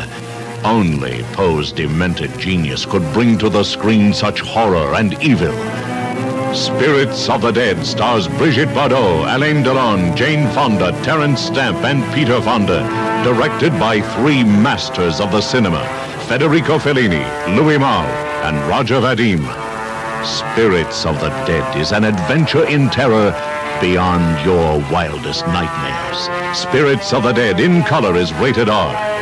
Only 0.64 1.22
Poe's 1.34 1.70
demented 1.70 2.38
genius 2.38 2.86
could 2.86 3.04
bring 3.12 3.36
to 3.36 3.50
the 3.50 3.64
screen 3.64 4.14
such 4.14 4.40
horror 4.40 4.94
and 4.94 5.22
evil. 5.22 5.52
Spirits 6.54 7.28
of 7.28 7.42
the 7.42 7.52
Dead 7.52 7.86
stars 7.86 8.26
Brigitte 8.26 8.70
Bardot, 8.70 9.32
Alain 9.36 9.62
Delon, 9.62 10.16
Jane 10.16 10.48
Fonda, 10.52 10.90
Terence 11.04 11.42
Stamp, 11.42 11.78
and 11.84 12.02
Peter 12.12 12.40
Fonda. 12.42 12.82
Directed 13.22 13.70
by 13.78 14.00
three 14.16 14.42
masters 14.42 15.20
of 15.20 15.30
the 15.30 15.40
cinema, 15.40 15.84
Federico 16.26 16.76
Fellini, 16.78 17.24
Louis 17.56 17.78
Malle, 17.78 18.06
and 18.44 18.56
Roger 18.68 19.00
Vadim. 19.00 19.40
Spirits 20.24 21.06
of 21.06 21.20
the 21.20 21.28
Dead 21.46 21.80
is 21.80 21.92
an 21.92 22.02
adventure 22.02 22.66
in 22.66 22.90
terror 22.90 23.30
beyond 23.80 24.44
your 24.44 24.80
wildest 24.92 25.46
nightmares. 25.46 26.58
Spirits 26.58 27.12
of 27.12 27.22
the 27.22 27.32
Dead 27.32 27.60
in 27.60 27.84
color 27.84 28.16
is 28.16 28.34
rated 28.34 28.68
R. 28.68 29.19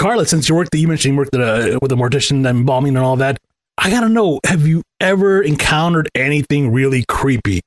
Carla, 0.00 0.24
since 0.24 0.48
you 0.48 0.54
worked, 0.54 0.74
you 0.74 0.88
mentioned 0.88 1.12
you 1.12 1.18
worked 1.18 1.34
a, 1.34 1.78
with 1.82 1.92
a 1.92 1.94
mortician 1.94 2.36
and 2.36 2.46
embalming 2.46 2.96
and 2.96 3.04
all 3.04 3.16
that. 3.16 3.36
I 3.76 3.90
gotta 3.90 4.08
know, 4.08 4.40
have 4.46 4.66
you 4.66 4.82
ever 4.98 5.42
encountered 5.42 6.08
anything 6.14 6.72
really 6.72 7.04
creepy? 7.06 7.60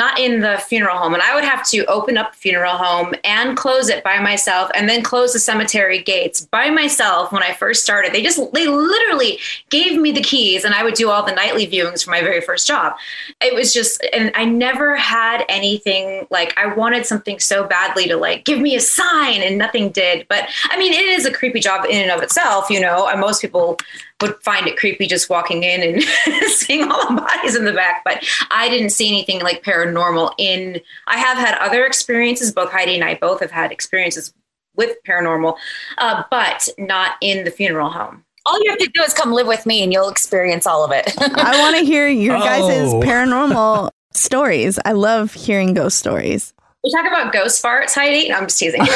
Not 0.00 0.18
in 0.18 0.40
the 0.40 0.56
funeral 0.66 0.96
home. 0.96 1.12
And 1.12 1.22
I 1.22 1.34
would 1.34 1.44
have 1.44 1.68
to 1.68 1.84
open 1.84 2.16
up 2.16 2.32
the 2.32 2.38
funeral 2.38 2.78
home 2.78 3.12
and 3.22 3.54
close 3.54 3.90
it 3.90 4.02
by 4.02 4.18
myself 4.18 4.70
and 4.74 4.88
then 4.88 5.02
close 5.02 5.34
the 5.34 5.38
cemetery 5.38 6.02
gates 6.02 6.40
by 6.40 6.70
myself 6.70 7.30
when 7.32 7.42
I 7.42 7.52
first 7.52 7.82
started. 7.82 8.14
They 8.14 8.22
just, 8.22 8.40
they 8.54 8.66
literally 8.66 9.38
gave 9.68 10.00
me 10.00 10.10
the 10.10 10.22
keys 10.22 10.64
and 10.64 10.74
I 10.74 10.84
would 10.84 10.94
do 10.94 11.10
all 11.10 11.22
the 11.22 11.34
nightly 11.34 11.66
viewings 11.66 12.02
for 12.02 12.10
my 12.12 12.22
very 12.22 12.40
first 12.40 12.66
job. 12.66 12.94
It 13.42 13.54
was 13.54 13.74
just, 13.74 14.02
and 14.14 14.32
I 14.34 14.46
never 14.46 14.96
had 14.96 15.44
anything 15.50 16.26
like, 16.30 16.56
I 16.56 16.74
wanted 16.74 17.04
something 17.04 17.38
so 17.38 17.66
badly 17.66 18.08
to 18.08 18.16
like 18.16 18.46
give 18.46 18.58
me 18.58 18.76
a 18.76 18.80
sign 18.80 19.42
and 19.42 19.58
nothing 19.58 19.90
did. 19.90 20.26
But 20.30 20.48
I 20.70 20.78
mean, 20.78 20.94
it 20.94 21.04
is 21.04 21.26
a 21.26 21.30
creepy 21.30 21.60
job 21.60 21.84
in 21.84 22.00
and 22.00 22.10
of 22.10 22.22
itself, 22.22 22.70
you 22.70 22.80
know, 22.80 23.06
and 23.06 23.20
most 23.20 23.42
people 23.42 23.76
would 24.20 24.36
find 24.42 24.66
it 24.66 24.76
creepy 24.76 25.06
just 25.06 25.30
walking 25.30 25.62
in 25.62 25.80
and 25.82 26.02
seeing 26.50 26.90
all 26.90 27.08
the 27.08 27.20
bodies 27.20 27.56
in 27.56 27.64
the 27.64 27.72
back. 27.72 28.02
But 28.04 28.24
I 28.50 28.68
didn't 28.68 28.90
see 28.90 29.08
anything 29.08 29.40
like 29.40 29.62
paranormal 29.62 30.32
in. 30.38 30.80
I 31.06 31.16
have 31.18 31.38
had 31.38 31.56
other 31.58 31.84
experiences. 31.86 32.52
Both 32.52 32.70
Heidi 32.72 32.94
and 32.94 33.04
I 33.04 33.14
both 33.14 33.40
have 33.40 33.50
had 33.50 33.72
experiences 33.72 34.32
with 34.76 34.96
paranormal, 35.06 35.56
uh, 35.98 36.22
but 36.30 36.68
not 36.78 37.16
in 37.20 37.44
the 37.44 37.50
funeral 37.50 37.90
home. 37.90 38.24
All 38.46 38.58
you 38.62 38.70
have 38.70 38.78
to 38.78 38.90
do 38.94 39.02
is 39.02 39.12
come 39.12 39.32
live 39.32 39.46
with 39.46 39.66
me, 39.66 39.82
and 39.82 39.92
you'll 39.92 40.08
experience 40.08 40.66
all 40.66 40.84
of 40.84 40.92
it. 40.92 41.12
I 41.20 41.58
want 41.60 41.76
to 41.76 41.84
hear 41.84 42.08
your 42.08 42.38
guys' 42.38 42.92
Oh. 42.92 43.00
paranormal 43.00 43.90
stories. 44.12 44.78
I 44.84 44.92
love 44.92 45.34
hearing 45.34 45.74
ghost 45.74 45.98
stories. 45.98 46.54
We 46.82 46.90
talk 46.90 47.06
about 47.06 47.32
ghost 47.32 47.62
farts, 47.62 47.94
Heidi. 47.94 48.30
No, 48.30 48.36
I'm 48.36 48.44
just 48.46 48.58
teasing. 48.58 48.80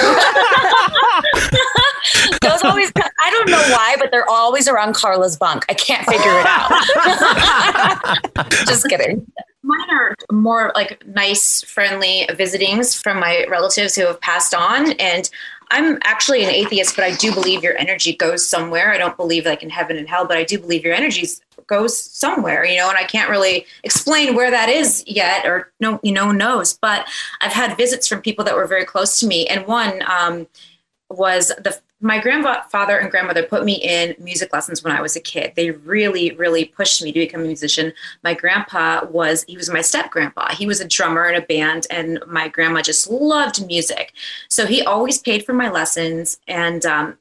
Those 2.40 2.62
always, 2.62 2.90
I 2.96 3.30
don't 3.30 3.50
know 3.50 3.62
why, 3.74 3.96
but 3.98 4.10
they're 4.10 4.28
always 4.28 4.68
around 4.68 4.94
Carla's 4.94 5.36
bunk. 5.36 5.66
I 5.68 5.74
can't 5.74 6.06
figure 6.06 6.30
it 6.30 6.46
out. 6.46 6.70
Just 8.66 8.88
kidding. 8.88 9.30
Mine 9.62 9.90
are 9.90 10.14
more 10.30 10.72
like 10.74 11.06
nice, 11.06 11.62
friendly 11.62 12.26
visitings 12.34 12.94
from 12.94 13.20
my 13.20 13.46
relatives 13.50 13.94
who 13.94 14.06
have 14.06 14.20
passed 14.20 14.54
on. 14.54 14.92
And 14.92 15.28
I'm 15.70 15.98
actually 16.04 16.44
an 16.44 16.50
atheist, 16.50 16.94
but 16.94 17.04
I 17.04 17.12
do 17.12 17.32
believe 17.32 17.62
your 17.62 17.76
energy 17.76 18.14
goes 18.14 18.46
somewhere. 18.46 18.92
I 18.92 18.98
don't 18.98 19.16
believe 19.16 19.46
like 19.46 19.62
in 19.62 19.70
heaven 19.70 19.96
and 19.96 20.08
hell, 20.08 20.26
but 20.26 20.36
I 20.36 20.44
do 20.44 20.58
believe 20.58 20.84
your 20.84 20.94
energy 20.94 21.26
goes 21.66 21.98
somewhere, 21.98 22.64
you 22.64 22.76
know, 22.76 22.88
and 22.88 22.98
I 22.98 23.04
can't 23.04 23.30
really 23.30 23.66
explain 23.82 24.34
where 24.34 24.50
that 24.50 24.68
is 24.68 25.02
yet 25.06 25.46
or 25.46 25.72
no, 25.80 26.00
you 26.02 26.12
know, 26.12 26.30
knows. 26.30 26.74
But 26.74 27.08
I've 27.40 27.52
had 27.52 27.76
visits 27.76 28.06
from 28.06 28.20
people 28.20 28.44
that 28.44 28.54
were 28.54 28.66
very 28.66 28.84
close 28.84 29.18
to 29.20 29.26
me. 29.26 29.46
And 29.46 29.66
one 29.66 30.02
um, 30.10 30.46
was 31.10 31.48
the 31.48 31.80
my 32.04 32.20
grandfather 32.20 32.98
and 32.98 33.10
grandmother 33.10 33.42
put 33.42 33.64
me 33.64 33.76
in 33.76 34.14
music 34.18 34.52
lessons 34.52 34.84
when 34.84 34.94
I 34.94 35.00
was 35.00 35.16
a 35.16 35.20
kid. 35.20 35.54
They 35.56 35.70
really, 35.70 36.32
really 36.32 36.66
pushed 36.66 37.02
me 37.02 37.12
to 37.12 37.18
become 37.18 37.40
a 37.40 37.46
musician. 37.46 37.94
My 38.22 38.34
grandpa 38.34 39.06
was, 39.06 39.42
he 39.48 39.56
was 39.56 39.70
my 39.70 39.80
step 39.80 40.10
grandpa. 40.10 40.54
He 40.54 40.66
was 40.66 40.80
a 40.80 40.86
drummer 40.86 41.24
in 41.24 41.34
a 41.34 41.46
band, 41.46 41.86
and 41.88 42.22
my 42.26 42.48
grandma 42.48 42.82
just 42.82 43.08
loved 43.08 43.66
music. 43.66 44.12
So 44.50 44.66
he 44.66 44.82
always 44.82 45.16
paid 45.16 45.46
for 45.46 45.54
my 45.54 45.70
lessons. 45.70 46.38
And 46.46 46.84
um, 46.84 47.16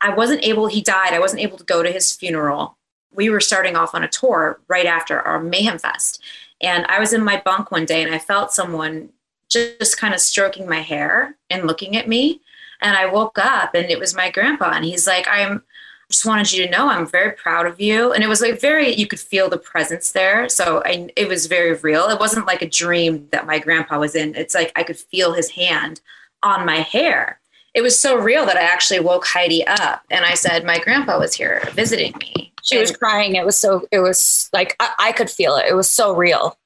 I 0.00 0.14
wasn't 0.14 0.44
able, 0.44 0.68
he 0.68 0.82
died. 0.82 1.14
I 1.14 1.18
wasn't 1.18 1.42
able 1.42 1.58
to 1.58 1.64
go 1.64 1.82
to 1.82 1.90
his 1.90 2.14
funeral. 2.14 2.78
We 3.10 3.30
were 3.30 3.40
starting 3.40 3.74
off 3.74 3.92
on 3.92 4.04
a 4.04 4.08
tour 4.08 4.60
right 4.68 4.86
after 4.86 5.20
our 5.20 5.42
Mayhem 5.42 5.80
Fest. 5.80 6.22
And 6.60 6.86
I 6.86 7.00
was 7.00 7.12
in 7.12 7.24
my 7.24 7.42
bunk 7.44 7.72
one 7.72 7.86
day 7.86 8.04
and 8.04 8.14
I 8.14 8.20
felt 8.20 8.52
someone 8.52 9.08
just 9.50 9.98
kind 9.98 10.14
of 10.14 10.20
stroking 10.20 10.68
my 10.68 10.80
hair 10.80 11.36
and 11.50 11.66
looking 11.66 11.96
at 11.96 12.06
me. 12.06 12.40
And 12.80 12.96
I 12.96 13.06
woke 13.06 13.38
up 13.38 13.74
and 13.74 13.90
it 13.90 13.98
was 13.98 14.14
my 14.14 14.30
grandpa. 14.30 14.72
And 14.72 14.84
he's 14.84 15.06
like, 15.06 15.26
I'm 15.28 15.62
just 16.10 16.24
wanted 16.24 16.52
you 16.52 16.64
to 16.64 16.70
know 16.70 16.88
I'm 16.88 17.06
very 17.06 17.32
proud 17.32 17.66
of 17.66 17.80
you. 17.80 18.12
And 18.12 18.24
it 18.24 18.28
was 18.28 18.40
like 18.40 18.60
very, 18.60 18.94
you 18.94 19.06
could 19.06 19.20
feel 19.20 19.48
the 19.50 19.58
presence 19.58 20.12
there. 20.12 20.48
So 20.48 20.82
I, 20.84 21.10
it 21.16 21.28
was 21.28 21.46
very 21.46 21.74
real. 21.74 22.08
It 22.08 22.18
wasn't 22.18 22.46
like 22.46 22.62
a 22.62 22.68
dream 22.68 23.28
that 23.30 23.46
my 23.46 23.58
grandpa 23.58 23.98
was 23.98 24.14
in. 24.14 24.34
It's 24.34 24.54
like 24.54 24.72
I 24.74 24.84
could 24.84 24.96
feel 24.96 25.34
his 25.34 25.50
hand 25.50 26.00
on 26.42 26.64
my 26.64 26.76
hair. 26.76 27.40
It 27.74 27.82
was 27.82 27.98
so 27.98 28.16
real 28.16 28.46
that 28.46 28.56
I 28.56 28.62
actually 28.62 29.00
woke 29.00 29.26
Heidi 29.26 29.66
up 29.66 30.02
and 30.10 30.24
I 30.24 30.34
said, 30.34 30.64
My 30.64 30.78
grandpa 30.78 31.18
was 31.18 31.34
here 31.34 31.62
visiting 31.72 32.14
me. 32.18 32.52
She 32.62 32.78
was 32.78 32.96
crying. 32.96 33.36
It 33.36 33.44
was 33.44 33.58
so, 33.58 33.86
it 33.92 34.00
was 34.00 34.48
like, 34.52 34.74
I, 34.80 34.92
I 34.98 35.12
could 35.12 35.30
feel 35.30 35.56
it. 35.56 35.66
It 35.68 35.74
was 35.74 35.90
so 35.90 36.14
real. 36.16 36.56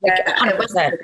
Like, 0.00 0.18
Yeah, 0.26 0.48
it 0.48 0.54
100%. 0.54 0.58
wasn't 0.58 0.94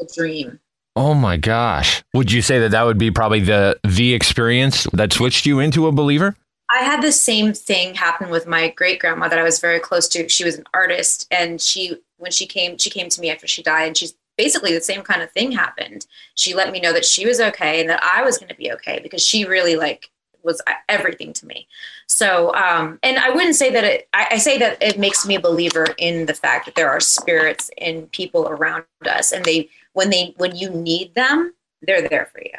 a 0.00 0.14
dream. 0.16 0.58
Oh 0.94 1.14
my 1.14 1.36
gosh. 1.36 2.02
Would 2.12 2.30
you 2.30 2.42
say 2.42 2.58
that 2.60 2.70
that 2.72 2.82
would 2.82 2.98
be 2.98 3.10
probably 3.10 3.40
the 3.40 3.78
the 3.82 4.14
experience 4.14 4.86
that 4.92 5.12
switched 5.12 5.46
you 5.46 5.58
into 5.58 5.86
a 5.86 5.92
believer? 5.92 6.36
I 6.70 6.84
had 6.84 7.02
the 7.02 7.12
same 7.12 7.52
thing 7.52 7.94
happen 7.94 8.30
with 8.30 8.46
my 8.46 8.68
great 8.70 8.98
grandma 8.98 9.28
that 9.28 9.38
I 9.38 9.42
was 9.42 9.60
very 9.60 9.78
close 9.78 10.08
to. 10.08 10.28
She 10.28 10.44
was 10.44 10.56
an 10.56 10.64
artist, 10.72 11.26
and 11.30 11.60
she 11.60 11.96
when 12.18 12.30
she 12.30 12.46
came, 12.46 12.78
she 12.78 12.90
came 12.90 13.08
to 13.08 13.20
me 13.20 13.30
after 13.30 13.46
she 13.46 13.62
died, 13.62 13.88
and 13.88 13.96
she's 13.96 14.14
basically 14.36 14.72
the 14.72 14.80
same 14.80 15.02
kind 15.02 15.22
of 15.22 15.30
thing 15.30 15.52
happened. 15.52 16.06
She 16.34 16.54
let 16.54 16.72
me 16.72 16.80
know 16.80 16.92
that 16.92 17.04
she 17.04 17.26
was 17.26 17.40
okay 17.40 17.80
and 17.80 17.90
that 17.90 18.02
I 18.02 18.22
was 18.22 18.38
going 18.38 18.48
to 18.48 18.54
be 18.54 18.72
okay 18.72 19.00
because 19.02 19.24
she 19.24 19.44
really 19.44 19.76
like 19.76 20.10
was 20.42 20.60
everything 20.88 21.32
to 21.34 21.46
me. 21.46 21.68
So, 22.06 22.54
um, 22.54 22.98
and 23.02 23.18
I 23.18 23.30
wouldn't 23.30 23.54
say 23.54 23.70
that 23.70 23.84
it. 23.84 24.08
I, 24.12 24.28
I 24.32 24.38
say 24.38 24.58
that 24.58 24.82
it 24.82 24.98
makes 24.98 25.26
me 25.26 25.36
a 25.36 25.40
believer 25.40 25.86
in 25.98 26.26
the 26.26 26.34
fact 26.34 26.66
that 26.66 26.74
there 26.74 26.90
are 26.90 27.00
spirits 27.00 27.70
and 27.78 28.10
people 28.12 28.48
around 28.48 28.84
us, 29.06 29.32
and 29.32 29.44
they 29.44 29.68
when 29.92 30.10
they 30.10 30.34
when 30.36 30.56
you 30.56 30.70
need 30.70 31.14
them, 31.14 31.54
they're 31.82 32.08
there 32.08 32.28
for 32.32 32.40
you. 32.40 32.50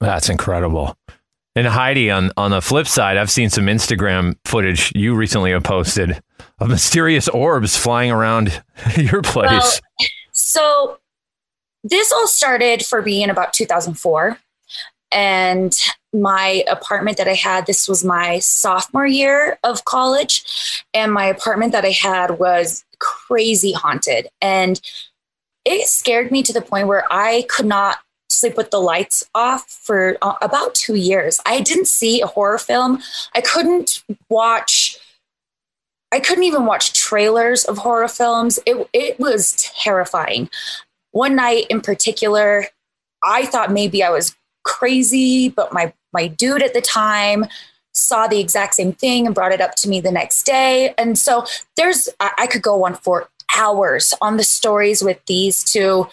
That's 0.00 0.28
incredible. 0.28 0.96
And 1.54 1.66
Heidi, 1.66 2.10
on 2.10 2.32
on 2.36 2.50
the 2.50 2.60
flip 2.60 2.86
side, 2.86 3.16
I've 3.16 3.30
seen 3.30 3.50
some 3.50 3.66
Instagram 3.66 4.36
footage 4.44 4.92
you 4.94 5.14
recently 5.14 5.52
have 5.52 5.62
posted 5.62 6.22
of 6.58 6.68
mysterious 6.68 7.28
orbs 7.28 7.76
flying 7.76 8.10
around 8.10 8.62
your 8.96 9.22
place. 9.22 9.80
Well, 9.98 10.08
so 10.32 10.98
this 11.82 12.12
all 12.12 12.26
started 12.26 12.84
for 12.84 13.02
me 13.02 13.22
in 13.22 13.30
about 13.30 13.52
2004 13.52 14.38
and 15.12 15.72
my 16.12 16.64
apartment 16.68 17.16
that 17.16 17.28
i 17.28 17.34
had 17.34 17.66
this 17.66 17.88
was 17.88 18.04
my 18.04 18.38
sophomore 18.40 19.06
year 19.06 19.58
of 19.62 19.84
college 19.84 20.84
and 20.92 21.12
my 21.12 21.24
apartment 21.26 21.72
that 21.72 21.84
i 21.84 21.90
had 21.90 22.38
was 22.38 22.84
crazy 22.98 23.72
haunted 23.72 24.28
and 24.40 24.80
it 25.66 25.86
scared 25.86 26.30
me 26.30 26.42
to 26.42 26.52
the 26.52 26.62
point 26.62 26.86
where 26.86 27.04
i 27.10 27.44
could 27.48 27.66
not 27.66 27.98
sleep 28.28 28.56
with 28.56 28.70
the 28.70 28.80
lights 28.80 29.28
off 29.34 29.68
for 29.68 30.16
uh, 30.22 30.34
about 30.40 30.74
two 30.74 30.94
years 30.94 31.40
i 31.44 31.60
didn't 31.60 31.88
see 31.88 32.20
a 32.20 32.26
horror 32.26 32.58
film 32.58 33.02
i 33.34 33.40
couldn't 33.40 34.02
watch 34.30 34.98
I 36.12 36.20
couldn't 36.20 36.44
even 36.44 36.66
watch 36.66 36.92
trailers 36.92 37.64
of 37.64 37.78
horror 37.78 38.08
films. 38.08 38.58
It 38.64 38.88
it 38.92 39.18
was 39.18 39.52
terrifying. 39.82 40.48
One 41.10 41.36
night 41.36 41.66
in 41.68 41.80
particular, 41.80 42.66
I 43.22 43.46
thought 43.46 43.72
maybe 43.72 44.02
I 44.02 44.10
was 44.10 44.36
crazy, 44.64 45.48
but 45.48 45.72
my 45.72 45.92
my 46.12 46.28
dude 46.28 46.62
at 46.62 46.74
the 46.74 46.80
time 46.80 47.46
saw 47.92 48.26
the 48.26 48.40
exact 48.40 48.74
same 48.74 48.92
thing 48.92 49.26
and 49.26 49.34
brought 49.34 49.52
it 49.52 49.60
up 49.60 49.74
to 49.74 49.88
me 49.88 50.00
the 50.00 50.12
next 50.12 50.44
day. 50.44 50.94
And 50.98 51.18
so 51.18 51.44
there's 51.76 52.08
I, 52.20 52.32
I 52.38 52.46
could 52.46 52.62
go 52.62 52.84
on 52.84 52.94
for 52.94 53.28
hours 53.54 54.14
on 54.20 54.36
the 54.36 54.44
stories 54.44 55.02
with 55.02 55.24
these 55.26 55.62
two 55.64 56.06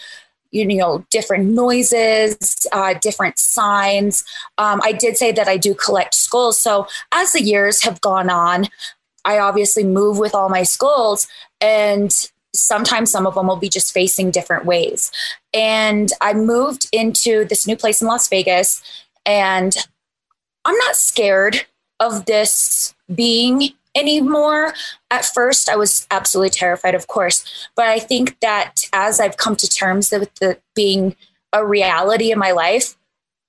you 0.52 0.66
know 0.66 1.06
different 1.10 1.46
noises 1.46 2.68
uh, 2.72 2.94
different 3.02 3.40
signs 3.40 4.24
um, 4.58 4.80
i 4.84 4.92
did 4.92 5.18
say 5.18 5.32
that 5.32 5.48
i 5.48 5.58
do 5.58 5.74
collect 5.74 6.14
skulls 6.14 6.60
so 6.60 6.88
as 7.12 7.32
the 7.32 7.42
years 7.42 7.84
have 7.84 8.00
gone 8.02 8.30
on 8.30 8.68
I 9.26 9.40
obviously 9.40 9.84
move 9.84 10.20
with 10.20 10.36
all 10.36 10.50
my 10.50 10.64
skulls 10.64 11.28
and 11.62 12.12
sometimes 12.54 13.12
some 13.12 13.26
of 13.26 13.36
them 13.36 13.48
will 13.48 13.56
be 13.56 13.70
just 13.70 13.94
facing 13.94 14.32
different 14.32 14.66
ways. 14.66 15.12
And 15.54 16.12
I 16.22 16.34
moved 16.34 16.88
into 16.92 17.46
this 17.46 17.66
new 17.66 17.76
place 17.76 18.02
in 18.02 18.08
Las 18.08 18.28
Vegas 18.28 18.82
and 19.26 19.76
I'm 20.66 20.78
not 20.78 20.96
scared 20.96 21.66
of 22.00 22.26
this 22.26 22.94
being 23.14 23.70
anymore. 23.96 24.74
At 25.12 25.26
first, 25.26 25.70
I 25.70 25.76
was 25.76 26.08
absolutely 26.12 26.52
terrified, 26.52 26.96
of 26.96 27.08
course, 27.08 27.68
but 27.76 27.88
I 27.88 28.00
think 28.00 28.40
that 28.40 28.84
as 28.94 29.20
I've 29.20 29.38
come 29.38 29.56
to 29.58 29.70
terms 29.70 30.12
with 30.12 30.34
the 30.36 30.58
being 30.76 31.16
a 31.52 31.66
reality 31.66 32.32
in 32.32 32.40
my 32.40 32.52
life, 32.52 32.96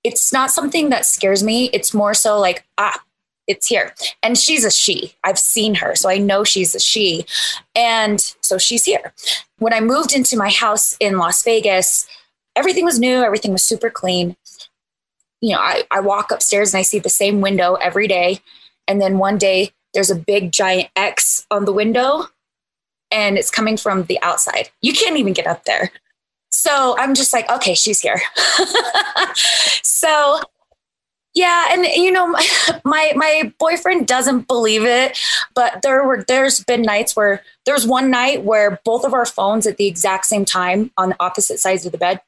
it's 0.03 0.33
not 0.33 0.51
something 0.51 0.91
that 0.91 1.07
scares 1.07 1.43
me. 1.43 1.71
It's 1.73 1.95
more 1.95 2.13
so 2.13 2.39
like, 2.39 2.65
ah, 2.77 3.03
it's 3.47 3.67
here. 3.67 3.95
And 4.23 4.39
she's 4.39 4.65
a 4.65 4.71
she. 4.71 5.15
I've 5.25 5.39
seen 5.39 5.75
her, 5.77 5.95
so 5.95 6.09
I 6.09 6.19
know 6.19 6.45
she's 6.45 6.75
a 6.75 6.81
she. 6.81 7.27
And 7.75 8.21
so 8.41 8.59
she's 8.59 8.85
here. 8.85 9.13
When 9.59 9.73
I 9.73 9.81
moved 9.81 10.15
into 10.15 10.37
my 10.37 10.51
house 10.51 10.97
in 11.01 11.19
Las 11.19 11.43
Vegas, 11.43 12.07
everything 12.57 12.85
was 12.85 12.99
new, 12.99 13.23
everything 13.23 13.53
was 13.53 13.63
super 13.63 13.91
clean. 13.91 14.37
You 15.41 15.55
know, 15.55 15.61
I, 15.61 15.85
I 15.91 16.01
walk 16.01 16.31
upstairs 16.31 16.73
and 16.73 16.79
I 16.79 16.83
see 16.83 16.99
the 16.99 17.11
same 17.11 17.41
window 17.41 17.75
every 17.75 18.09
day. 18.09 18.41
And 18.87 19.01
then 19.01 19.19
one 19.19 19.39
day 19.39 19.73
there's 19.95 20.11
a 20.11 20.17
big 20.17 20.53
giant 20.53 20.91
X 20.97 21.47
on 21.51 21.65
the 21.65 21.73
window 21.73 22.27
and 23.11 23.39
it's 23.39 23.51
coming 23.51 23.77
from 23.77 24.05
the 24.05 24.21
outside. 24.23 24.71
You 24.83 24.93
can't 24.93 25.17
even 25.17 25.33
get 25.33 25.47
up 25.47 25.65
there. 25.65 25.91
So 26.51 26.97
I'm 26.99 27.15
just 27.15 27.33
like, 27.33 27.51
okay, 27.51 27.75
she's 27.75 28.01
here. 28.01 28.21
so 29.83 30.41
yeah, 31.35 31.67
and 31.71 31.85
you 31.85 32.13
know, 32.13 32.29
my 32.85 33.13
my 33.17 33.53
boyfriend 33.59 34.07
doesn't 34.07 34.47
believe 34.47 34.85
it, 34.85 35.19
but 35.55 35.83
there 35.83 36.05
were 36.05 36.25
there's 36.27 36.63
been 36.63 36.83
nights 36.83 37.17
where 37.17 37.43
there's 37.67 37.87
one 37.87 38.11
night 38.11 38.45
where 38.45 38.81
both 38.85 39.05
of 39.05 39.15
our 39.15 39.27
phones 39.27 39.67
at 39.67 39.77
the 39.77 39.87
exact 39.87 40.27
same 40.27 40.45
time 40.45 40.93
on 40.97 41.11
the 41.11 41.17
opposite 41.19 41.59
sides 41.59 41.85
of 41.85 41.93
the 41.93 41.99
bed 41.99 42.21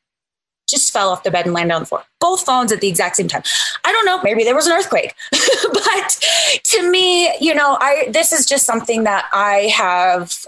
just 0.69 0.93
fell 0.93 1.11
off 1.11 1.23
the 1.23 1.31
bed 1.31 1.45
and 1.45 1.55
landed 1.55 1.75
on 1.75 1.83
the 1.83 1.87
floor. 1.87 2.05
Both 2.21 2.45
phones 2.45 2.73
at 2.73 2.81
the 2.81 2.89
exact 2.89 3.17
same 3.17 3.29
time. 3.29 3.43
I 3.85 3.93
don't 3.93 4.05
know, 4.05 4.21
maybe 4.23 4.45
there 4.45 4.55
was 4.55 4.67
an 4.67 4.73
earthquake. 4.73 5.15
but 5.73 6.21
to 6.65 6.91
me, 6.91 7.35
you 7.41 7.55
know, 7.55 7.79
I 7.81 8.09
this 8.11 8.33
is 8.33 8.47
just 8.47 8.67
something 8.67 9.05
that 9.05 9.27
I 9.33 9.73
have 9.75 10.47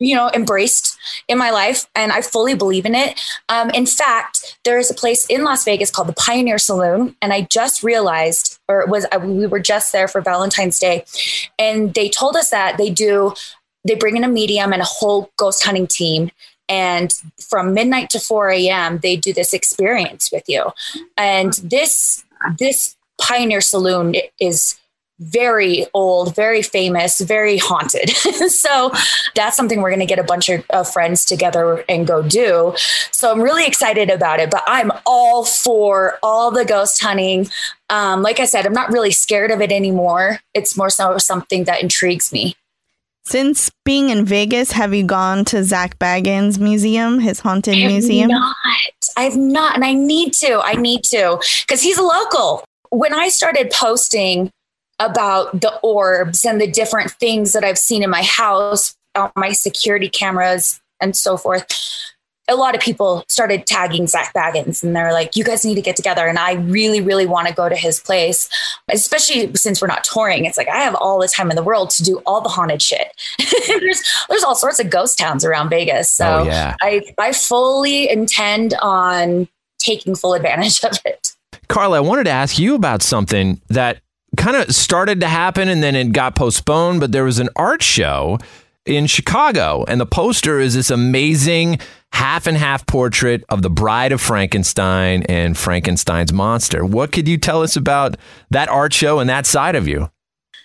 you 0.00 0.14
know 0.14 0.30
embraced 0.32 0.96
in 1.26 1.36
my 1.36 1.50
life 1.50 1.86
and 1.94 2.12
i 2.12 2.20
fully 2.20 2.54
believe 2.54 2.86
in 2.86 2.94
it 2.94 3.20
um, 3.48 3.70
in 3.70 3.86
fact 3.86 4.58
there 4.64 4.78
is 4.78 4.90
a 4.90 4.94
place 4.94 5.26
in 5.26 5.42
las 5.42 5.64
vegas 5.64 5.90
called 5.90 6.08
the 6.08 6.12
pioneer 6.12 6.58
saloon 6.58 7.16
and 7.20 7.32
i 7.32 7.42
just 7.42 7.82
realized 7.82 8.58
or 8.68 8.86
was 8.86 9.06
we 9.22 9.46
were 9.46 9.58
just 9.58 9.92
there 9.92 10.08
for 10.08 10.20
valentine's 10.20 10.78
day 10.78 11.04
and 11.58 11.94
they 11.94 12.08
told 12.08 12.36
us 12.36 12.50
that 12.50 12.78
they 12.78 12.90
do 12.90 13.32
they 13.86 13.94
bring 13.94 14.16
in 14.16 14.24
a 14.24 14.28
medium 14.28 14.72
and 14.72 14.82
a 14.82 14.86
whole 14.86 15.30
ghost 15.36 15.64
hunting 15.64 15.86
team 15.86 16.30
and 16.68 17.12
from 17.38 17.74
midnight 17.74 18.10
to 18.10 18.20
4 18.20 18.50
a.m 18.50 18.98
they 18.98 19.16
do 19.16 19.32
this 19.32 19.52
experience 19.52 20.30
with 20.32 20.44
you 20.48 20.72
and 21.16 21.54
this 21.64 22.24
this 22.58 22.96
pioneer 23.20 23.60
saloon 23.60 24.14
is 24.40 24.78
very 25.20 25.86
old, 25.94 26.34
very 26.34 26.62
famous, 26.62 27.20
very 27.20 27.58
haunted. 27.58 28.10
so 28.50 28.92
that's 29.34 29.56
something 29.56 29.80
we're 29.80 29.90
going 29.90 30.00
to 30.00 30.06
get 30.06 30.18
a 30.18 30.24
bunch 30.24 30.48
of, 30.48 30.64
of, 30.70 30.90
friends 30.90 31.24
together 31.24 31.84
and 31.88 32.06
go 32.06 32.22
do. 32.22 32.72
So 33.10 33.30
I'm 33.30 33.40
really 33.40 33.66
excited 33.66 34.10
about 34.10 34.40
it, 34.40 34.50
but 34.50 34.62
I'm 34.66 34.92
all 35.06 35.44
for 35.44 36.18
all 36.22 36.50
the 36.50 36.64
ghost 36.64 37.02
hunting. 37.02 37.48
Um, 37.90 38.22
like 38.22 38.38
I 38.38 38.44
said, 38.44 38.64
I'm 38.64 38.72
not 38.72 38.92
really 38.92 39.10
scared 39.10 39.50
of 39.50 39.60
it 39.60 39.72
anymore. 39.72 40.40
It's 40.54 40.76
more 40.76 40.90
so 40.90 41.18
something 41.18 41.64
that 41.64 41.82
intrigues 41.82 42.32
me. 42.32 42.56
Since 43.28 43.70
being 43.84 44.08
in 44.08 44.24
Vegas, 44.24 44.72
have 44.72 44.94
you 44.94 45.04
gone 45.04 45.44
to 45.46 45.62
Zach 45.62 45.98
Bagans 45.98 46.58
Museum, 46.58 47.18
his 47.18 47.40
haunted 47.40 47.74
I 47.74 47.86
museum? 47.86 48.30
Not. 48.30 48.56
I've 49.18 49.36
not, 49.36 49.74
and 49.74 49.84
I 49.84 49.92
need 49.92 50.32
to. 50.34 50.60
I 50.60 50.72
need 50.72 51.04
to 51.04 51.38
because 51.60 51.82
he's 51.82 51.98
a 51.98 52.02
local. 52.02 52.64
When 52.88 53.12
I 53.12 53.28
started 53.28 53.70
posting 53.70 54.50
about 54.98 55.60
the 55.60 55.78
orbs 55.82 56.46
and 56.46 56.58
the 56.58 56.66
different 56.66 57.10
things 57.10 57.52
that 57.52 57.64
I've 57.64 57.76
seen 57.76 58.02
in 58.02 58.08
my 58.08 58.22
house, 58.22 58.94
on 59.14 59.30
my 59.36 59.52
security 59.52 60.08
cameras, 60.08 60.80
and 60.98 61.14
so 61.14 61.36
forth. 61.36 61.66
A 62.48 62.56
lot 62.56 62.74
of 62.74 62.80
people 62.80 63.24
started 63.28 63.66
tagging 63.66 64.06
Zach 64.06 64.32
Bagans 64.34 64.82
and 64.82 64.96
they're 64.96 65.12
like, 65.12 65.36
you 65.36 65.44
guys 65.44 65.64
need 65.64 65.74
to 65.74 65.82
get 65.82 65.96
together. 65.96 66.26
And 66.26 66.38
I 66.38 66.54
really, 66.54 67.00
really 67.00 67.26
want 67.26 67.48
to 67.48 67.54
go 67.54 67.68
to 67.68 67.76
his 67.76 68.00
place, 68.00 68.48
especially 68.90 69.54
since 69.54 69.80
we're 69.80 69.88
not 69.88 70.04
touring. 70.04 70.44
It's 70.44 70.56
like 70.56 70.68
I 70.68 70.78
have 70.78 70.94
all 70.94 71.20
the 71.20 71.28
time 71.28 71.50
in 71.50 71.56
the 71.56 71.62
world 71.62 71.90
to 71.90 72.02
do 72.02 72.22
all 72.26 72.40
the 72.40 72.48
haunted 72.48 72.82
shit. 72.82 73.12
there's 73.66 74.02
there's 74.28 74.44
all 74.44 74.54
sorts 74.54 74.80
of 74.80 74.90
ghost 74.90 75.18
towns 75.18 75.44
around 75.44 75.68
Vegas. 75.68 76.10
So 76.10 76.40
oh, 76.40 76.44
yeah. 76.44 76.74
I, 76.80 77.02
I 77.18 77.32
fully 77.32 78.10
intend 78.10 78.74
on 78.80 79.48
taking 79.78 80.14
full 80.14 80.34
advantage 80.34 80.82
of 80.84 80.98
it. 81.04 81.34
Carla, 81.68 81.98
I 81.98 82.00
wanted 82.00 82.24
to 82.24 82.30
ask 82.30 82.58
you 82.58 82.74
about 82.74 83.02
something 83.02 83.60
that 83.68 84.00
kind 84.36 84.56
of 84.56 84.74
started 84.74 85.20
to 85.20 85.28
happen 85.28 85.68
and 85.68 85.82
then 85.82 85.94
it 85.94 86.12
got 86.12 86.34
postponed, 86.34 87.00
but 87.00 87.12
there 87.12 87.24
was 87.24 87.38
an 87.38 87.48
art 87.56 87.82
show 87.82 88.38
in 88.88 89.06
Chicago, 89.06 89.84
and 89.86 90.00
the 90.00 90.06
poster 90.06 90.58
is 90.58 90.74
this 90.74 90.90
amazing 90.90 91.78
half 92.18 92.48
and 92.48 92.56
half 92.56 92.84
portrait 92.84 93.44
of 93.48 93.62
the 93.62 93.70
bride 93.70 94.10
of 94.10 94.20
Frankenstein 94.20 95.22
and 95.28 95.56
Frankenstein's 95.56 96.32
monster. 96.32 96.84
What 96.84 97.12
could 97.12 97.28
you 97.28 97.38
tell 97.38 97.62
us 97.62 97.76
about 97.76 98.16
that 98.50 98.68
art 98.68 98.92
show 98.92 99.20
and 99.20 99.30
that 99.30 99.46
side 99.46 99.76
of 99.76 99.86
you? 99.86 100.10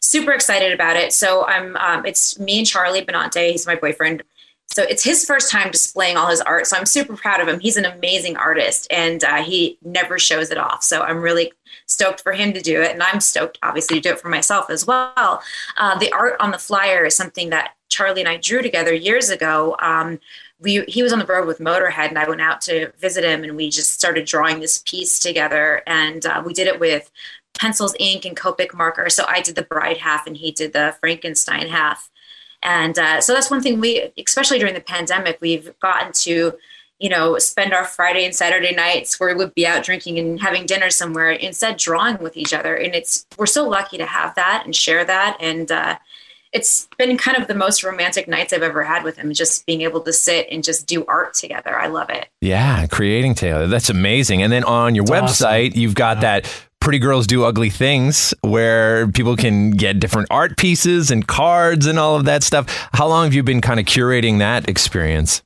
Super 0.01 0.31
excited 0.31 0.73
about 0.73 0.95
it. 0.95 1.13
So 1.13 1.45
I'm, 1.45 1.77
um, 1.77 2.07
it's 2.07 2.39
me 2.39 2.57
and 2.57 2.67
Charlie 2.67 3.05
Benante. 3.05 3.51
He's 3.51 3.67
my 3.67 3.75
boyfriend. 3.75 4.23
So 4.65 4.81
it's 4.81 5.03
his 5.03 5.25
first 5.25 5.51
time 5.51 5.69
displaying 5.69 6.17
all 6.17 6.27
his 6.27 6.41
art. 6.41 6.65
So 6.65 6.75
I'm 6.75 6.87
super 6.87 7.15
proud 7.15 7.39
of 7.39 7.47
him. 7.47 7.59
He's 7.59 7.77
an 7.77 7.85
amazing 7.85 8.35
artist 8.35 8.87
and 8.89 9.23
uh, 9.23 9.43
he 9.43 9.77
never 9.83 10.17
shows 10.17 10.49
it 10.49 10.57
off. 10.57 10.81
So 10.81 11.03
I'm 11.03 11.21
really 11.21 11.53
stoked 11.85 12.21
for 12.21 12.33
him 12.33 12.53
to 12.53 12.61
do 12.61 12.81
it. 12.81 12.93
And 12.93 13.03
I'm 13.03 13.19
stoked, 13.19 13.59
obviously, 13.61 13.97
to 13.97 14.09
do 14.09 14.13
it 14.15 14.19
for 14.19 14.29
myself 14.29 14.71
as 14.71 14.87
well. 14.87 15.43
Uh, 15.77 15.99
the 15.99 16.11
art 16.13 16.35
on 16.39 16.49
the 16.49 16.57
flyer 16.57 17.05
is 17.05 17.15
something 17.15 17.51
that 17.51 17.75
Charlie 17.89 18.21
and 18.21 18.29
I 18.29 18.37
drew 18.37 18.63
together 18.63 18.91
years 18.91 19.29
ago. 19.29 19.75
Um, 19.77 20.19
we, 20.63 20.83
he 20.87 21.03
was 21.03 21.13
on 21.13 21.19
the 21.19 21.25
road 21.25 21.45
with 21.45 21.59
Motorhead, 21.59 22.09
and 22.09 22.17
I 22.17 22.27
went 22.27 22.41
out 22.41 22.61
to 22.61 22.91
visit 22.99 23.23
him, 23.23 23.43
and 23.43 23.55
we 23.55 23.69
just 23.69 23.91
started 23.93 24.25
drawing 24.25 24.59
this 24.59 24.79
piece 24.79 25.19
together. 25.19 25.83
And 25.85 26.25
uh, 26.25 26.41
we 26.45 26.53
did 26.53 26.67
it 26.67 26.79
with 26.79 27.11
pencils, 27.53 27.95
ink, 27.99 28.25
and 28.25 28.35
Copic 28.35 28.73
marker. 28.73 29.09
So 29.09 29.25
I 29.27 29.41
did 29.41 29.55
the 29.55 29.63
bride 29.63 29.97
half, 29.97 30.25
and 30.25 30.37
he 30.37 30.51
did 30.51 30.73
the 30.73 30.95
Frankenstein 30.99 31.67
half. 31.67 32.09
And 32.63 32.97
uh, 32.97 33.21
so 33.21 33.33
that's 33.33 33.51
one 33.51 33.61
thing 33.61 33.79
we, 33.79 34.11
especially 34.25 34.57
during 34.57 34.73
the 34.73 34.81
pandemic, 34.81 35.37
we've 35.41 35.77
gotten 35.79 36.13
to 36.13 36.53
you 36.99 37.09
know, 37.09 37.37
spend 37.37 37.73
our 37.73 37.83
Friday 37.83 38.23
and 38.23 38.33
Saturday 38.33 38.73
nights 38.73 39.19
where 39.19 39.27
we 39.29 39.35
would 39.35 39.53
be 39.53 39.67
out 39.67 39.83
drinking 39.83 40.19
and 40.19 40.39
having 40.39 40.65
dinner 40.65 40.89
somewhere 40.89 41.31
instead 41.31 41.75
drawing 41.75 42.17
with 42.19 42.37
each 42.37 42.53
other. 42.53 42.75
And 42.75 42.95
it's, 42.95 43.25
we're 43.37 43.45
so 43.45 43.67
lucky 43.67 43.97
to 43.97 44.05
have 44.05 44.35
that 44.35 44.61
and 44.63 44.73
share 44.73 45.03
that. 45.03 45.35
And, 45.41 45.69
uh, 45.69 45.97
it's 46.53 46.87
been 46.97 47.17
kind 47.17 47.37
of 47.37 47.47
the 47.47 47.55
most 47.55 47.83
romantic 47.83 48.27
nights 48.27 48.53
I've 48.53 48.61
ever 48.61 48.83
had 48.83 49.03
with 49.03 49.17
him, 49.17 49.33
just 49.33 49.65
being 49.65 49.81
able 49.81 50.01
to 50.01 50.13
sit 50.13 50.47
and 50.51 50.63
just 50.63 50.87
do 50.87 51.03
art 51.07 51.33
together. 51.33 51.77
I 51.77 51.87
love 51.87 52.09
it. 52.09 52.27
Yeah, 52.41 52.85
creating 52.87 53.35
together. 53.35 53.67
That's 53.67 53.89
amazing. 53.89 54.43
And 54.43 54.53
then 54.53 54.63
on 54.63 54.95
your 54.95 55.05
That's 55.05 55.41
website, 55.41 55.69
awesome. 55.71 55.81
you've 55.81 55.95
got 55.95 56.17
yeah. 56.17 56.21
that 56.39 56.65
Pretty 56.79 56.99
Girls 56.99 57.27
Do 57.27 57.45
Ugly 57.45 57.71
Things 57.71 58.33
where 58.41 59.07
people 59.07 59.35
can 59.35 59.71
get 59.71 59.99
different 59.99 60.27
art 60.29 60.57
pieces 60.57 61.11
and 61.11 61.25
cards 61.27 61.87
and 61.87 61.97
all 61.97 62.17
of 62.17 62.25
that 62.25 62.43
stuff. 62.43 62.67
How 62.93 63.07
long 63.07 63.23
have 63.23 63.33
you 63.33 63.41
been 63.41 63.61
kind 63.61 63.79
of 63.79 63.85
curating 63.85 64.39
that 64.39 64.69
experience? 64.69 65.41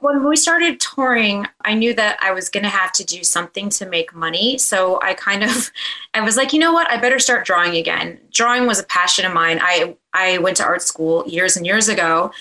When 0.00 0.26
we 0.28 0.36
started 0.36 0.80
touring, 0.80 1.46
I 1.64 1.74
knew 1.74 1.94
that 1.94 2.18
I 2.22 2.32
was 2.32 2.48
going 2.48 2.62
to 2.62 2.68
have 2.68 2.92
to 2.92 3.04
do 3.04 3.24
something 3.24 3.68
to 3.70 3.86
make 3.86 4.14
money. 4.14 4.58
So 4.58 5.00
I 5.02 5.14
kind 5.14 5.42
of, 5.42 5.70
I 6.14 6.20
was 6.20 6.36
like, 6.36 6.52
you 6.52 6.58
know 6.58 6.72
what? 6.72 6.90
I 6.90 6.98
better 6.98 7.18
start 7.18 7.46
drawing 7.46 7.76
again. 7.76 8.18
Drawing 8.32 8.66
was 8.66 8.78
a 8.78 8.84
passion 8.84 9.24
of 9.24 9.32
mine. 9.32 9.58
I 9.62 9.96
I 10.14 10.38
went 10.38 10.56
to 10.56 10.64
art 10.64 10.82
school 10.82 11.26
years 11.28 11.56
and 11.56 11.66
years 11.66 11.88
ago, 11.88 12.32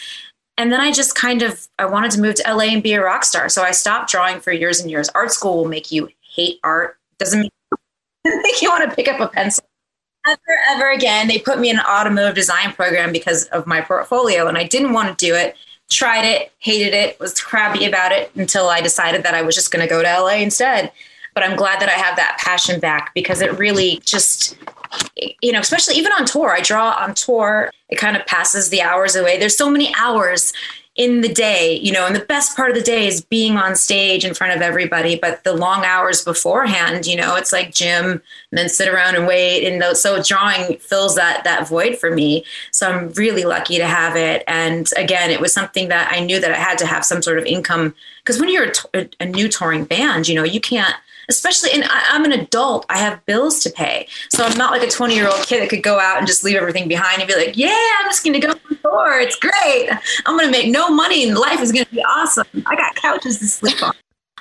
and 0.58 0.72
then 0.72 0.80
I 0.80 0.92
just 0.92 1.16
kind 1.16 1.42
of 1.42 1.68
I 1.78 1.86
wanted 1.86 2.12
to 2.12 2.22
move 2.22 2.36
to 2.36 2.54
LA 2.54 2.66
and 2.66 2.84
be 2.84 2.94
a 2.94 3.04
rock 3.04 3.24
star. 3.24 3.50
So 3.50 3.64
I 3.64 3.72
stopped 3.72 4.10
drawing 4.10 4.40
for 4.40 4.52
years 4.52 4.80
and 4.80 4.90
years. 4.90 5.10
Art 5.10 5.32
school 5.32 5.58
will 5.58 5.68
make 5.68 5.92
you 5.92 6.10
hate 6.22 6.60
art. 6.64 6.98
Doesn't 7.20 7.42
make, 8.26 8.62
you 8.62 8.70
want 8.70 8.90
to 8.90 8.96
pick 8.96 9.08
up 9.08 9.20
a 9.20 9.28
pencil. 9.28 9.64
Ever, 10.28 10.60
ever 10.70 10.92
again. 10.92 11.28
They 11.28 11.40
put 11.40 11.58
me 11.58 11.70
in 11.70 11.78
an 11.78 11.86
automotive 11.86 12.36
design 12.36 12.74
program 12.74 13.14
because 13.14 13.46
of 13.46 13.66
my 13.66 13.80
portfolio, 13.80 14.48
and 14.48 14.58
I 14.58 14.66
didn't 14.66 14.94
want 14.94 15.18
to 15.18 15.26
do 15.26 15.34
it 15.34 15.56
tried 15.90 16.26
it, 16.26 16.52
hated 16.60 16.94
it, 16.94 17.20
was 17.20 17.40
crabby 17.40 17.86
about 17.86 18.12
it 18.12 18.32
until 18.36 18.68
I 18.70 18.82
decided 18.82 19.24
that 19.24 19.34
I 19.34 19.42
was 19.42 19.56
just 19.56 19.72
going 19.72 19.86
to 19.86 19.90
go 19.90 20.02
to 20.02 20.22
LA 20.22 20.36
instead. 20.36 20.92
But 21.34 21.44
I'm 21.44 21.56
glad 21.56 21.80
that 21.82 21.90
I 21.90 21.94
have 21.94 22.16
that 22.16 22.40
passion 22.40 22.80
back 22.80 23.14
because 23.14 23.42
it 23.42 23.58
really 23.58 24.02
just, 24.04 24.58
you 25.42 25.52
know, 25.52 25.60
especially 25.60 25.96
even 25.96 26.12
on 26.14 26.26
tour, 26.26 26.52
I 26.52 26.62
draw 26.62 26.92
on 27.00 27.14
tour, 27.14 27.72
it 27.90 27.98
kind 27.98 28.18
of 28.18 28.26
passes 28.26 28.70
the 28.70 28.82
hours 28.82 29.16
away. 29.16 29.38
There's 29.38 29.56
so 29.56 29.70
many 29.70 29.94
hours 29.96 30.52
in 30.98 31.22
the 31.22 31.30
day, 31.32 31.78
you 31.78 31.92
know, 31.92 32.08
and 32.08 32.16
the 32.16 32.26
best 32.26 32.56
part 32.56 32.72
of 32.72 32.76
the 32.76 32.82
day 32.82 33.06
is 33.08 33.22
being 33.22 33.56
on 33.56 33.76
stage 33.76 34.26
in 34.26 34.34
front 34.34 34.56
of 34.56 34.64
everybody. 34.64 35.16
But 35.16 35.44
the 35.44 35.54
long 35.54 35.86
hours 35.86 36.24
beforehand, 36.24 37.06
you 37.06 37.16
know, 37.16 37.36
it's 37.36 37.54
like 37.54 37.72
gym 37.72 38.06
and 38.06 38.22
then 38.52 38.68
sit 38.68 38.88
around 38.88 39.16
and 39.16 39.28
wait. 39.28 39.68
And 39.68 39.80
those, 39.80 40.02
so 40.02 40.22
drawing 40.22 40.78
fills 40.80 41.16
that 41.16 41.44
that 41.44 41.68
void 41.68 42.00
for 42.00 42.10
me. 42.10 42.44
So 42.72 42.90
I'm 42.90 43.10
really 43.14 43.44
lucky 43.44 43.78
to 43.78 43.86
have 43.86 44.16
it. 44.16 44.44
And 44.48 44.90
again, 44.98 45.30
it 45.30 45.40
was 45.40 45.54
something 45.54 45.90
that 45.90 46.12
I 46.12 46.20
knew 46.20 46.40
that 46.40 46.52
I 46.52 46.58
had 46.58 46.80
to 46.80 46.88
have 46.88 47.06
some 47.06 47.22
sort 47.22 47.38
of 47.38 47.46
income 47.46 47.94
because 48.24 48.42
when 48.42 48.50
you're 48.50 48.72
a, 48.96 49.08
a 49.20 49.26
new 49.26 49.48
touring 49.48 49.86
band, 49.86 50.28
you 50.28 50.36
know, 50.36 50.44
you 50.44 50.60
can't 50.60 50.96
especially 51.30 51.72
and 51.72 51.84
I, 51.84 52.16
am 52.16 52.24
an 52.24 52.32
adult 52.32 52.86
i 52.90 52.98
have 52.98 53.26
bills 53.26 53.60
to 53.62 53.70
pay 53.70 54.08
so 54.30 54.44
i'm 54.46 54.58
not 54.58 54.72
like 54.72 54.84
a 54.84 54.90
20 54.90 55.14
year 55.14 55.28
old 55.28 55.46
kid 55.46 55.62
that 55.62 55.70
could 55.70 55.84
go 55.84 56.00
out 56.00 56.18
and 56.18 56.28
just 56.28 56.44
leave 56.44 56.56
everything 56.56 56.88
behind 56.88 57.22
and 57.22 57.28
be 57.28 57.36
like 57.36 57.58
yeah 57.58 57.76
i'm 58.00 58.06
just 58.06 58.24
gonna 58.24 58.40
go 58.40 58.54
to 58.54 58.60
the 58.67 58.67
it's 59.20 59.36
great 59.36 59.90
i'm 60.26 60.38
gonna 60.38 60.52
make 60.52 60.70
no 60.72 60.90
money 60.90 61.28
and 61.28 61.38
life 61.38 61.60
is 61.62 61.72
gonna 61.72 61.86
be 61.92 62.04
awesome 62.04 62.46
i 62.66 62.76
got 62.76 62.96
couches 62.96 63.40
to 63.40 63.48
sleep 63.48 63.82
on 63.84 63.94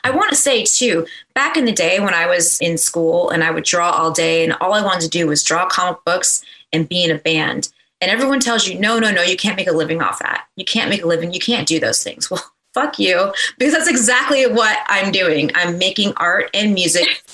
I 0.04 0.11
want 0.11 0.30
to 0.30 0.37
say 0.37 0.64
too, 0.64 1.04
back 1.35 1.56
in 1.56 1.64
the 1.64 1.72
day 1.72 1.98
when 1.98 2.14
I 2.14 2.28
was 2.28 2.61
in 2.61 2.78
school 2.78 3.30
and 3.30 3.42
I 3.42 3.50
would 3.50 3.64
draw 3.64 3.90
all 3.90 4.12
day 4.12 4.44
and 4.44 4.52
all 4.61 4.72
I 4.72 4.80
wanted 4.80 5.00
to 5.00 5.09
do 5.09 5.26
was 5.26 5.42
draw 5.42 5.66
comic 5.66 5.98
books 6.06 6.44
and 6.72 6.88
be 6.88 7.02
in 7.02 7.11
a 7.11 7.18
band. 7.18 7.72
And 8.00 8.09
everyone 8.09 8.38
tells 8.38 8.68
you, 8.68 8.78
no, 8.78 9.00
no, 9.00 9.11
no, 9.11 9.22
you 9.22 9.37
can't 9.37 9.56
make 9.56 9.66
a 9.66 9.72
living 9.72 10.00
off 10.00 10.20
that. 10.20 10.46
You 10.54 10.64
can't 10.64 10.90
make 10.90 11.02
a 11.02 11.09
living. 11.09 11.32
You 11.32 11.40
can't 11.40 11.66
do 11.66 11.80
those 11.80 12.04
things. 12.04 12.30
Well, 12.76 12.85
fuck 12.85 12.98
you 12.98 13.32
because 13.56 13.72
that's 13.72 13.88
exactly 13.88 14.46
what 14.46 14.78
I'm 14.88 15.11
doing. 15.11 15.50
I'm 15.54 15.78
making 15.78 16.12
art 16.18 16.50
and 16.52 16.74
music. 16.74 17.24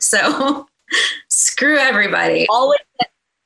So 0.00 0.68
screw 1.30 1.78
everybody. 1.78 2.46
Always 2.50 2.78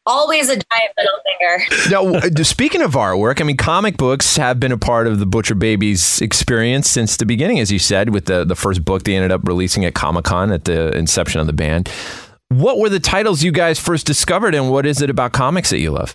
always 0.07 0.49
a 0.49 0.57
giant 0.57 0.93
middle 0.97 1.19
finger. 1.25 1.91
now, 1.91 2.19
uh, 2.19 2.45
speaking 2.45 2.83
of 2.83 2.93
artwork, 2.93 3.41
I 3.41 3.45
mean, 3.45 3.57
comic 3.57 3.97
books 3.97 4.37
have 4.37 4.61
been 4.61 4.73
a 4.73 4.79
part 4.79 5.07
of 5.07 5.19
the 5.19 5.27
Butcher 5.27 5.55
Babies 5.55 6.21
experience 6.21 6.89
since 6.89 7.17
the 7.17 7.27
beginning, 7.27 7.59
as 7.59 7.71
you 7.73 7.79
said, 7.79 8.11
with 8.11 8.27
the, 8.27 8.45
the 8.45 8.55
first 8.55 8.85
book 8.85 9.05
they 9.05 9.15
ended 9.15 9.33
up 9.33 9.47
releasing 9.47 9.85
at 9.85 9.95
Comic 9.95 10.25
Con 10.25 10.53
at 10.53 10.65
the 10.65 10.97
inception 10.97 11.41
of 11.41 11.47
the 11.47 11.53
band. 11.53 11.89
What 12.49 12.79
were 12.79 12.89
the 12.89 13.01
titles 13.01 13.43
you 13.43 13.53
guys 13.53 13.79
first 13.79 14.07
discovered, 14.07 14.55
and 14.55 14.71
what 14.71 14.87
is 14.87 15.01
it 15.01 15.11
about 15.11 15.33
comics 15.33 15.71
that 15.71 15.79
you 15.79 15.91
love? 15.91 16.15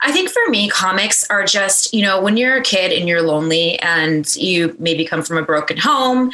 I 0.00 0.12
think 0.12 0.28
for 0.28 0.50
me, 0.50 0.68
comics 0.68 1.28
are 1.30 1.44
just, 1.44 1.94
you 1.94 2.02
know, 2.02 2.20
when 2.20 2.36
you're 2.36 2.56
a 2.56 2.62
kid 2.62 2.92
and 2.92 3.08
you're 3.08 3.22
lonely 3.22 3.78
and 3.78 4.34
you 4.36 4.76
maybe 4.78 5.04
come 5.04 5.22
from 5.22 5.38
a 5.38 5.42
broken 5.42 5.78
home 5.78 6.30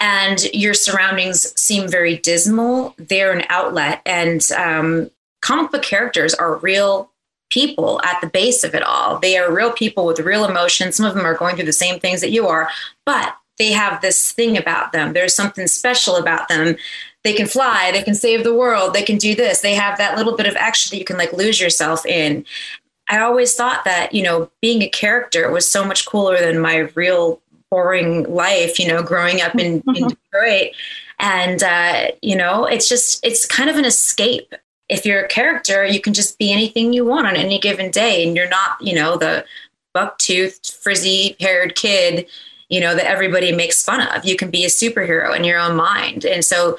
and 0.00 0.42
your 0.54 0.72
surroundings 0.72 1.58
seem 1.60 1.86
very 1.86 2.16
dismal, 2.16 2.94
they're 2.96 3.32
an 3.32 3.44
outlet. 3.50 4.00
And 4.06 4.42
um, 4.56 5.10
comic 5.44 5.70
book 5.70 5.82
characters 5.82 6.34
are 6.34 6.56
real 6.56 7.10
people 7.50 8.00
at 8.02 8.20
the 8.20 8.26
base 8.26 8.64
of 8.64 8.74
it 8.74 8.82
all. 8.82 9.18
They 9.18 9.36
are 9.36 9.54
real 9.54 9.70
people 9.70 10.06
with 10.06 10.18
real 10.18 10.44
emotions. 10.44 10.96
Some 10.96 11.06
of 11.06 11.14
them 11.14 11.26
are 11.26 11.36
going 11.36 11.54
through 11.54 11.66
the 11.66 11.72
same 11.72 12.00
things 12.00 12.20
that 12.22 12.30
you 12.30 12.48
are, 12.48 12.68
but 13.04 13.36
they 13.58 13.70
have 13.70 14.00
this 14.00 14.32
thing 14.32 14.56
about 14.56 14.92
them. 14.92 15.12
There's 15.12 15.34
something 15.34 15.66
special 15.68 16.16
about 16.16 16.48
them. 16.48 16.76
They 17.22 17.34
can 17.34 17.46
fly, 17.46 17.90
they 17.92 18.02
can 18.02 18.14
save 18.14 18.42
the 18.42 18.54
world, 18.54 18.92
they 18.92 19.02
can 19.02 19.18
do 19.18 19.34
this. 19.34 19.60
They 19.60 19.74
have 19.74 19.98
that 19.98 20.16
little 20.16 20.36
bit 20.36 20.46
of 20.46 20.56
action 20.56 20.90
that 20.90 20.98
you 20.98 21.04
can 21.04 21.16
like 21.16 21.32
lose 21.32 21.60
yourself 21.60 22.04
in. 22.04 22.44
I 23.08 23.20
always 23.20 23.54
thought 23.54 23.84
that, 23.84 24.14
you 24.14 24.22
know, 24.22 24.50
being 24.60 24.82
a 24.82 24.88
character 24.88 25.50
was 25.50 25.70
so 25.70 25.84
much 25.84 26.06
cooler 26.06 26.38
than 26.38 26.58
my 26.58 26.90
real 26.94 27.40
boring 27.70 28.24
life, 28.24 28.78
you 28.78 28.88
know, 28.88 29.02
growing 29.02 29.40
up 29.40 29.54
in, 29.54 29.82
in 29.94 30.08
Detroit. 30.08 30.72
And, 31.18 31.62
uh, 31.62 32.08
you 32.22 32.34
know, 32.34 32.64
it's 32.64 32.88
just, 32.88 33.24
it's 33.24 33.46
kind 33.46 33.70
of 33.70 33.76
an 33.76 33.84
escape. 33.84 34.54
If 34.94 35.04
you're 35.04 35.24
a 35.24 35.28
character, 35.28 35.84
you 35.84 36.00
can 36.00 36.14
just 36.14 36.38
be 36.38 36.52
anything 36.52 36.92
you 36.92 37.04
want 37.04 37.26
on 37.26 37.36
any 37.36 37.58
given 37.58 37.90
day. 37.90 38.26
And 38.26 38.36
you're 38.36 38.48
not, 38.48 38.80
you 38.80 38.94
know, 38.94 39.16
the 39.16 39.44
buck 39.92 40.18
toothed, 40.18 40.72
frizzy 40.72 41.36
haired 41.40 41.74
kid, 41.74 42.26
you 42.68 42.80
know, 42.80 42.94
that 42.94 43.06
everybody 43.06 43.52
makes 43.52 43.84
fun 43.84 44.00
of. 44.00 44.24
You 44.24 44.36
can 44.36 44.50
be 44.50 44.64
a 44.64 44.68
superhero 44.68 45.36
in 45.36 45.44
your 45.44 45.58
own 45.58 45.76
mind. 45.76 46.24
And 46.24 46.44
so 46.44 46.78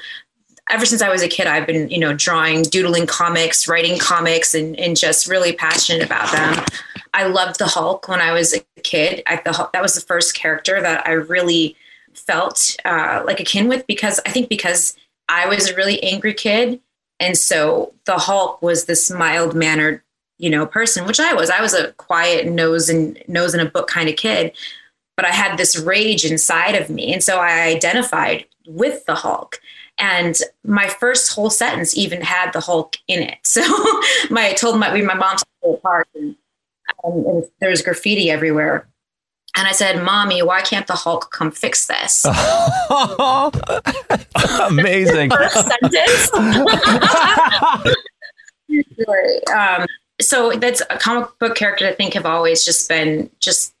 ever 0.70 0.86
since 0.86 1.02
I 1.02 1.10
was 1.10 1.22
a 1.22 1.28
kid, 1.28 1.46
I've 1.46 1.66
been, 1.66 1.88
you 1.90 1.98
know, 1.98 2.14
drawing, 2.14 2.62
doodling 2.62 3.06
comics, 3.06 3.68
writing 3.68 3.98
comics, 3.98 4.54
and, 4.54 4.78
and 4.78 4.96
just 4.96 5.26
really 5.26 5.52
passionate 5.52 6.04
about 6.04 6.32
them. 6.32 6.64
I 7.14 7.26
loved 7.26 7.58
the 7.58 7.66
Hulk 7.66 8.08
when 8.08 8.20
I 8.20 8.32
was 8.32 8.54
a 8.54 8.60
kid. 8.82 9.22
I, 9.26 9.36
the, 9.44 9.68
that 9.72 9.82
was 9.82 9.94
the 9.94 10.00
first 10.00 10.34
character 10.34 10.80
that 10.80 11.06
I 11.06 11.12
really 11.12 11.76
felt 12.14 12.76
uh, 12.84 13.22
like 13.26 13.40
akin 13.40 13.68
with 13.68 13.86
because 13.86 14.20
I 14.26 14.30
think 14.30 14.48
because 14.48 14.96
I 15.28 15.46
was 15.46 15.68
a 15.68 15.76
really 15.76 16.02
angry 16.02 16.34
kid. 16.34 16.80
And 17.20 17.36
so 17.36 17.94
the 18.04 18.18
Hulk 18.18 18.60
was 18.62 18.84
this 18.84 19.10
mild 19.10 19.54
mannered, 19.54 20.02
you 20.38 20.50
know, 20.50 20.66
person, 20.66 21.06
which 21.06 21.20
I 21.20 21.32
was. 21.34 21.50
I 21.50 21.60
was 21.60 21.74
a 21.74 21.92
quiet 21.92 22.46
nose 22.46 22.88
and 22.88 23.22
nose 23.28 23.54
in 23.54 23.60
a 23.60 23.70
book 23.70 23.88
kind 23.88 24.08
of 24.08 24.16
kid, 24.16 24.52
but 25.16 25.24
I 25.24 25.30
had 25.30 25.56
this 25.56 25.78
rage 25.78 26.24
inside 26.24 26.74
of 26.74 26.90
me. 26.90 27.12
And 27.12 27.22
so 27.22 27.38
I 27.38 27.62
identified 27.62 28.46
with 28.66 29.04
the 29.06 29.14
Hulk. 29.14 29.60
And 29.98 30.36
my 30.62 30.88
first 30.88 31.32
whole 31.32 31.48
sentence 31.48 31.96
even 31.96 32.20
had 32.20 32.52
the 32.52 32.60
Hulk 32.60 32.96
in 33.08 33.22
it. 33.22 33.38
So 33.44 33.62
my 34.30 34.48
I 34.48 34.52
told 34.52 34.78
my 34.78 35.00
my 35.00 35.14
mom's 35.14 35.42
apart 35.64 36.08
and, 36.14 36.36
um, 37.04 37.24
and 37.26 37.44
there 37.60 37.70
was 37.70 37.82
graffiti 37.82 38.30
everywhere. 38.30 38.86
And 39.56 39.66
I 39.66 39.72
said, 39.72 40.02
Mommy, 40.02 40.42
why 40.42 40.60
can't 40.60 40.86
the 40.86 40.92
Hulk 40.92 41.32
come 41.32 41.50
fix 41.50 41.86
this? 41.86 42.26
Amazing. 44.68 45.30
First 45.36 45.66
sentence. 45.66 46.34
um, 49.54 49.86
so 50.20 50.52
that's 50.52 50.82
a 50.90 50.98
comic 50.98 51.30
book 51.38 51.56
character 51.56 51.86
I 51.86 51.92
think 51.92 52.12
have 52.14 52.26
always 52.26 52.64
just 52.64 52.88
been 52.88 53.30
just 53.40 53.72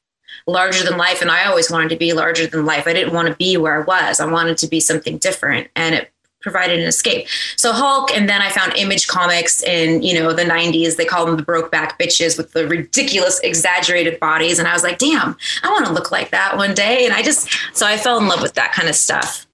larger 0.46 0.84
than 0.84 0.96
life 0.96 1.22
and 1.22 1.30
i 1.30 1.46
always 1.46 1.72
wanted 1.72 1.88
to 1.88 1.96
be 1.96 2.12
larger 2.12 2.46
than 2.46 2.64
life 2.64 2.86
i 2.86 2.92
didn't 2.92 3.12
want 3.12 3.26
to 3.26 3.34
be 3.34 3.56
where 3.56 3.82
i 3.82 3.84
was 3.84 4.20
i 4.20 4.26
wanted 4.26 4.56
to 4.56 4.68
be 4.68 4.78
something 4.78 5.18
different 5.18 5.68
and 5.74 5.94
it 5.94 6.12
provided 6.46 6.78
an 6.78 6.86
escape. 6.86 7.26
So 7.56 7.72
hulk 7.72 8.16
and 8.16 8.28
then 8.28 8.40
i 8.40 8.50
found 8.50 8.76
image 8.76 9.08
comics 9.08 9.62
in 9.62 10.02
you 10.02 10.14
know 10.14 10.32
the 10.32 10.44
90s 10.44 10.96
they 10.96 11.04
call 11.04 11.26
them 11.26 11.36
the 11.36 11.42
brokeback 11.42 11.98
bitches 11.98 12.38
with 12.38 12.52
the 12.52 12.68
ridiculous 12.68 13.40
exaggerated 13.40 14.20
bodies. 14.20 14.58
And 14.60 14.68
i 14.68 14.72
was 14.72 14.84
like 14.84 14.98
damn 14.98 15.36
i 15.64 15.68
want 15.70 15.86
to 15.86 15.92
look 15.92 16.12
like 16.12 16.30
that 16.30 16.56
one 16.56 16.74
day. 16.74 17.04
And 17.04 17.12
i 17.12 17.22
just 17.22 17.48
so 17.72 17.86
i 17.86 17.96
fell 17.96 18.18
in 18.18 18.28
love 18.28 18.42
with 18.42 18.54
that 18.54 18.72
kind 18.72 18.88
of 18.88 18.94
stuff. 18.94 19.46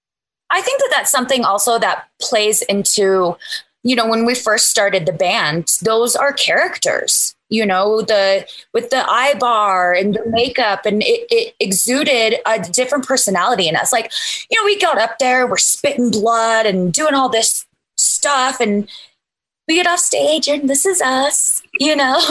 I 0.51 0.61
think 0.61 0.81
that 0.81 0.91
that's 0.91 1.11
something 1.11 1.45
also 1.45 1.79
that 1.79 2.09
plays 2.21 2.61
into, 2.63 3.37
you 3.83 3.97
know, 3.97 4.07
when 4.07 4.25
we 4.25 4.35
first 4.35 4.71
started 4.71 5.07
the 5.07 5.13
band, 5.13 5.79
those 5.83 6.15
are 6.15 6.33
characters, 6.33 7.35
you 7.49 7.67
know, 7.67 8.01
the 8.03 8.47
with 8.73 8.91
the 8.91 9.05
eye 9.11 9.35
bar 9.39 9.93
and 9.93 10.15
the 10.15 10.25
makeup, 10.27 10.87
and 10.87 11.03
it, 11.03 11.27
it 11.31 11.55
exuded 11.59 12.37
a 12.47 12.61
different 12.61 13.07
personality 13.07 13.69
in 13.69 13.77
us. 13.77 13.93
Like, 13.93 14.13
you 14.51 14.61
know, 14.61 14.65
we 14.65 14.79
got 14.79 14.99
up 14.99 15.19
there, 15.19 15.47
we're 15.47 15.57
spitting 15.57 16.11
blood 16.11 16.67
and 16.67 16.93
doing 16.93 17.15
all 17.15 17.29
this 17.29 17.67
stuff, 17.97 18.61
and 18.61 18.89
we 19.69 19.77
get 19.77 19.87
off 19.87 20.01
stage 20.01 20.49
and 20.49 20.69
this 20.69 20.85
is 20.85 21.01
us, 21.01 21.62
you 21.79 21.97
know? 21.97 22.19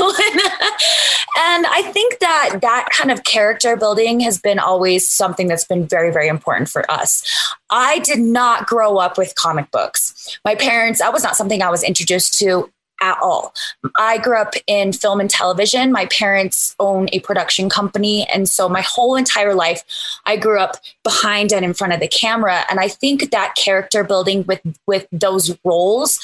and 1.38 1.66
I 1.66 1.90
think 1.94 2.20
that 2.20 2.60
that 2.62 2.90
kind 2.92 3.12
of 3.12 3.24
character 3.24 3.76
building 3.76 4.20
has 4.22 4.40
been 4.40 4.60
always 4.60 5.08
something 5.08 5.48
that's 5.48 5.66
been 5.66 5.88
very, 5.88 6.12
very 6.12 6.28
important 6.28 6.70
for 6.70 6.90
us. 6.92 7.24
I 7.70 8.00
did 8.00 8.20
not 8.20 8.68
grow 8.68 8.98
up 8.98 9.18
with 9.18 9.36
comic 9.36 9.72
books. 9.72 10.38
My 10.46 10.56
parents, 10.56 11.00
that 11.00 11.14
was 11.14 11.24
not 11.24 11.36
something 11.36 11.62
I 11.62 11.70
was 11.70 11.84
introduced 11.84 12.38
to 12.40 12.70
at 13.02 13.18
all. 13.20 13.54
I 13.98 14.20
grew 14.20 14.38
up 14.38 14.54
in 14.68 14.94
film 14.94 15.20
and 15.20 15.30
television. 15.30 15.92
My 15.92 16.06
parents 16.06 16.76
own 16.80 17.10
a 17.12 17.20
production 17.22 17.68
company. 17.68 18.28
And 18.32 18.48
so 18.48 18.70
my 18.70 18.82
whole 18.82 19.16
entire 19.16 19.56
life, 19.56 19.84
I 20.26 20.38
grew 20.38 20.60
up 20.60 20.76
behind 21.04 21.52
and 21.52 21.66
in 21.66 21.74
front 21.74 21.94
of 21.94 22.00
the 22.00 22.08
camera. 22.08 22.64
And 22.70 22.80
I 22.80 22.88
think 22.88 23.32
that 23.32 23.56
character 23.56 24.04
building 24.04 24.44
with, 24.44 24.62
with 24.86 25.08
those 25.12 25.58
roles 25.66 26.20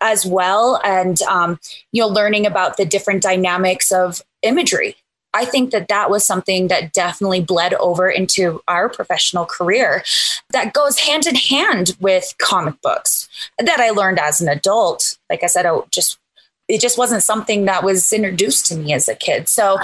as 0.00 0.26
well. 0.26 0.80
And 0.84 1.20
um, 1.22 1.58
you 1.92 2.02
know 2.02 2.08
learning 2.08 2.46
about 2.46 2.76
the 2.76 2.84
different 2.84 3.22
dynamics 3.22 3.92
of 3.92 4.22
imagery. 4.42 4.96
I 5.34 5.44
think 5.44 5.70
that 5.72 5.88
that 5.88 6.08
was 6.08 6.24
something 6.24 6.68
that 6.68 6.94
definitely 6.94 7.42
bled 7.42 7.74
over 7.74 8.08
into 8.08 8.62
our 8.68 8.88
professional 8.88 9.44
career 9.44 10.02
that 10.50 10.72
goes 10.72 10.98
hand 11.00 11.26
in 11.26 11.34
hand 11.34 11.94
with 12.00 12.34
comic 12.38 12.80
books 12.80 13.28
that 13.58 13.78
i 13.78 13.90
learned 13.90 14.18
as 14.18 14.40
an 14.40 14.48
adult. 14.48 15.18
Like 15.28 15.42
i 15.42 15.46
said 15.46 15.66
i 15.66 15.78
just 15.90 16.18
it 16.68 16.80
just 16.80 16.98
wasn't 16.98 17.22
something 17.22 17.66
that 17.66 17.84
was 17.84 18.12
introduced 18.12 18.66
to 18.66 18.76
me 18.76 18.92
as 18.92 19.08
a 19.08 19.14
kid. 19.14 19.48
So 19.48 19.78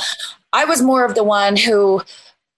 i 0.53 0.65
was 0.65 0.81
more 0.81 1.05
of 1.05 1.15
the 1.15 1.25
one 1.25 1.57
who 1.57 2.03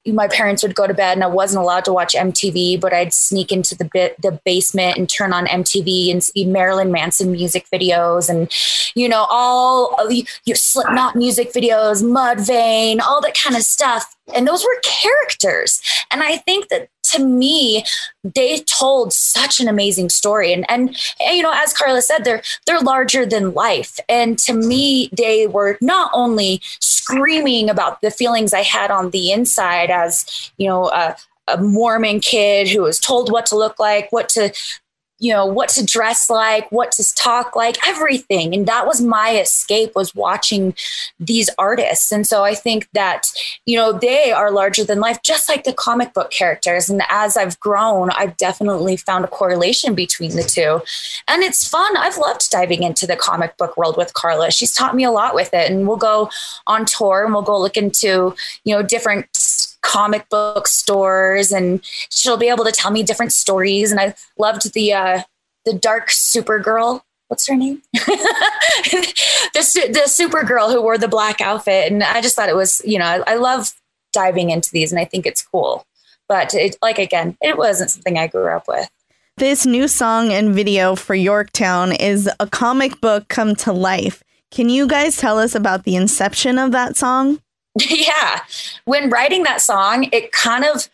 my 0.07 0.29
parents 0.29 0.63
would 0.63 0.75
go 0.75 0.87
to 0.87 0.95
bed 0.95 1.17
and 1.17 1.25
I 1.25 1.29
wasn't 1.29 1.63
allowed 1.63 1.85
to 1.87 1.93
watch 1.93 2.15
MTV, 2.15 2.81
but 2.81 2.93
I'd 2.93 3.15
sneak 3.15 3.51
into 3.51 3.75
the 3.75 3.85
bit, 3.85 4.21
the 4.21 4.39
basement 4.45 4.99
and 4.99 5.09
turn 5.09 5.33
on 5.33 5.47
MTV 5.47 6.11
and 6.11 6.23
see 6.23 6.45
Marilyn 6.45 6.93
Manson 6.93 7.33
music 7.33 7.67
videos 7.73 8.29
and, 8.29 8.53
you 8.95 9.09
know, 9.09 9.27
all 9.31 9.97
your 10.11 10.57
Slipknot 10.57 11.17
music 11.17 11.53
videos, 11.53 12.03
Mudvayne, 12.03 13.01
all 13.01 13.21
that 13.23 13.37
kind 13.37 13.57
of 13.57 13.63
stuff. 13.63 14.15
And 14.35 14.47
those 14.47 14.65
were 14.65 14.81
characters. 14.83 15.81
And 16.11 16.23
I 16.23 16.37
think 16.37 16.69
that 16.69 16.89
to 17.15 17.25
me, 17.25 17.85
they 18.23 18.59
told 18.61 19.13
such 19.13 19.61
an 19.61 19.69
amazing 19.69 20.09
story. 20.09 20.53
And, 20.53 20.65
and, 20.69 20.97
and 21.21 21.37
you 21.37 21.43
know, 21.43 21.53
as 21.55 21.73
Carla 21.73 22.03
said, 22.03 22.25
they're 22.25 22.43
they're 22.67 22.81
larger 22.81 23.27
than 23.27 23.55
life. 23.55 23.99
And 24.09 24.39
to 24.41 24.53
me, 24.53 25.11
they 25.13 25.47
were 25.47 25.79
not 25.81 26.11
only 26.15 26.61
screaming 26.81 27.69
about 27.71 28.01
the 28.01 28.11
feelings 28.11 28.55
I 28.55 28.63
had 28.63 28.91
on 28.91 29.11
the 29.11 29.33
inside 29.33 29.91
as, 29.91 30.53
you 30.57 30.69
know, 30.69 30.89
a, 30.91 31.17
a 31.49 31.59
Mormon 31.59 32.21
kid 32.21 32.69
who 32.69 32.83
was 32.83 32.99
told 32.99 33.31
what 33.31 33.47
to 33.47 33.57
look 33.57 33.79
like, 33.79 34.11
what 34.11 34.29
to 34.31 34.53
you 35.25 35.33
know 35.33 35.47
what 35.47 35.71
to 35.71 35.83
dress 35.83 36.29
like 36.29 36.71
what 36.71 36.93
to 36.93 37.15
talk 37.15 37.57
like 37.57 37.77
everything. 37.89 38.55
And 38.55 38.67
that 38.67 38.87
was 38.87 39.01
my 39.01 39.39
escape 39.39 39.93
was 39.95 40.15
watching 40.15 40.75
these 41.19 41.49
artists. 41.57 42.13
And 42.13 42.27
so 42.27 42.45
i 42.45 42.55
think 42.55 42.89
that 42.93 43.23
you 43.65 43.77
know 43.79 43.99
they 43.99 44.33
are 44.33 44.51
larger 44.51 44.85
than 44.85 45.01
life 45.01 45.23
just 45.23 45.49
like 45.49 45.65
the 45.65 45.73
comic 45.73 46.13
book 46.13 46.31
characters. 46.31 46.91
And 46.91 47.03
as 47.09 47.39
i've 47.39 47.59
grown 47.59 48.11
i've 48.11 48.37
definitely 48.37 48.97
found 48.97 49.25
a 49.25 49.29
correlation 49.29 49.95
between 49.95 50.37
the 50.37 50.43
two. 50.43 50.83
And 51.27 51.43
it's 51.43 51.67
fun. 51.67 51.97
I've 51.97 52.19
loved 52.19 52.51
diving 52.51 52.83
into 52.83 53.07
the 53.07 53.17
comic 53.17 53.57
book 53.57 53.77
world 53.79 53.97
with 53.97 54.13
carla. 54.13 54.51
She's 54.51 54.75
taught 54.75 54.95
me 54.95 55.05
a 55.05 55.11
lot 55.11 55.35
with 55.35 55.55
it. 55.55 55.71
And 55.71 55.89
we'll 55.89 55.97
go 55.97 56.29
on 56.67 56.85
tour 56.85 57.25
and 57.25 57.33
we'll 57.33 57.43
go 57.43 57.59
look 57.59 57.79
into 57.79 58.35
you 58.65 58.75
know 58.75 58.83
different 58.83 59.27
comic 59.85 60.29
book 60.29 60.67
stores 60.67 61.53
and 61.53 61.81
she'll 62.11 62.37
be 62.37 62.49
able 62.49 62.65
to 62.65 62.73
tell 62.73 62.91
me 62.91 63.03
different 63.03 63.33
stories. 63.33 63.93
And 63.93 64.01
i 64.01 64.15
loved 64.39 64.73
the 64.73 64.93
uh 64.93 65.23
the 65.65 65.75
dark 65.75 66.09
supergirl. 66.09 67.03
What's 67.29 67.47
her 67.47 67.57
name? 67.57 67.83
The, 69.55 69.61
the 69.61 70.09
supergirl 70.09 70.73
who 70.73 70.83
wore 70.83 70.99
the 70.99 71.07
black 71.07 71.41
outfit. 71.41 71.93
And 71.93 72.03
i 72.03 72.21
just 72.21 72.35
thought 72.35 72.49
it 72.49 72.57
was 72.57 72.83
you 72.85 72.99
know 72.99 73.05
I, 73.05 73.35
I 73.35 73.35
love 73.37 73.73
diving 74.13 74.51
into 74.51 74.71
these 74.73 74.91
and 74.91 75.01
i 75.01 75.05
think 75.05 75.27
it's 75.27 75.43
cool. 75.43 75.87
But 76.29 76.55
it 76.55 76.77
like 76.83 76.99
again 76.99 77.37
it 77.41 77.57
wasn't 77.57 77.91
something 77.91 78.19
i 78.19 78.27
grew 78.27 78.49
up 78.49 78.65
with. 78.67 78.89
This 79.37 79.67
new 79.67 79.89
song 79.89 80.33
and 80.33 80.55
video 80.55 80.95
for 80.95 81.15
Yorktown 81.15 81.93
is 81.93 82.31
a 82.39 82.47
comic 82.47 83.01
book 83.01 83.29
come 83.29 83.55
to 83.57 83.73
life. 83.73 84.23
Can 84.51 84.69
you 84.69 84.87
guys 84.87 85.17
tell 85.17 85.39
us 85.41 85.57
about 85.57 85.83
the 85.83 85.97
inception 85.97 86.59
of 86.59 86.71
that 86.71 86.97
song? 86.97 87.41
yeah. 87.89 88.41
When 88.85 89.11
writing 89.11 89.43
that 89.45 89.61
song, 89.61 90.09
it 90.13 90.33
kind 90.33 90.65
of 90.65 90.89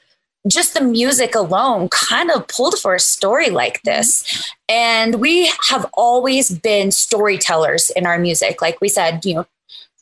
just 0.49 0.73
the 0.75 0.81
music 0.81 1.35
alone 1.35 1.89
kind 1.91 2.31
of 2.31 2.49
pulled 2.49 2.79
for 2.79 2.95
a 2.95 3.01
story 3.01 3.51
like 3.51 3.83
this. 3.83 4.53
And 4.69 5.17
we 5.17 5.53
have 5.69 5.87
always 5.93 6.51
been 6.51 6.91
storytellers 6.91 7.91
in 7.91 8.07
our 8.07 8.19
music. 8.19 8.63
Like 8.63 8.81
we 8.81 8.89
said, 8.89 9.25
you 9.25 9.35
know, 9.35 9.47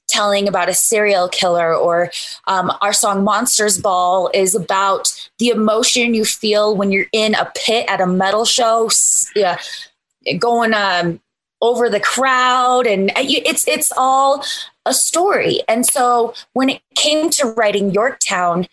telling 0.09 0.49
about 0.49 0.70
a 0.70 0.74
serial 0.74 1.29
killer, 1.29 1.74
or 1.74 2.11
um, 2.47 2.72
our 2.81 2.93
song 2.93 3.24
Monsters 3.24 3.79
Ball 3.79 4.31
is 4.33 4.55
about 4.55 5.12
the 5.39 5.49
emotion 5.49 6.14
you 6.14 6.24
feel 6.24 6.74
when 6.74 6.91
you're 6.91 7.07
in 7.12 7.35
a 7.35 7.53
pit 7.55 7.85
at 7.89 8.01
a 8.01 8.07
metal 8.07 8.45
show, 8.45 8.91
yeah, 9.37 9.59
going 10.39 10.72
um, 10.72 11.20
over 11.61 11.89
the 11.89 12.01
crowd. 12.01 12.87
And 12.87 13.11
uh, 13.11 13.25
it's, 13.25 13.67
it's 13.67 13.93
all 13.97 14.45
a 14.87 14.95
story. 14.95 15.61
And 15.69 15.87
so 15.87 16.35
when 16.53 16.69
it 16.69 16.83
came 16.95 17.31
to 17.31 17.47
writing 17.47 17.93
Yorktown, 17.93 18.67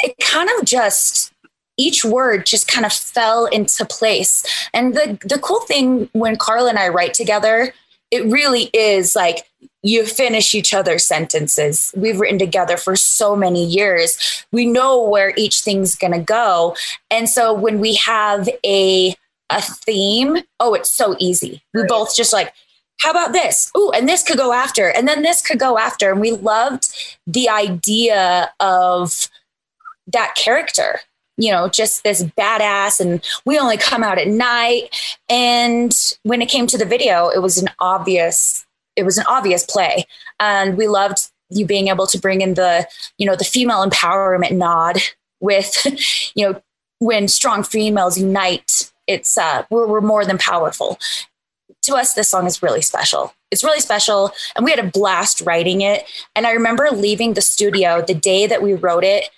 it 0.00 0.14
kind 0.20 0.48
of 0.58 0.64
just 0.64 1.32
each 1.78 2.04
word 2.04 2.44
just 2.44 2.68
kind 2.68 2.84
of 2.84 2.92
fell 2.92 3.46
into 3.46 3.86
place. 3.86 4.44
And 4.74 4.94
the 4.94 5.18
the 5.24 5.38
cool 5.38 5.60
thing 5.60 6.10
when 6.12 6.36
Carla 6.36 6.70
and 6.70 6.78
I 6.78 6.88
write 6.88 7.14
together, 7.14 7.72
it 8.10 8.24
really 8.24 8.70
is 8.74 9.14
like 9.14 9.44
you 9.82 10.04
finish 10.04 10.54
each 10.54 10.74
other's 10.74 11.06
sentences. 11.06 11.92
We've 11.96 12.18
written 12.18 12.38
together 12.38 12.76
for 12.76 12.96
so 12.96 13.36
many 13.36 13.64
years. 13.64 14.44
We 14.50 14.66
know 14.66 15.02
where 15.02 15.32
each 15.36 15.60
thing's 15.60 15.94
going 15.94 16.12
to 16.12 16.18
go. 16.18 16.76
And 17.10 17.28
so 17.28 17.54
when 17.54 17.78
we 17.78 17.94
have 17.94 18.48
a 18.64 19.14
a 19.50 19.62
theme, 19.62 20.38
oh, 20.60 20.74
it's 20.74 20.90
so 20.90 21.16
easy. 21.18 21.62
We 21.74 21.84
both 21.86 22.14
just 22.14 22.32
like 22.32 22.52
how 23.00 23.12
about 23.12 23.32
this? 23.32 23.70
Oh, 23.76 23.92
and 23.94 24.08
this 24.08 24.24
could 24.24 24.38
go 24.38 24.52
after, 24.52 24.88
and 24.88 25.06
then 25.06 25.22
this 25.22 25.40
could 25.40 25.60
go 25.60 25.78
after. 25.78 26.10
And 26.10 26.20
we 26.20 26.32
loved 26.32 26.88
the 27.28 27.48
idea 27.48 28.50
of 28.58 29.28
that 30.08 30.34
character 30.34 30.98
you 31.38 31.52
know, 31.52 31.68
just 31.68 32.02
this 32.02 32.24
badass 32.36 33.00
and 33.00 33.24
we 33.44 33.58
only 33.58 33.76
come 33.76 34.02
out 34.02 34.18
at 34.18 34.26
night. 34.26 34.94
And 35.28 35.96
when 36.24 36.42
it 36.42 36.48
came 36.48 36.66
to 36.66 36.76
the 36.76 36.84
video, 36.84 37.28
it 37.28 37.40
was 37.40 37.56
an 37.58 37.68
obvious, 37.78 38.66
it 38.96 39.04
was 39.04 39.16
an 39.16 39.24
obvious 39.28 39.64
play. 39.64 40.04
And 40.40 40.76
we 40.76 40.88
loved 40.88 41.30
you 41.48 41.64
being 41.64 41.88
able 41.88 42.08
to 42.08 42.18
bring 42.18 42.40
in 42.40 42.54
the, 42.54 42.86
you 43.16 43.24
know, 43.24 43.36
the 43.36 43.44
female 43.44 43.88
empowerment 43.88 44.52
nod 44.52 44.98
with, 45.40 45.86
you 46.34 46.44
know, 46.44 46.60
when 46.98 47.28
strong 47.28 47.62
females 47.62 48.18
unite, 48.18 48.92
it's 49.08 49.36
uh 49.36 49.64
we're, 49.70 49.88
we're 49.88 50.00
more 50.00 50.24
than 50.24 50.38
powerful. 50.38 50.98
To 51.82 51.94
us, 51.94 52.14
this 52.14 52.28
song 52.28 52.46
is 52.46 52.62
really 52.62 52.82
special. 52.82 53.32
It's 53.50 53.64
really 53.64 53.80
special. 53.80 54.32
And 54.54 54.64
we 54.64 54.70
had 54.70 54.80
a 54.80 54.90
blast 54.90 55.40
writing 55.40 55.80
it. 55.80 56.04
And 56.36 56.46
I 56.46 56.52
remember 56.52 56.88
leaving 56.92 57.34
the 57.34 57.40
studio 57.40 58.02
the 58.06 58.14
day 58.14 58.46
that 58.46 58.62
we 58.62 58.74
wrote 58.74 59.04
it 59.04 59.30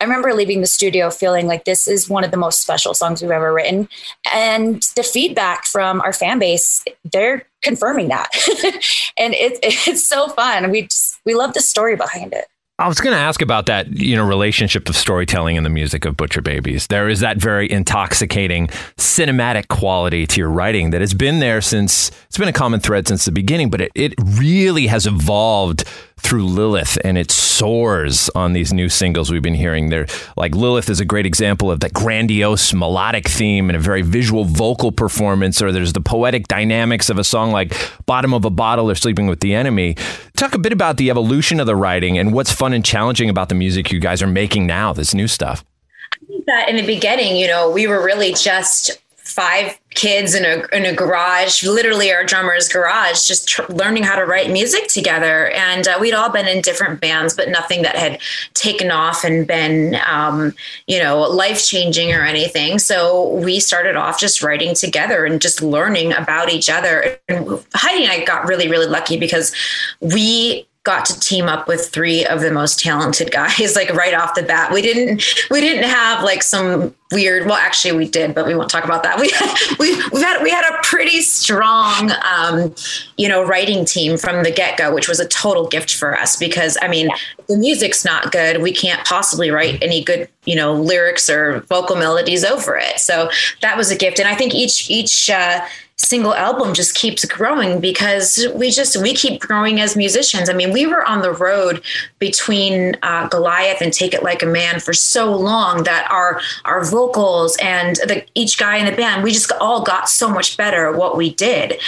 I 0.00 0.04
remember 0.04 0.34
leaving 0.34 0.60
the 0.60 0.66
studio 0.66 1.10
feeling 1.10 1.46
like 1.46 1.64
this 1.64 1.88
is 1.88 2.08
one 2.08 2.22
of 2.22 2.30
the 2.30 2.36
most 2.36 2.60
special 2.60 2.92
songs 2.92 3.22
we've 3.22 3.30
ever 3.30 3.52
written. 3.52 3.88
And 4.32 4.82
the 4.94 5.02
feedback 5.02 5.64
from 5.64 6.02
our 6.02 6.12
fan 6.12 6.38
base, 6.38 6.84
they're 7.10 7.46
confirming 7.62 8.08
that. 8.08 8.28
and 9.18 9.32
it, 9.34 9.58
it's 9.62 10.06
so 10.06 10.28
fun. 10.28 10.70
We 10.70 10.82
just, 10.82 11.18
we 11.24 11.34
love 11.34 11.54
the 11.54 11.60
story 11.60 11.96
behind 11.96 12.34
it. 12.34 12.46
I 12.78 12.88
was 12.88 13.00
going 13.00 13.14
to 13.14 13.18
ask 13.18 13.40
about 13.40 13.66
that, 13.66 13.88
you 13.96 14.14
know, 14.16 14.24
relationship 14.26 14.86
of 14.90 14.96
storytelling 14.96 15.56
and 15.56 15.64
the 15.64 15.70
music 15.70 16.04
of 16.04 16.14
Butcher 16.14 16.42
Babies. 16.42 16.88
There 16.88 17.08
is 17.08 17.20
that 17.20 17.38
very 17.38 17.70
intoxicating 17.70 18.66
cinematic 18.98 19.68
quality 19.68 20.26
to 20.26 20.40
your 20.40 20.50
writing 20.50 20.90
that 20.90 21.00
has 21.00 21.14
been 21.14 21.38
there 21.38 21.62
since 21.62 22.10
it's 22.26 22.36
been 22.36 22.48
a 22.48 22.52
common 22.52 22.80
thread 22.80 23.08
since 23.08 23.24
the 23.24 23.32
beginning, 23.32 23.70
but 23.70 23.80
it, 23.80 23.92
it 23.94 24.12
really 24.18 24.88
has 24.88 25.06
evolved 25.06 25.84
through 26.26 26.44
Lilith 26.44 26.98
and 27.04 27.16
it 27.16 27.30
soars 27.30 28.28
on 28.34 28.52
these 28.52 28.72
new 28.72 28.88
singles 28.88 29.30
we've 29.30 29.42
been 29.42 29.54
hearing 29.54 29.90
there. 29.90 30.06
Like 30.36 30.56
Lilith 30.56 30.90
is 30.90 30.98
a 30.98 31.04
great 31.04 31.24
example 31.24 31.70
of 31.70 31.78
that 31.80 31.92
grandiose 31.92 32.74
melodic 32.74 33.28
theme 33.28 33.70
and 33.70 33.76
a 33.76 33.80
very 33.80 34.02
visual 34.02 34.44
vocal 34.44 34.90
performance, 34.90 35.62
or 35.62 35.70
there's 35.70 35.92
the 35.92 36.00
poetic 36.00 36.48
dynamics 36.48 37.10
of 37.10 37.18
a 37.18 37.22
song 37.22 37.52
like 37.52 37.74
Bottom 38.06 38.34
of 38.34 38.44
a 38.44 38.50
Bottle 38.50 38.90
or 38.90 38.96
Sleeping 38.96 39.28
with 39.28 39.38
the 39.38 39.54
Enemy. 39.54 39.94
Talk 40.36 40.56
a 40.56 40.58
bit 40.58 40.72
about 40.72 40.96
the 40.96 41.10
evolution 41.10 41.60
of 41.60 41.66
the 41.66 41.76
writing 41.76 42.18
and 42.18 42.32
what's 42.32 42.50
fun 42.50 42.72
and 42.72 42.84
challenging 42.84 43.30
about 43.30 43.48
the 43.48 43.54
music 43.54 43.92
you 43.92 44.00
guys 44.00 44.20
are 44.20 44.26
making 44.26 44.66
now, 44.66 44.92
this 44.92 45.14
new 45.14 45.28
stuff. 45.28 45.64
I 46.12 46.26
think 46.26 46.46
that 46.46 46.68
in 46.68 46.74
the 46.74 46.86
beginning, 46.86 47.36
you 47.36 47.46
know, 47.46 47.70
we 47.70 47.86
were 47.86 48.04
really 48.04 48.34
just 48.34 49.00
five 49.26 49.78
kids 49.90 50.34
in 50.34 50.44
a 50.44 50.64
in 50.76 50.86
a 50.86 50.94
garage, 50.94 51.64
literally 51.64 52.12
our 52.12 52.22
drummer's 52.22 52.68
garage, 52.68 53.26
just 53.26 53.48
tr- 53.48 53.70
learning 53.70 54.04
how 54.04 54.14
to 54.14 54.24
write 54.24 54.50
music 54.50 54.86
together. 54.86 55.48
And 55.50 55.88
uh, 55.88 55.98
we'd 56.00 56.14
all 56.14 56.30
been 56.30 56.46
in 56.46 56.62
different 56.62 57.00
bands, 57.00 57.34
but 57.34 57.48
nothing 57.48 57.82
that 57.82 57.96
had 57.96 58.20
taken 58.54 58.90
off 58.90 59.24
and 59.24 59.46
been, 59.46 59.96
um, 60.06 60.54
you 60.86 60.98
know, 61.00 61.22
life 61.22 61.66
changing 61.66 62.12
or 62.12 62.22
anything. 62.22 62.78
So 62.78 63.30
we 63.34 63.58
started 63.58 63.96
off 63.96 64.20
just 64.20 64.42
writing 64.42 64.74
together 64.74 65.24
and 65.24 65.40
just 65.40 65.60
learning 65.60 66.12
about 66.12 66.48
each 66.48 66.70
other. 66.70 67.18
And 67.28 67.64
Heidi 67.74 68.04
and 68.04 68.12
I 68.12 68.24
got 68.24 68.46
really, 68.46 68.68
really 68.68 68.86
lucky 68.86 69.18
because 69.18 69.52
we 70.00 70.68
got 70.86 71.04
to 71.04 71.18
team 71.18 71.46
up 71.46 71.66
with 71.66 71.88
three 71.88 72.24
of 72.24 72.40
the 72.40 72.50
most 72.52 72.78
talented 72.78 73.32
guys 73.32 73.74
like 73.76 73.90
right 73.92 74.14
off 74.14 74.36
the 74.36 74.42
bat. 74.42 74.72
We 74.72 74.80
didn't 74.80 75.22
we 75.50 75.60
didn't 75.60 75.90
have 75.90 76.22
like 76.22 76.44
some 76.44 76.94
weird 77.10 77.46
well 77.46 77.56
actually 77.56 77.96
we 77.96 78.08
did 78.08 78.34
but 78.34 78.46
we 78.46 78.54
won't 78.54 78.70
talk 78.70 78.84
about 78.84 79.02
that. 79.02 79.18
We 79.26 79.32
we 79.78 79.96
we 80.12 80.20
had 80.22 80.42
we 80.42 80.50
had 80.50 80.64
a 80.72 80.78
pretty 80.82 81.20
strong 81.22 82.12
um, 82.22 82.72
you 83.16 83.28
know 83.28 83.44
writing 83.44 83.84
team 83.84 84.16
from 84.16 84.44
the 84.44 84.50
get-go 84.50 84.94
which 84.94 85.08
was 85.08 85.18
a 85.18 85.26
total 85.26 85.66
gift 85.66 85.94
for 85.94 86.16
us 86.16 86.36
because 86.36 86.76
i 86.82 86.88
mean 86.88 87.08
the 87.48 87.56
music's 87.56 88.04
not 88.04 88.32
good. 88.32 88.60
We 88.62 88.72
can't 88.72 89.04
possibly 89.06 89.50
write 89.50 89.82
any 89.82 90.02
good 90.02 90.28
you 90.44 90.54
know 90.54 90.72
lyrics 90.74 91.28
or 91.28 91.60
vocal 91.68 91.96
melodies 91.96 92.44
over 92.44 92.76
it. 92.76 93.00
So 93.00 93.30
that 93.62 93.76
was 93.76 93.90
a 93.90 93.96
gift. 93.96 94.18
And 94.20 94.28
i 94.28 94.34
think 94.34 94.54
each 94.54 94.88
each 94.88 95.30
uh, 95.30 95.64
single 95.98 96.34
album 96.34 96.74
just 96.74 96.94
keeps 96.94 97.24
growing 97.24 97.80
because 97.80 98.46
we 98.54 98.70
just 98.70 99.00
we 99.00 99.14
keep 99.14 99.40
growing 99.40 99.80
as 99.80 99.96
musicians. 99.96 100.50
I 100.50 100.52
mean 100.52 100.72
we 100.72 100.86
were 100.86 101.04
on 101.04 101.22
the 101.22 101.32
road 101.32 101.82
between 102.18 102.96
uh, 103.02 103.28
goliath 103.28 103.80
and 103.80 103.92
take 103.92 104.12
it 104.12 104.22
like 104.22 104.42
a 104.42 104.46
man 104.46 104.78
for 104.78 104.92
so 104.92 105.34
long 105.34 105.84
that 105.84 106.06
our 106.10 106.40
our 106.64 106.84
vocals 106.84 107.56
and 107.62 107.96
the, 107.96 108.24
each 108.34 108.58
guy 108.58 108.76
in 108.76 108.86
the 108.86 108.92
band 108.92 109.22
we 109.22 109.32
just 109.32 109.50
all 109.52 109.82
got 109.82 110.08
so 110.08 110.28
much 110.28 110.56
better 110.56 110.86
at 110.86 110.98
what 110.98 111.16
we 111.16 111.32
did. 111.34 111.78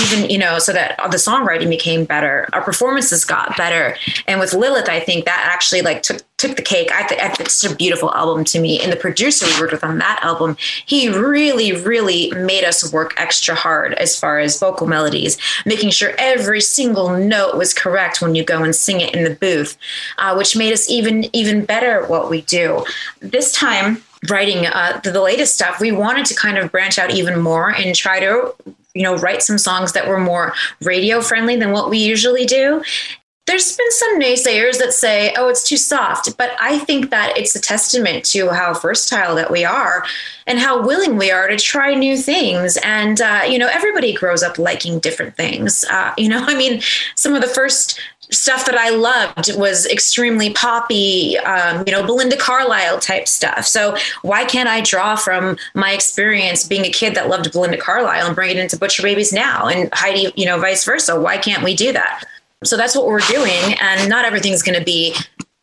Even 0.00 0.30
you 0.30 0.38
know 0.38 0.58
so 0.58 0.72
that 0.72 0.96
the 1.10 1.16
songwriting 1.16 1.68
became 1.68 2.04
better. 2.04 2.48
Our 2.52 2.62
performances 2.62 3.24
got 3.24 3.56
better. 3.56 3.96
And 4.28 4.38
with 4.38 4.54
lilith 4.54 4.88
i 4.88 5.00
think 5.00 5.24
that 5.24 5.48
actually 5.52 5.82
like 5.82 6.02
took 6.02 6.22
took 6.38 6.56
the 6.56 6.62
cake. 6.62 6.90
I 6.92 7.06
think 7.06 7.40
it's 7.40 7.64
a 7.64 7.74
beautiful 7.74 8.12
album 8.12 8.44
to 8.46 8.60
me. 8.60 8.80
And 8.80 8.92
the 8.92 8.96
producer 8.96 9.46
we 9.46 9.60
worked 9.60 9.72
with 9.72 9.84
on 9.84 9.98
that 9.98 10.20
album, 10.22 10.56
he 10.84 11.08
really, 11.08 11.72
really 11.72 12.30
made 12.32 12.64
us 12.64 12.92
work 12.92 13.14
extra 13.16 13.54
hard 13.54 13.94
as 13.94 14.18
far 14.18 14.38
as 14.38 14.60
vocal 14.60 14.86
melodies, 14.86 15.38
making 15.64 15.90
sure 15.90 16.12
every 16.18 16.60
single 16.60 17.16
note 17.16 17.56
was 17.56 17.72
correct 17.72 18.20
when 18.20 18.34
you 18.34 18.44
go 18.44 18.62
and 18.62 18.76
sing 18.76 19.00
it 19.00 19.14
in 19.14 19.24
the 19.24 19.34
booth, 19.34 19.78
uh, 20.18 20.34
which 20.34 20.56
made 20.56 20.72
us 20.72 20.90
even 20.90 21.24
even 21.34 21.64
better 21.64 22.02
at 22.02 22.10
what 22.10 22.28
we 22.28 22.42
do. 22.42 22.84
This 23.20 23.52
time, 23.52 24.02
writing 24.28 24.66
uh, 24.66 25.00
the, 25.02 25.10
the 25.10 25.22
latest 25.22 25.54
stuff, 25.54 25.80
we 25.80 25.92
wanted 25.92 26.26
to 26.26 26.34
kind 26.34 26.58
of 26.58 26.70
branch 26.70 26.98
out 26.98 27.10
even 27.10 27.40
more 27.40 27.70
and 27.70 27.94
try 27.94 28.20
to 28.20 28.54
you 28.94 29.02
know 29.02 29.16
write 29.16 29.42
some 29.42 29.58
songs 29.58 29.92
that 29.92 30.06
were 30.06 30.20
more 30.20 30.52
radio 30.82 31.22
friendly 31.22 31.56
than 31.56 31.72
what 31.72 31.88
we 31.88 31.98
usually 31.98 32.44
do 32.44 32.82
there's 33.46 33.76
been 33.76 33.92
some 33.92 34.20
naysayers 34.20 34.78
that 34.78 34.92
say, 34.92 35.32
oh, 35.36 35.48
it's 35.48 35.62
too 35.62 35.76
soft. 35.76 36.36
But 36.36 36.56
I 36.58 36.78
think 36.80 37.10
that 37.10 37.38
it's 37.38 37.54
a 37.54 37.60
testament 37.60 38.24
to 38.26 38.50
how 38.50 38.74
versatile 38.74 39.36
that 39.36 39.52
we 39.52 39.64
are 39.64 40.04
and 40.48 40.58
how 40.58 40.84
willing 40.84 41.16
we 41.16 41.30
are 41.30 41.46
to 41.46 41.56
try 41.56 41.94
new 41.94 42.16
things. 42.16 42.76
And, 42.78 43.20
uh, 43.20 43.42
you 43.48 43.58
know, 43.58 43.68
everybody 43.68 44.12
grows 44.12 44.42
up 44.42 44.58
liking 44.58 44.98
different 44.98 45.36
things. 45.36 45.84
Uh, 45.90 46.12
you 46.18 46.28
know, 46.28 46.44
I 46.46 46.56
mean, 46.56 46.82
some 47.14 47.34
of 47.34 47.40
the 47.40 47.48
first 47.48 48.00
stuff 48.32 48.66
that 48.66 48.76
I 48.76 48.90
loved 48.90 49.56
was 49.56 49.86
extremely 49.86 50.52
poppy, 50.52 51.38
um, 51.38 51.84
you 51.86 51.92
know, 51.92 52.04
Belinda 52.04 52.36
Carlisle 52.36 52.98
type 52.98 53.28
stuff. 53.28 53.64
So 53.64 53.96
why 54.22 54.44
can't 54.44 54.68
I 54.68 54.80
draw 54.80 55.14
from 55.14 55.56
my 55.74 55.92
experience 55.92 56.66
being 56.66 56.84
a 56.84 56.90
kid 56.90 57.14
that 57.14 57.28
loved 57.28 57.52
Belinda 57.52 57.78
Carlisle 57.78 58.26
and 58.26 58.34
bring 58.34 58.50
it 58.50 58.56
into 58.56 58.76
Butcher 58.76 59.04
Babies 59.04 59.32
now? 59.32 59.68
And 59.68 59.88
Heidi, 59.92 60.32
you 60.34 60.46
know, 60.46 60.58
vice 60.58 60.84
versa. 60.84 61.20
Why 61.20 61.38
can't 61.38 61.62
we 61.62 61.76
do 61.76 61.92
that? 61.92 62.24
So 62.66 62.76
that's 62.76 62.94
what 62.96 63.06
we're 63.06 63.20
doing. 63.20 63.74
And 63.80 64.08
not 64.08 64.24
everything's 64.24 64.62
going 64.62 64.78
to 64.78 64.84
be 64.84 65.14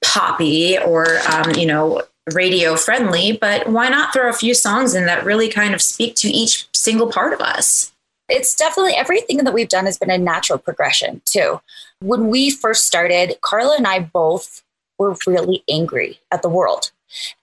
poppy 0.03 0.77
or, 0.77 1.19
um, 1.31 1.51
you 1.55 1.65
know, 1.65 2.01
radio 2.33 2.75
friendly, 2.75 3.33
but 3.33 3.67
why 3.67 3.89
not 3.89 4.13
throw 4.13 4.29
a 4.29 4.33
few 4.33 4.53
songs 4.53 4.95
in 4.95 5.05
that 5.05 5.25
really 5.25 5.49
kind 5.49 5.73
of 5.73 5.81
speak 5.81 6.15
to 6.15 6.29
each 6.29 6.67
single 6.73 7.11
part 7.11 7.33
of 7.33 7.41
us? 7.41 7.91
It's 8.29 8.55
definitely 8.55 8.93
everything 8.93 9.37
that 9.37 9.53
we've 9.53 9.67
done 9.67 9.85
has 9.85 9.97
been 9.97 10.09
a 10.09 10.17
natural 10.17 10.57
progression 10.57 11.21
too. 11.25 11.59
When 11.99 12.29
we 12.29 12.49
first 12.49 12.85
started, 12.85 13.37
Carla 13.41 13.75
and 13.75 13.85
I 13.85 13.99
both 13.99 14.63
were 14.97 15.15
really 15.27 15.63
angry 15.69 16.19
at 16.31 16.41
the 16.41 16.49
world. 16.49 16.91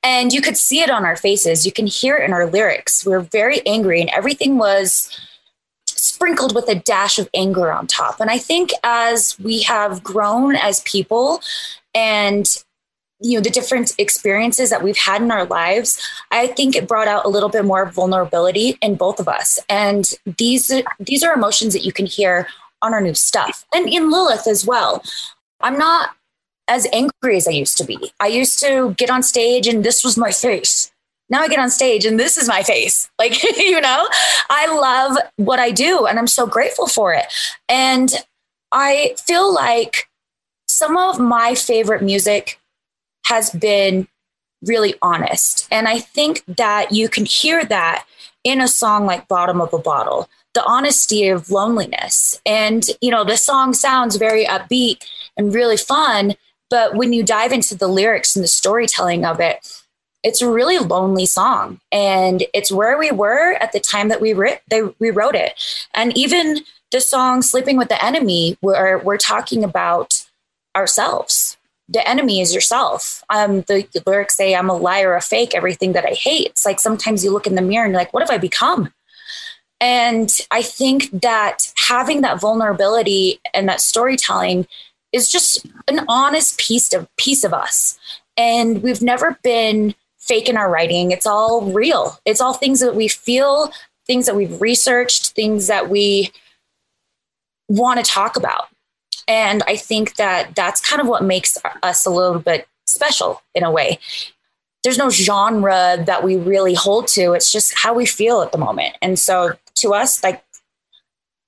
And 0.02 0.32
you 0.32 0.40
could 0.40 0.56
see 0.56 0.80
it 0.80 0.90
on 0.90 1.04
our 1.04 1.16
faces. 1.16 1.66
You 1.66 1.72
can 1.72 1.86
hear 1.86 2.16
it 2.16 2.24
in 2.24 2.32
our 2.32 2.46
lyrics. 2.46 3.04
We 3.04 3.12
were 3.12 3.20
very 3.20 3.64
angry, 3.66 4.00
and 4.00 4.10
everything 4.10 4.58
was 4.58 5.16
sprinkled 6.20 6.54
with 6.54 6.68
a 6.68 6.74
dash 6.74 7.18
of 7.18 7.30
anger 7.34 7.72
on 7.72 7.86
top. 7.86 8.20
And 8.20 8.30
I 8.30 8.36
think 8.36 8.70
as 8.84 9.38
we 9.40 9.62
have 9.62 10.02
grown 10.02 10.54
as 10.54 10.80
people 10.80 11.40
and 11.94 12.46
you 13.22 13.34
know 13.36 13.42
the 13.42 13.50
different 13.50 13.92
experiences 13.98 14.70
that 14.70 14.82
we've 14.82 14.96
had 14.96 15.20
in 15.20 15.30
our 15.30 15.44
lives 15.44 16.00
i 16.30 16.46
think 16.46 16.74
it 16.74 16.88
brought 16.88 17.06
out 17.06 17.26
a 17.26 17.28
little 17.28 17.50
bit 17.50 17.66
more 17.66 17.84
vulnerability 17.90 18.78
in 18.80 18.94
both 18.94 19.20
of 19.20 19.28
us 19.28 19.58
and 19.68 20.14
these 20.38 20.72
these 20.98 21.22
are 21.22 21.34
emotions 21.34 21.74
that 21.74 21.84
you 21.84 21.92
can 21.92 22.06
hear 22.06 22.46
on 22.80 22.94
our 22.94 23.00
new 23.02 23.12
stuff 23.12 23.66
and 23.74 23.90
in 23.90 24.10
lilith 24.10 24.46
as 24.46 24.64
well 24.64 25.02
I'm 25.60 25.76
not 25.76 26.10
as 26.68 26.86
angry 26.92 27.36
as 27.36 27.46
I 27.46 27.52
used 27.52 27.76
to 27.78 27.84
be. 27.84 27.98
I 28.20 28.28
used 28.28 28.60
to 28.60 28.94
get 28.96 29.10
on 29.10 29.22
stage 29.22 29.66
and 29.66 29.84
this 29.84 30.04
was 30.04 30.16
my 30.16 30.30
face. 30.30 30.89
Now 31.30 31.40
I 31.40 31.48
get 31.48 31.58
on 31.58 31.70
stage 31.70 32.04
and 32.04 32.18
this 32.18 32.36
is 32.36 32.48
my 32.48 32.62
face. 32.62 33.08
Like, 33.20 33.42
you 33.58 33.82
know, 33.82 34.08
I 34.48 34.74
love 34.74 35.18
what 35.36 35.58
I 35.58 35.72
do 35.72 36.06
and 36.06 36.18
I'm 36.18 36.26
so 36.26 36.46
grateful 36.46 36.86
for 36.86 37.12
it. 37.12 37.26
And 37.68 38.10
I 38.72 39.14
feel 39.26 39.52
like 39.52 40.08
some 40.66 40.96
of 40.96 41.20
my 41.20 41.54
favorite 41.54 42.02
music 42.02 42.58
has 43.26 43.50
been 43.50 44.08
really 44.62 44.94
honest. 45.02 45.68
And 45.70 45.86
I 45.86 45.98
think 45.98 46.42
that 46.46 46.92
you 46.92 47.10
can 47.10 47.26
hear 47.26 47.64
that 47.66 48.06
in 48.42 48.60
a 48.60 48.68
song 48.68 49.04
like 49.04 49.28
Bottom 49.28 49.60
of 49.60 49.74
a 49.74 49.78
Bottle, 49.78 50.30
the 50.54 50.64
honesty 50.64 51.28
of 51.28 51.50
loneliness. 51.50 52.40
And, 52.46 52.84
you 53.00 53.10
know, 53.10 53.24
the 53.24 53.36
song 53.36 53.74
sounds 53.74 54.16
very 54.16 54.46
upbeat 54.46 55.04
and 55.36 55.54
really 55.54 55.76
fun, 55.76 56.34
but 56.70 56.94
when 56.94 57.12
you 57.12 57.22
dive 57.22 57.52
into 57.52 57.74
the 57.74 57.88
lyrics 57.88 58.34
and 58.34 58.42
the 58.42 58.48
storytelling 58.48 59.24
of 59.24 59.40
it, 59.40 59.79
it's 60.22 60.42
a 60.42 60.50
really 60.50 60.78
lonely 60.78 61.26
song. 61.26 61.80
And 61.90 62.44
it's 62.52 62.70
where 62.70 62.98
we 62.98 63.10
were 63.10 63.54
at 63.54 63.72
the 63.72 63.80
time 63.80 64.08
that 64.08 64.20
we 64.20 64.34
writ- 64.34 64.62
they, 64.68 64.82
we 64.98 65.10
wrote 65.10 65.34
it. 65.34 65.54
And 65.94 66.16
even 66.16 66.60
the 66.90 67.00
song 67.00 67.42
sleeping 67.42 67.76
with 67.76 67.88
the 67.88 68.04
enemy 68.04 68.56
where 68.60 68.98
we're 68.98 69.16
talking 69.16 69.64
about 69.64 70.26
ourselves. 70.76 71.56
The 71.88 72.06
enemy 72.08 72.40
is 72.40 72.54
yourself. 72.54 73.24
Um, 73.30 73.62
the 73.62 73.86
lyrics 74.06 74.36
say 74.36 74.54
i'm 74.54 74.70
a 74.70 74.76
liar 74.76 75.14
a 75.14 75.20
fake 75.20 75.54
everything 75.54 75.92
that 75.92 76.04
i 76.04 76.12
hate. 76.12 76.48
It's 76.48 76.66
like 76.66 76.80
sometimes 76.80 77.24
you 77.24 77.32
look 77.32 77.46
in 77.46 77.54
the 77.54 77.62
mirror 77.62 77.84
and 77.84 77.92
you're 77.92 78.00
like 78.00 78.12
what 78.12 78.22
have 78.22 78.30
i 78.30 78.38
become? 78.38 78.92
And 79.80 80.30
i 80.50 80.62
think 80.62 81.10
that 81.22 81.72
having 81.76 82.20
that 82.20 82.40
vulnerability 82.40 83.40
and 83.54 83.68
that 83.68 83.80
storytelling 83.80 84.66
is 85.12 85.28
just 85.28 85.66
an 85.88 86.04
honest 86.08 86.58
piece 86.58 86.92
of 86.92 87.08
piece 87.16 87.42
of 87.42 87.52
us. 87.52 87.98
And 88.36 88.82
we've 88.82 89.02
never 89.02 89.38
been 89.42 89.94
fake 90.30 90.48
in 90.48 90.56
our 90.56 90.70
writing. 90.70 91.10
It's 91.10 91.26
all 91.26 91.72
real. 91.72 92.16
It's 92.24 92.40
all 92.40 92.52
things 92.52 92.78
that 92.78 92.94
we 92.94 93.08
feel, 93.08 93.72
things 94.06 94.26
that 94.26 94.36
we've 94.36 94.60
researched, 94.60 95.30
things 95.30 95.66
that 95.66 95.90
we 95.90 96.30
want 97.68 97.98
to 97.98 98.08
talk 98.08 98.36
about. 98.36 98.68
And 99.26 99.64
I 99.66 99.74
think 99.74 100.14
that 100.16 100.54
that's 100.54 100.80
kind 100.80 101.02
of 101.02 101.08
what 101.08 101.24
makes 101.24 101.58
us 101.82 102.06
a 102.06 102.10
little 102.10 102.38
bit 102.38 102.68
special 102.86 103.42
in 103.56 103.64
a 103.64 103.72
way. 103.72 103.98
There's 104.84 104.98
no 104.98 105.10
genre 105.10 106.00
that 106.06 106.22
we 106.22 106.36
really 106.36 106.74
hold 106.74 107.08
to. 107.08 107.32
It's 107.32 107.50
just 107.50 107.74
how 107.76 107.92
we 107.92 108.06
feel 108.06 108.40
at 108.40 108.52
the 108.52 108.58
moment. 108.58 108.94
And 109.02 109.18
so 109.18 109.54
to 109.76 109.94
us, 109.94 110.22
like, 110.22 110.44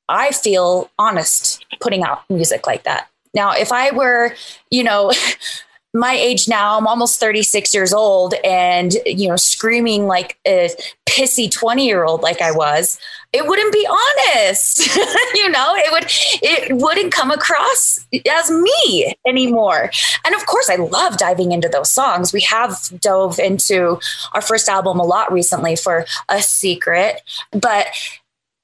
I 0.09 0.33
feel 0.33 0.91
honest 0.99 1.64
putting 1.80 2.03
out 2.03 2.28
music 2.28 2.66
like 2.66 2.83
that. 2.83 3.09
Now, 3.33 3.53
if 3.53 3.70
I 3.70 3.93
were, 3.93 4.35
you 4.72 4.83
know, 4.83 5.12
my 5.95 6.14
age 6.14 6.49
now, 6.49 6.78
I'm 6.78 6.86
almost 6.86 7.20
36 7.20 7.74
years 7.74 7.93
old 7.93 8.34
and, 8.45 8.95
you 9.05 9.28
know, 9.28 9.36
screaming 9.36 10.07
like 10.07 10.38
a 10.47 10.70
pissy 11.07 11.51
20 11.51 11.86
year 11.86 12.05
old 12.05 12.22
like 12.22 12.40
I 12.40 12.51
was, 12.51 12.99
it 13.32 13.47
wouldn't 13.47 13.72
be 13.72 13.86
honest. 13.86 14.86
you 15.34 15.51
know, 15.51 15.74
it 15.76 15.93
would, 15.93 16.07
it 16.43 16.76
wouldn't 16.76 17.12
come 17.12 17.30
across 17.30 17.99
as 18.30 18.51
me 18.51 19.14
anymore. 19.26 19.90
And 20.24 20.34
of 20.34 20.47
course, 20.47 20.70
I 20.70 20.76
love 20.76 21.18
diving 21.18 21.53
into 21.53 21.68
those 21.68 21.90
songs. 21.90 22.32
We 22.32 22.40
have 22.43 22.78
dove 23.01 23.38
into 23.38 24.01
our 24.32 24.40
first 24.40 24.68
album 24.68 24.99
a 24.99 25.05
lot 25.05 25.30
recently 25.30 25.76
for 25.76 26.07
A 26.30 26.40
Secret, 26.40 27.20
but 27.51 27.88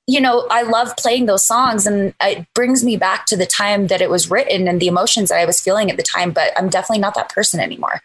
you 0.08 0.20
know, 0.22 0.46
I 0.50 0.62
love 0.62 0.96
playing 0.96 1.26
those 1.26 1.44
songs 1.44 1.86
and 1.86 2.14
it 2.22 2.46
brings 2.54 2.82
me 2.82 2.96
back 2.96 3.26
to 3.26 3.36
the 3.36 3.44
time 3.44 3.88
that 3.88 4.00
it 4.00 4.08
was 4.08 4.30
written 4.30 4.66
and 4.66 4.80
the 4.80 4.86
emotions 4.86 5.28
that 5.28 5.38
I 5.38 5.44
was 5.44 5.60
feeling 5.60 5.90
at 5.90 5.98
the 5.98 6.02
time, 6.02 6.30
but 6.30 6.50
I'm 6.56 6.70
definitely 6.70 7.02
not 7.02 7.14
that 7.14 7.28
person 7.28 7.60
anymore. 7.60 8.00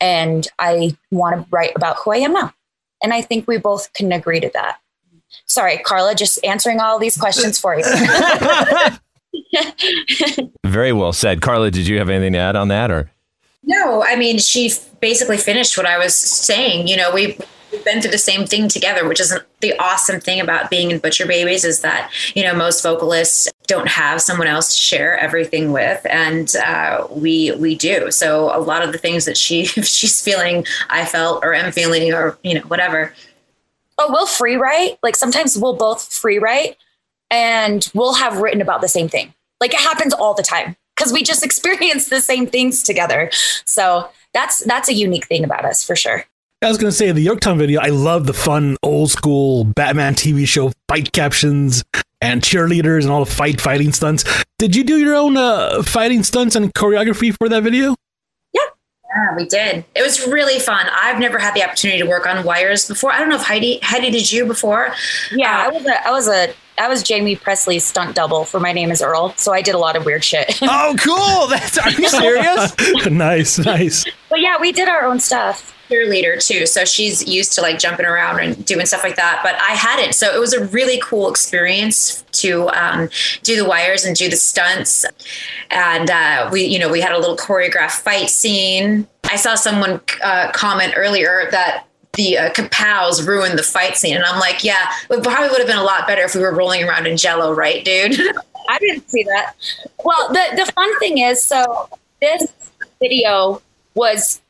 And 0.00 0.46
I 0.60 0.96
want 1.10 1.34
to 1.34 1.44
write 1.50 1.72
about 1.74 1.96
who 1.96 2.12
I 2.12 2.18
am 2.18 2.32
now. 2.32 2.54
And 3.02 3.12
I 3.12 3.22
think 3.22 3.48
we 3.48 3.58
both 3.58 3.92
can 3.92 4.12
agree 4.12 4.38
to 4.38 4.48
that. 4.54 4.78
Sorry, 5.46 5.78
Carla, 5.78 6.14
just 6.14 6.38
answering 6.44 6.78
all 6.78 7.00
these 7.00 7.16
questions 7.16 7.58
for 7.58 7.76
you. 7.76 7.84
Very 10.64 10.92
well 10.92 11.12
said. 11.12 11.42
Carla, 11.42 11.72
did 11.72 11.88
you 11.88 11.98
have 11.98 12.08
anything 12.08 12.34
to 12.34 12.38
add 12.38 12.54
on 12.54 12.68
that 12.68 12.92
or? 12.92 13.10
No, 13.64 14.04
I 14.04 14.14
mean, 14.14 14.38
she 14.38 14.70
basically 15.00 15.38
finished 15.38 15.76
what 15.76 15.86
I 15.86 15.98
was 15.98 16.14
saying. 16.14 16.86
You 16.86 16.96
know, 16.96 17.12
we 17.12 17.36
we've 17.70 17.84
been 17.84 18.00
through 18.00 18.10
the 18.10 18.18
same 18.18 18.46
thing 18.46 18.68
together, 18.68 19.06
which 19.06 19.20
is 19.20 19.36
the 19.60 19.78
awesome 19.78 20.20
thing 20.20 20.40
about 20.40 20.70
being 20.70 20.90
in 20.90 20.98
Butcher 20.98 21.26
Babies 21.26 21.64
is 21.64 21.80
that, 21.80 22.10
you 22.34 22.42
know, 22.42 22.54
most 22.54 22.82
vocalists 22.82 23.48
don't 23.66 23.88
have 23.88 24.20
someone 24.20 24.46
else 24.46 24.74
to 24.74 24.80
share 24.80 25.18
everything 25.18 25.72
with. 25.72 26.04
And 26.08 26.54
uh, 26.56 27.06
we, 27.10 27.52
we 27.52 27.74
do. 27.74 28.10
So 28.10 28.56
a 28.56 28.60
lot 28.60 28.82
of 28.82 28.92
the 28.92 28.98
things 28.98 29.24
that 29.26 29.36
she, 29.36 29.64
she's 29.66 30.22
feeling, 30.22 30.64
I 30.90 31.04
felt 31.04 31.44
or 31.44 31.54
am 31.54 31.72
feeling 31.72 32.12
or, 32.12 32.38
you 32.42 32.54
know, 32.54 32.62
whatever. 32.62 33.14
Oh, 33.98 34.10
we'll 34.10 34.26
free 34.26 34.56
write. 34.56 34.98
Like 35.02 35.16
sometimes 35.16 35.58
we'll 35.58 35.76
both 35.76 36.12
free 36.12 36.38
write 36.38 36.76
and 37.30 37.90
we'll 37.94 38.14
have 38.14 38.38
written 38.38 38.62
about 38.62 38.80
the 38.80 38.88
same 38.88 39.08
thing. 39.08 39.34
Like 39.60 39.74
it 39.74 39.80
happens 39.80 40.14
all 40.14 40.34
the 40.34 40.42
time 40.42 40.76
because 40.96 41.12
we 41.12 41.22
just 41.22 41.44
experience 41.44 42.08
the 42.08 42.20
same 42.20 42.46
things 42.46 42.82
together. 42.82 43.30
So 43.64 44.08
that's 44.32 44.64
that's 44.64 44.88
a 44.88 44.94
unique 44.94 45.26
thing 45.26 45.44
about 45.44 45.64
us 45.64 45.82
for 45.82 45.96
sure. 45.96 46.24
I 46.60 46.66
was 46.66 46.76
going 46.76 46.90
to 46.90 46.96
say 46.96 47.12
the 47.12 47.20
Yorktown 47.20 47.56
video. 47.56 47.80
I 47.80 47.90
love 47.90 48.26
the 48.26 48.32
fun 48.32 48.76
old 48.82 49.12
school 49.12 49.62
Batman 49.62 50.14
TV 50.14 50.44
show 50.44 50.72
fight 50.88 51.12
captions 51.12 51.84
and 52.20 52.42
cheerleaders 52.42 53.02
and 53.02 53.12
all 53.12 53.24
the 53.24 53.30
fight 53.30 53.60
fighting 53.60 53.92
stunts. 53.92 54.24
Did 54.58 54.74
you 54.74 54.82
do 54.82 54.98
your 54.98 55.14
own 55.14 55.36
uh, 55.36 55.84
fighting 55.84 56.24
stunts 56.24 56.56
and 56.56 56.74
choreography 56.74 57.32
for 57.36 57.48
that 57.48 57.62
video? 57.62 57.94
Yeah, 58.52 58.62
yeah, 59.08 59.36
we 59.36 59.46
did. 59.46 59.84
It 59.94 60.02
was 60.02 60.26
really 60.26 60.58
fun. 60.58 60.88
I've 60.90 61.20
never 61.20 61.38
had 61.38 61.54
the 61.54 61.62
opportunity 61.62 62.00
to 62.00 62.08
work 62.08 62.26
on 62.26 62.44
wires 62.44 62.88
before. 62.88 63.12
I 63.12 63.20
don't 63.20 63.28
know 63.28 63.36
if 63.36 63.44
Heidi 63.44 63.78
Heidi 63.84 64.10
did 64.10 64.32
you 64.32 64.44
before? 64.44 64.92
Yeah, 65.30 65.56
uh, 65.56 65.66
I 65.66 65.68
was 65.68 65.86
a 65.86 66.08
I 66.08 66.10
was 66.10 66.28
a 66.28 66.54
I 66.76 66.88
was 66.88 67.08
Jaime 67.08 67.36
Pressly's 67.36 67.84
stunt 67.84 68.16
double 68.16 68.44
for 68.44 68.58
My 68.58 68.72
Name 68.72 68.90
Is 68.90 69.00
Earl, 69.00 69.32
so 69.36 69.52
I 69.52 69.62
did 69.62 69.76
a 69.76 69.78
lot 69.78 69.94
of 69.94 70.04
weird 70.04 70.24
shit. 70.24 70.58
oh, 70.62 70.96
cool! 70.98 71.46
That's 71.46 71.78
are 71.78 71.90
you 71.90 72.08
serious? 72.08 72.74
nice, 73.12 73.60
nice. 73.60 74.04
But 74.28 74.40
yeah, 74.40 74.60
we 74.60 74.72
did 74.72 74.88
our 74.88 75.04
own 75.04 75.20
stuff 75.20 75.76
cheerleader 75.88 76.44
too. 76.44 76.66
So 76.66 76.84
she's 76.84 77.26
used 77.26 77.52
to 77.54 77.62
like 77.62 77.78
jumping 77.78 78.06
around 78.06 78.40
and 78.40 78.64
doing 78.64 78.86
stuff 78.86 79.04
like 79.04 79.16
that. 79.16 79.40
But 79.42 79.54
I 79.56 79.72
hadn't. 79.72 80.14
So 80.14 80.34
it 80.34 80.38
was 80.38 80.52
a 80.52 80.64
really 80.66 81.00
cool 81.02 81.28
experience 81.30 82.22
to 82.32 82.68
um, 82.70 83.08
do 83.42 83.56
the 83.56 83.64
wires 83.64 84.04
and 84.04 84.14
do 84.16 84.28
the 84.28 84.36
stunts. 84.36 85.04
And 85.70 86.10
uh, 86.10 86.48
we, 86.52 86.64
you 86.64 86.78
know, 86.78 86.88
we 86.88 87.00
had 87.00 87.12
a 87.12 87.18
little 87.18 87.36
choreographed 87.36 88.00
fight 88.00 88.30
scene. 88.30 89.06
I 89.24 89.36
saw 89.36 89.54
someone 89.54 90.00
uh, 90.22 90.50
comment 90.52 90.94
earlier 90.96 91.48
that 91.50 91.84
the 92.14 92.38
uh, 92.38 92.50
kapows 92.50 93.26
ruined 93.26 93.58
the 93.58 93.62
fight 93.62 93.96
scene. 93.96 94.16
And 94.16 94.24
I'm 94.24 94.40
like, 94.40 94.64
yeah, 94.64 94.90
it 95.10 95.22
probably 95.22 95.48
would 95.50 95.58
have 95.58 95.68
been 95.68 95.78
a 95.78 95.84
lot 95.84 96.06
better 96.06 96.22
if 96.22 96.34
we 96.34 96.40
were 96.40 96.54
rolling 96.54 96.82
around 96.82 97.06
in 97.06 97.16
jello, 97.16 97.52
right, 97.52 97.84
dude? 97.84 98.18
I 98.68 98.78
didn't 98.78 99.08
see 99.08 99.22
that. 99.24 99.54
Well, 100.04 100.28
the, 100.28 100.44
the 100.56 100.72
fun 100.72 100.98
thing 100.98 101.18
is, 101.18 101.42
so 101.42 101.88
this 102.20 102.46
video 103.00 103.62
was 103.94 104.40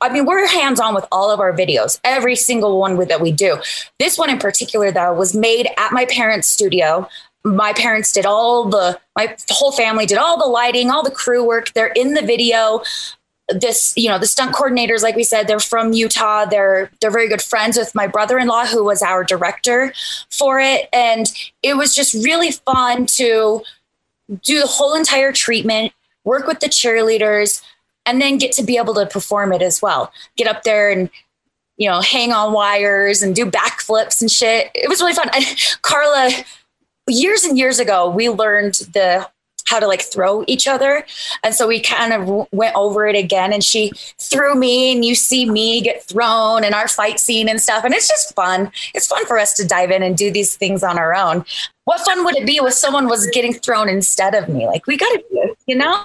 I 0.00 0.08
mean, 0.10 0.26
we're 0.26 0.46
hands 0.46 0.80
on 0.80 0.94
with 0.94 1.06
all 1.10 1.30
of 1.30 1.40
our 1.40 1.52
videos, 1.52 1.98
every 2.04 2.36
single 2.36 2.78
one 2.78 2.96
that 3.08 3.20
we 3.20 3.32
do. 3.32 3.58
This 3.98 4.18
one 4.18 4.30
in 4.30 4.38
particular, 4.38 4.90
though, 4.90 5.12
was 5.12 5.34
made 5.34 5.68
at 5.76 5.92
my 5.92 6.06
parents' 6.06 6.48
studio. 6.48 7.08
My 7.44 7.72
parents 7.72 8.12
did 8.12 8.26
all 8.26 8.68
the, 8.68 8.98
my 9.16 9.36
whole 9.50 9.72
family 9.72 10.06
did 10.06 10.18
all 10.18 10.38
the 10.38 10.46
lighting, 10.46 10.90
all 10.90 11.02
the 11.02 11.10
crew 11.10 11.44
work. 11.44 11.72
They're 11.72 11.92
in 11.94 12.14
the 12.14 12.22
video. 12.22 12.82
This, 13.48 13.94
you 13.96 14.10
know, 14.10 14.18
the 14.18 14.26
stunt 14.26 14.54
coordinators, 14.54 15.02
like 15.02 15.16
we 15.16 15.24
said, 15.24 15.46
they're 15.48 15.58
from 15.58 15.94
Utah. 15.94 16.44
They're 16.44 16.90
they're 17.00 17.10
very 17.10 17.28
good 17.28 17.40
friends 17.40 17.78
with 17.78 17.94
my 17.94 18.06
brother-in-law, 18.06 18.66
who 18.66 18.84
was 18.84 19.00
our 19.00 19.24
director 19.24 19.94
for 20.30 20.60
it, 20.60 20.86
and 20.92 21.26
it 21.62 21.74
was 21.74 21.94
just 21.94 22.12
really 22.12 22.50
fun 22.50 23.06
to 23.06 23.62
do 24.42 24.60
the 24.60 24.66
whole 24.66 24.94
entire 24.94 25.32
treatment, 25.32 25.92
work 26.24 26.46
with 26.46 26.60
the 26.60 26.66
cheerleaders, 26.66 27.62
and 28.08 28.22
then 28.22 28.38
get 28.38 28.52
to 28.52 28.62
be 28.62 28.78
able 28.78 28.94
to 28.94 29.06
perform 29.06 29.52
it 29.52 29.60
as 29.60 29.82
well. 29.82 30.10
Get 30.36 30.48
up 30.48 30.62
there 30.62 30.90
and 30.90 31.10
you 31.76 31.88
know 31.88 32.00
hang 32.00 32.32
on 32.32 32.52
wires 32.52 33.22
and 33.22 33.36
do 33.36 33.46
backflips 33.46 34.20
and 34.20 34.30
shit. 34.30 34.70
It 34.74 34.88
was 34.88 35.00
really 35.00 35.12
fun. 35.12 35.28
Carla, 35.82 36.30
years 37.06 37.44
and 37.44 37.58
years 37.58 37.78
ago, 37.78 38.08
we 38.08 38.30
learned 38.30 38.74
the 38.94 39.28
how 39.68 39.78
to 39.80 39.86
like 39.86 40.02
throw 40.02 40.44
each 40.46 40.66
other. 40.66 41.04
And 41.42 41.54
so 41.54 41.66
we 41.66 41.80
kind 41.80 42.12
of 42.12 42.48
went 42.52 42.74
over 42.74 43.06
it 43.06 43.16
again 43.16 43.52
and 43.52 43.62
she 43.62 43.92
threw 44.18 44.54
me 44.54 44.92
and 44.92 45.04
you 45.04 45.14
see 45.14 45.48
me 45.48 45.80
get 45.80 46.02
thrown 46.04 46.64
and 46.64 46.74
our 46.74 46.88
fight 46.88 47.20
scene 47.20 47.48
and 47.48 47.60
stuff. 47.60 47.84
And 47.84 47.94
it's 47.94 48.08
just 48.08 48.34
fun. 48.34 48.70
It's 48.94 49.06
fun 49.06 49.26
for 49.26 49.38
us 49.38 49.54
to 49.54 49.66
dive 49.66 49.90
in 49.90 50.02
and 50.02 50.16
do 50.16 50.30
these 50.30 50.56
things 50.56 50.82
on 50.82 50.98
our 50.98 51.14
own. 51.14 51.44
What 51.84 52.00
fun 52.00 52.24
would 52.24 52.36
it 52.36 52.46
be 52.46 52.56
if 52.56 52.74
someone 52.74 53.08
was 53.08 53.26
getting 53.28 53.54
thrown 53.54 53.88
instead 53.88 54.34
of 54.34 54.48
me? 54.48 54.66
Like 54.66 54.86
we 54.86 54.96
got 54.96 55.10
to 55.10 55.18
do 55.18 55.42
it, 55.42 55.58
you 55.66 55.76
know? 55.76 56.04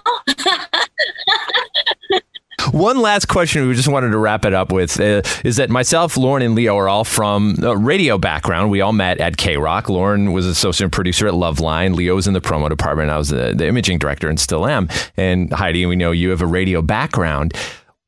One 2.71 2.99
last 2.99 3.27
question 3.27 3.67
we 3.67 3.73
just 3.73 3.87
wanted 3.87 4.11
to 4.11 4.17
wrap 4.17 4.45
it 4.45 4.53
up 4.53 4.71
with 4.71 4.99
uh, 4.99 5.21
is 5.43 5.57
that 5.57 5.69
myself, 5.69 6.17
Lauren, 6.17 6.43
and 6.43 6.55
Leo 6.55 6.77
are 6.77 6.87
all 6.87 7.03
from 7.03 7.55
a 7.63 7.75
radio 7.75 8.17
background. 8.17 8.71
We 8.71 8.81
all 8.81 8.93
met 8.93 9.19
at 9.19 9.37
KROQ. 9.37 9.89
Lauren 9.89 10.31
was 10.31 10.45
associate 10.45 10.91
producer 10.91 11.27
at 11.27 11.33
Loveline. 11.33 11.95
Leo 11.95 12.15
was 12.15 12.27
in 12.27 12.33
the 12.33 12.41
promo 12.41 12.69
department. 12.69 13.09
I 13.09 13.17
was 13.17 13.29
the, 13.29 13.53
the 13.55 13.67
imaging 13.67 13.99
director 13.99 14.29
and 14.29 14.39
still 14.39 14.65
am. 14.65 14.87
And 15.17 15.51
Heidi, 15.51 15.85
we 15.85 15.95
know 15.95 16.11
you 16.11 16.29
have 16.29 16.41
a 16.41 16.47
radio 16.47 16.81
background. 16.81 17.53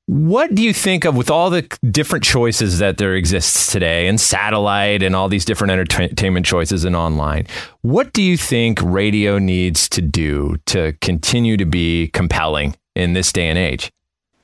What 0.07 0.53
do 0.53 0.61
you 0.61 0.71
think 0.71 1.03
of 1.03 1.15
with 1.15 1.31
all 1.31 1.49
the 1.49 1.63
different 1.89 2.23
choices 2.23 2.77
that 2.77 2.99
there 2.99 3.15
exists 3.15 3.71
today 3.71 4.07
and 4.07 4.21
satellite 4.21 5.01
and 5.01 5.15
all 5.15 5.29
these 5.29 5.45
different 5.45 5.71
entertainment 5.71 6.45
choices 6.45 6.85
and 6.85 6.95
online? 6.95 7.47
What 7.81 8.13
do 8.13 8.21
you 8.21 8.37
think 8.37 8.79
radio 8.83 9.39
needs 9.39 9.89
to 9.89 10.03
do 10.03 10.57
to 10.67 10.93
continue 11.01 11.57
to 11.57 11.65
be 11.65 12.09
compelling 12.09 12.75
in 12.95 13.13
this 13.13 13.33
day 13.33 13.47
and 13.47 13.57
age? 13.57 13.91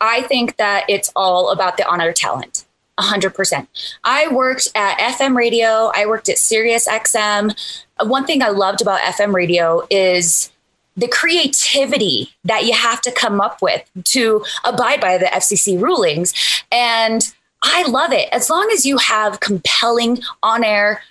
I 0.01 0.23
think 0.23 0.57
that 0.57 0.83
it's 0.89 1.11
all 1.15 1.51
about 1.51 1.77
the 1.77 1.87
honor 1.87 2.11
talent. 2.11 2.65
100%. 2.99 3.67
I 4.03 4.27
worked 4.27 4.69
at 4.75 4.97
FM 4.97 5.35
radio, 5.35 5.91
I 5.95 6.05
worked 6.05 6.29
at 6.29 6.37
Sirius 6.37 6.87
XM. 6.87 7.55
One 8.03 8.25
thing 8.25 8.41
I 8.41 8.49
loved 8.49 8.81
about 8.81 8.99
FM 9.01 9.33
radio 9.33 9.87
is 9.89 10.51
the 10.97 11.07
creativity 11.07 12.29
that 12.43 12.65
you 12.65 12.73
have 12.73 13.01
to 13.01 13.11
come 13.11 13.39
up 13.39 13.61
with 13.61 13.89
to 14.05 14.43
abide 14.65 14.99
by 14.99 15.17
the 15.17 15.25
FCC 15.25 15.81
rulings. 15.81 16.33
And 16.71 17.33
I 17.63 17.87
love 17.87 18.11
it. 18.11 18.27
As 18.31 18.49
long 18.49 18.69
as 18.71 18.85
you 18.85 18.97
have 18.97 19.39
compelling 19.39 20.19
on 20.43 20.63
air 20.63 21.01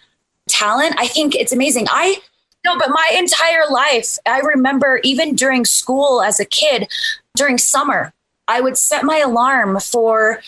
talent, 0.49 0.97
I 0.99 1.07
think 1.07 1.35
it's 1.35 1.53
amazing. 1.53 1.87
I 1.89 2.21
no, 2.63 2.77
but 2.79 2.91
my 2.91 3.15
entire 3.17 3.67
life, 3.71 4.19
I 4.27 4.41
remember 4.41 5.01
even 5.03 5.35
during 5.35 5.65
school 5.65 6.21
as 6.21 6.39
a 6.39 6.45
kid, 6.45 6.89
during 7.35 7.57
summer, 7.57 8.13
I 8.51 8.61
would 8.61 8.77
set 8.77 9.05
my 9.05 9.19
alarm 9.19 9.79
for 9.79 10.43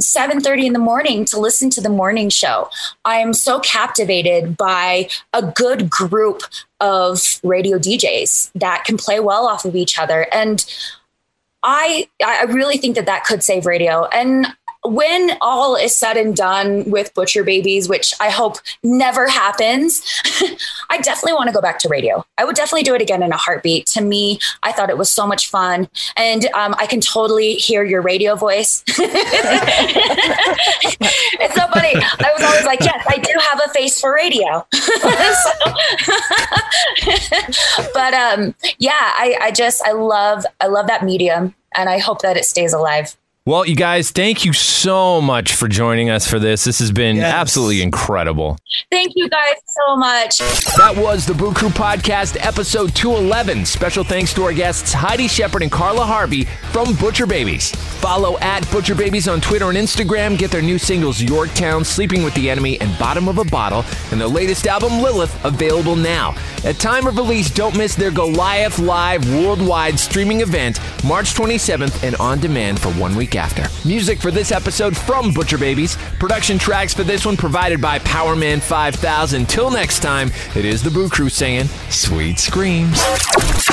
7:30 0.00 0.66
in 0.66 0.72
the 0.72 0.78
morning 0.78 1.26
to 1.26 1.38
listen 1.38 1.68
to 1.70 1.82
the 1.82 1.90
morning 1.90 2.30
show. 2.30 2.70
I'm 3.04 3.34
so 3.34 3.60
captivated 3.60 4.56
by 4.56 5.10
a 5.34 5.42
good 5.42 5.90
group 5.90 6.42
of 6.80 7.38
radio 7.42 7.78
DJs 7.78 8.50
that 8.54 8.84
can 8.84 8.96
play 8.96 9.20
well 9.20 9.46
off 9.46 9.66
of 9.66 9.76
each 9.76 9.98
other 9.98 10.26
and 10.32 10.64
I 11.62 12.08
I 12.24 12.44
really 12.44 12.78
think 12.78 12.96
that 12.96 13.06
that 13.06 13.24
could 13.24 13.44
save 13.44 13.66
radio 13.66 14.06
and 14.06 14.48
when 14.84 15.36
all 15.40 15.76
is 15.76 15.96
said 15.96 16.16
and 16.16 16.34
done 16.34 16.90
with 16.90 17.14
Butcher 17.14 17.44
Babies, 17.44 17.88
which 17.88 18.12
I 18.20 18.30
hope 18.30 18.56
never 18.82 19.28
happens, 19.28 20.02
I 20.90 20.98
definitely 20.98 21.34
want 21.34 21.46
to 21.48 21.54
go 21.54 21.60
back 21.60 21.78
to 21.80 21.88
radio. 21.88 22.24
I 22.38 22.44
would 22.44 22.56
definitely 22.56 22.82
do 22.82 22.94
it 22.94 23.02
again 23.02 23.22
in 23.22 23.32
a 23.32 23.36
heartbeat. 23.36 23.86
To 23.86 24.00
me, 24.00 24.40
I 24.62 24.72
thought 24.72 24.90
it 24.90 24.98
was 24.98 25.10
so 25.10 25.26
much 25.26 25.48
fun. 25.48 25.88
And 26.16 26.46
um, 26.54 26.74
I 26.78 26.86
can 26.86 27.00
totally 27.00 27.54
hear 27.54 27.84
your 27.84 28.02
radio 28.02 28.34
voice. 28.34 28.82
it's 28.88 28.96
so 31.54 31.66
funny. 31.68 31.92
I 31.94 32.32
was 32.36 32.42
always 32.42 32.64
like, 32.64 32.80
yes, 32.80 33.04
I 33.08 33.18
do 33.18 33.32
have 33.50 33.60
a 33.64 33.68
face 33.70 34.00
for 34.00 34.12
radio. 34.12 34.66
but 37.94 38.14
um, 38.14 38.54
yeah, 38.78 38.90
I, 38.92 39.36
I 39.40 39.52
just, 39.52 39.80
I 39.82 39.92
love, 39.92 40.44
I 40.60 40.66
love 40.66 40.88
that 40.88 41.04
medium 41.04 41.54
and 41.74 41.88
I 41.88 41.98
hope 41.98 42.22
that 42.22 42.36
it 42.36 42.44
stays 42.44 42.72
alive. 42.72 43.16
Well, 43.44 43.66
you 43.66 43.74
guys, 43.74 44.12
thank 44.12 44.44
you 44.44 44.52
so 44.52 45.20
much 45.20 45.56
for 45.56 45.66
joining 45.66 46.10
us 46.10 46.28
for 46.28 46.38
this. 46.38 46.62
This 46.62 46.78
has 46.78 46.92
been 46.92 47.16
yes. 47.16 47.34
absolutely 47.34 47.82
incredible. 47.82 48.56
Thank 48.88 49.14
you 49.16 49.28
guys 49.28 49.54
so 49.66 49.96
much. 49.96 50.38
That 50.76 50.94
was 50.96 51.26
the 51.26 51.34
Boo 51.34 51.52
Crew 51.52 51.70
Podcast, 51.70 52.36
episode 52.38 52.94
211. 52.94 53.66
Special 53.66 54.04
thanks 54.04 54.32
to 54.34 54.44
our 54.44 54.52
guests, 54.52 54.92
Heidi 54.92 55.26
Shepherd 55.26 55.62
and 55.62 55.72
Carla 55.72 56.04
Harvey 56.04 56.44
from 56.70 56.94
Butcher 56.94 57.26
Babies. 57.26 57.72
Follow 58.00 58.38
at 58.38 58.70
Butcher 58.70 58.94
Babies 58.94 59.26
on 59.26 59.40
Twitter 59.40 59.68
and 59.68 59.76
Instagram. 59.76 60.38
Get 60.38 60.52
their 60.52 60.62
new 60.62 60.78
singles, 60.78 61.20
Yorktown, 61.20 61.84
Sleeping 61.84 62.22
with 62.22 62.34
the 62.34 62.48
Enemy, 62.48 62.80
and 62.80 62.96
Bottom 62.96 63.28
of 63.28 63.38
a 63.38 63.44
Bottle, 63.44 63.84
and 64.12 64.20
their 64.20 64.28
latest 64.28 64.68
album, 64.68 65.00
Lilith, 65.00 65.44
available 65.44 65.96
now. 65.96 66.36
At 66.64 66.78
time 66.78 67.08
of 67.08 67.16
release, 67.16 67.50
don't 67.50 67.76
miss 67.76 67.96
their 67.96 68.12
Goliath 68.12 68.78
Live 68.78 69.28
worldwide 69.34 69.98
streaming 69.98 70.42
event, 70.42 70.78
March 71.04 71.34
27th, 71.34 72.04
and 72.04 72.14
on 72.16 72.38
demand 72.38 72.78
for 72.78 72.90
one 72.92 73.16
week 73.16 73.31
week 73.32 73.40
after. 73.40 73.88
Music 73.88 74.20
for 74.20 74.30
this 74.30 74.52
episode 74.52 74.96
from 74.96 75.32
Butcher 75.32 75.58
Babies. 75.58 75.96
Production 76.18 76.58
tracks 76.58 76.92
for 76.94 77.04
this 77.04 77.24
one 77.24 77.36
provided 77.36 77.80
by 77.80 77.98
Powerman 78.00 78.60
5000. 78.60 79.48
Till 79.48 79.70
next 79.70 80.00
time, 80.00 80.30
it 80.54 80.64
is 80.64 80.82
the 80.82 80.90
Boo 80.90 81.08
Crew 81.08 81.28
saying 81.28 81.66
sweet 81.88 82.38
screams. 82.38 83.00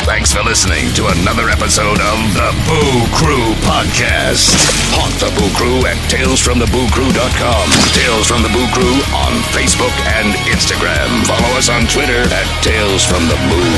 Thanks 0.08 0.34
for 0.34 0.42
listening 0.44 0.92
to 0.96 1.08
another 1.22 1.50
episode 1.50 2.00
of 2.00 2.18
the 2.34 2.50
Boo 2.66 3.06
Crew 3.20 3.54
Podcast. 3.68 4.56
Haunt 4.96 5.14
the 5.20 5.32
Boo 5.38 5.52
Crew 5.56 5.86
at 5.86 5.98
talesfromthebooCrew.com. 6.10 7.66
Tales 7.94 8.28
from 8.28 8.42
the 8.42 8.50
Boo 8.50 8.68
Crew 8.74 8.96
on 9.14 9.34
Facebook 9.52 9.94
and 10.20 10.34
Instagram. 10.50 11.10
Follow 11.28 11.52
us 11.58 11.70
on 11.70 11.86
Twitter 11.92 12.24
at 12.32 12.48
Tales 12.64 13.04
from 13.06 13.28
the 13.28 13.38
Boo. 13.52 13.70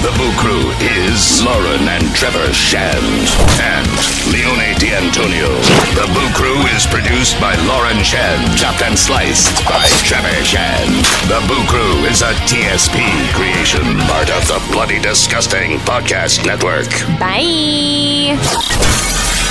The 0.00 0.14
Boo 0.16 0.32
Crew 0.38 0.64
is 0.80 1.42
Lauren 1.42 1.88
and 1.88 2.06
Trevor 2.14 2.52
Shand 2.54 3.28
and 3.60 3.88
Leone 4.30 4.78
D'Antonio. 4.78 5.23
Antonio. 5.24 5.48
The 5.94 6.06
Boo 6.12 6.28
Crew 6.34 6.60
is 6.76 6.86
produced 6.86 7.40
by 7.40 7.54
Lauren 7.64 8.02
Shen, 8.04 8.56
chopped 8.56 8.82
and 8.82 8.98
sliced 8.98 9.64
by 9.64 9.86
Trevor 10.04 10.44
Shen. 10.44 10.86
The 11.28 11.42
Boo 11.48 11.64
Crew 11.66 12.04
is 12.04 12.20
a 12.20 12.34
TSP 12.44 13.00
creation, 13.32 13.98
part 14.00 14.28
of 14.28 14.46
the 14.46 14.60
Bloody 14.70 15.00
Disgusting 15.00 15.78
Podcast 15.78 16.44
Network. 16.44 16.90
Bye. 17.18 18.36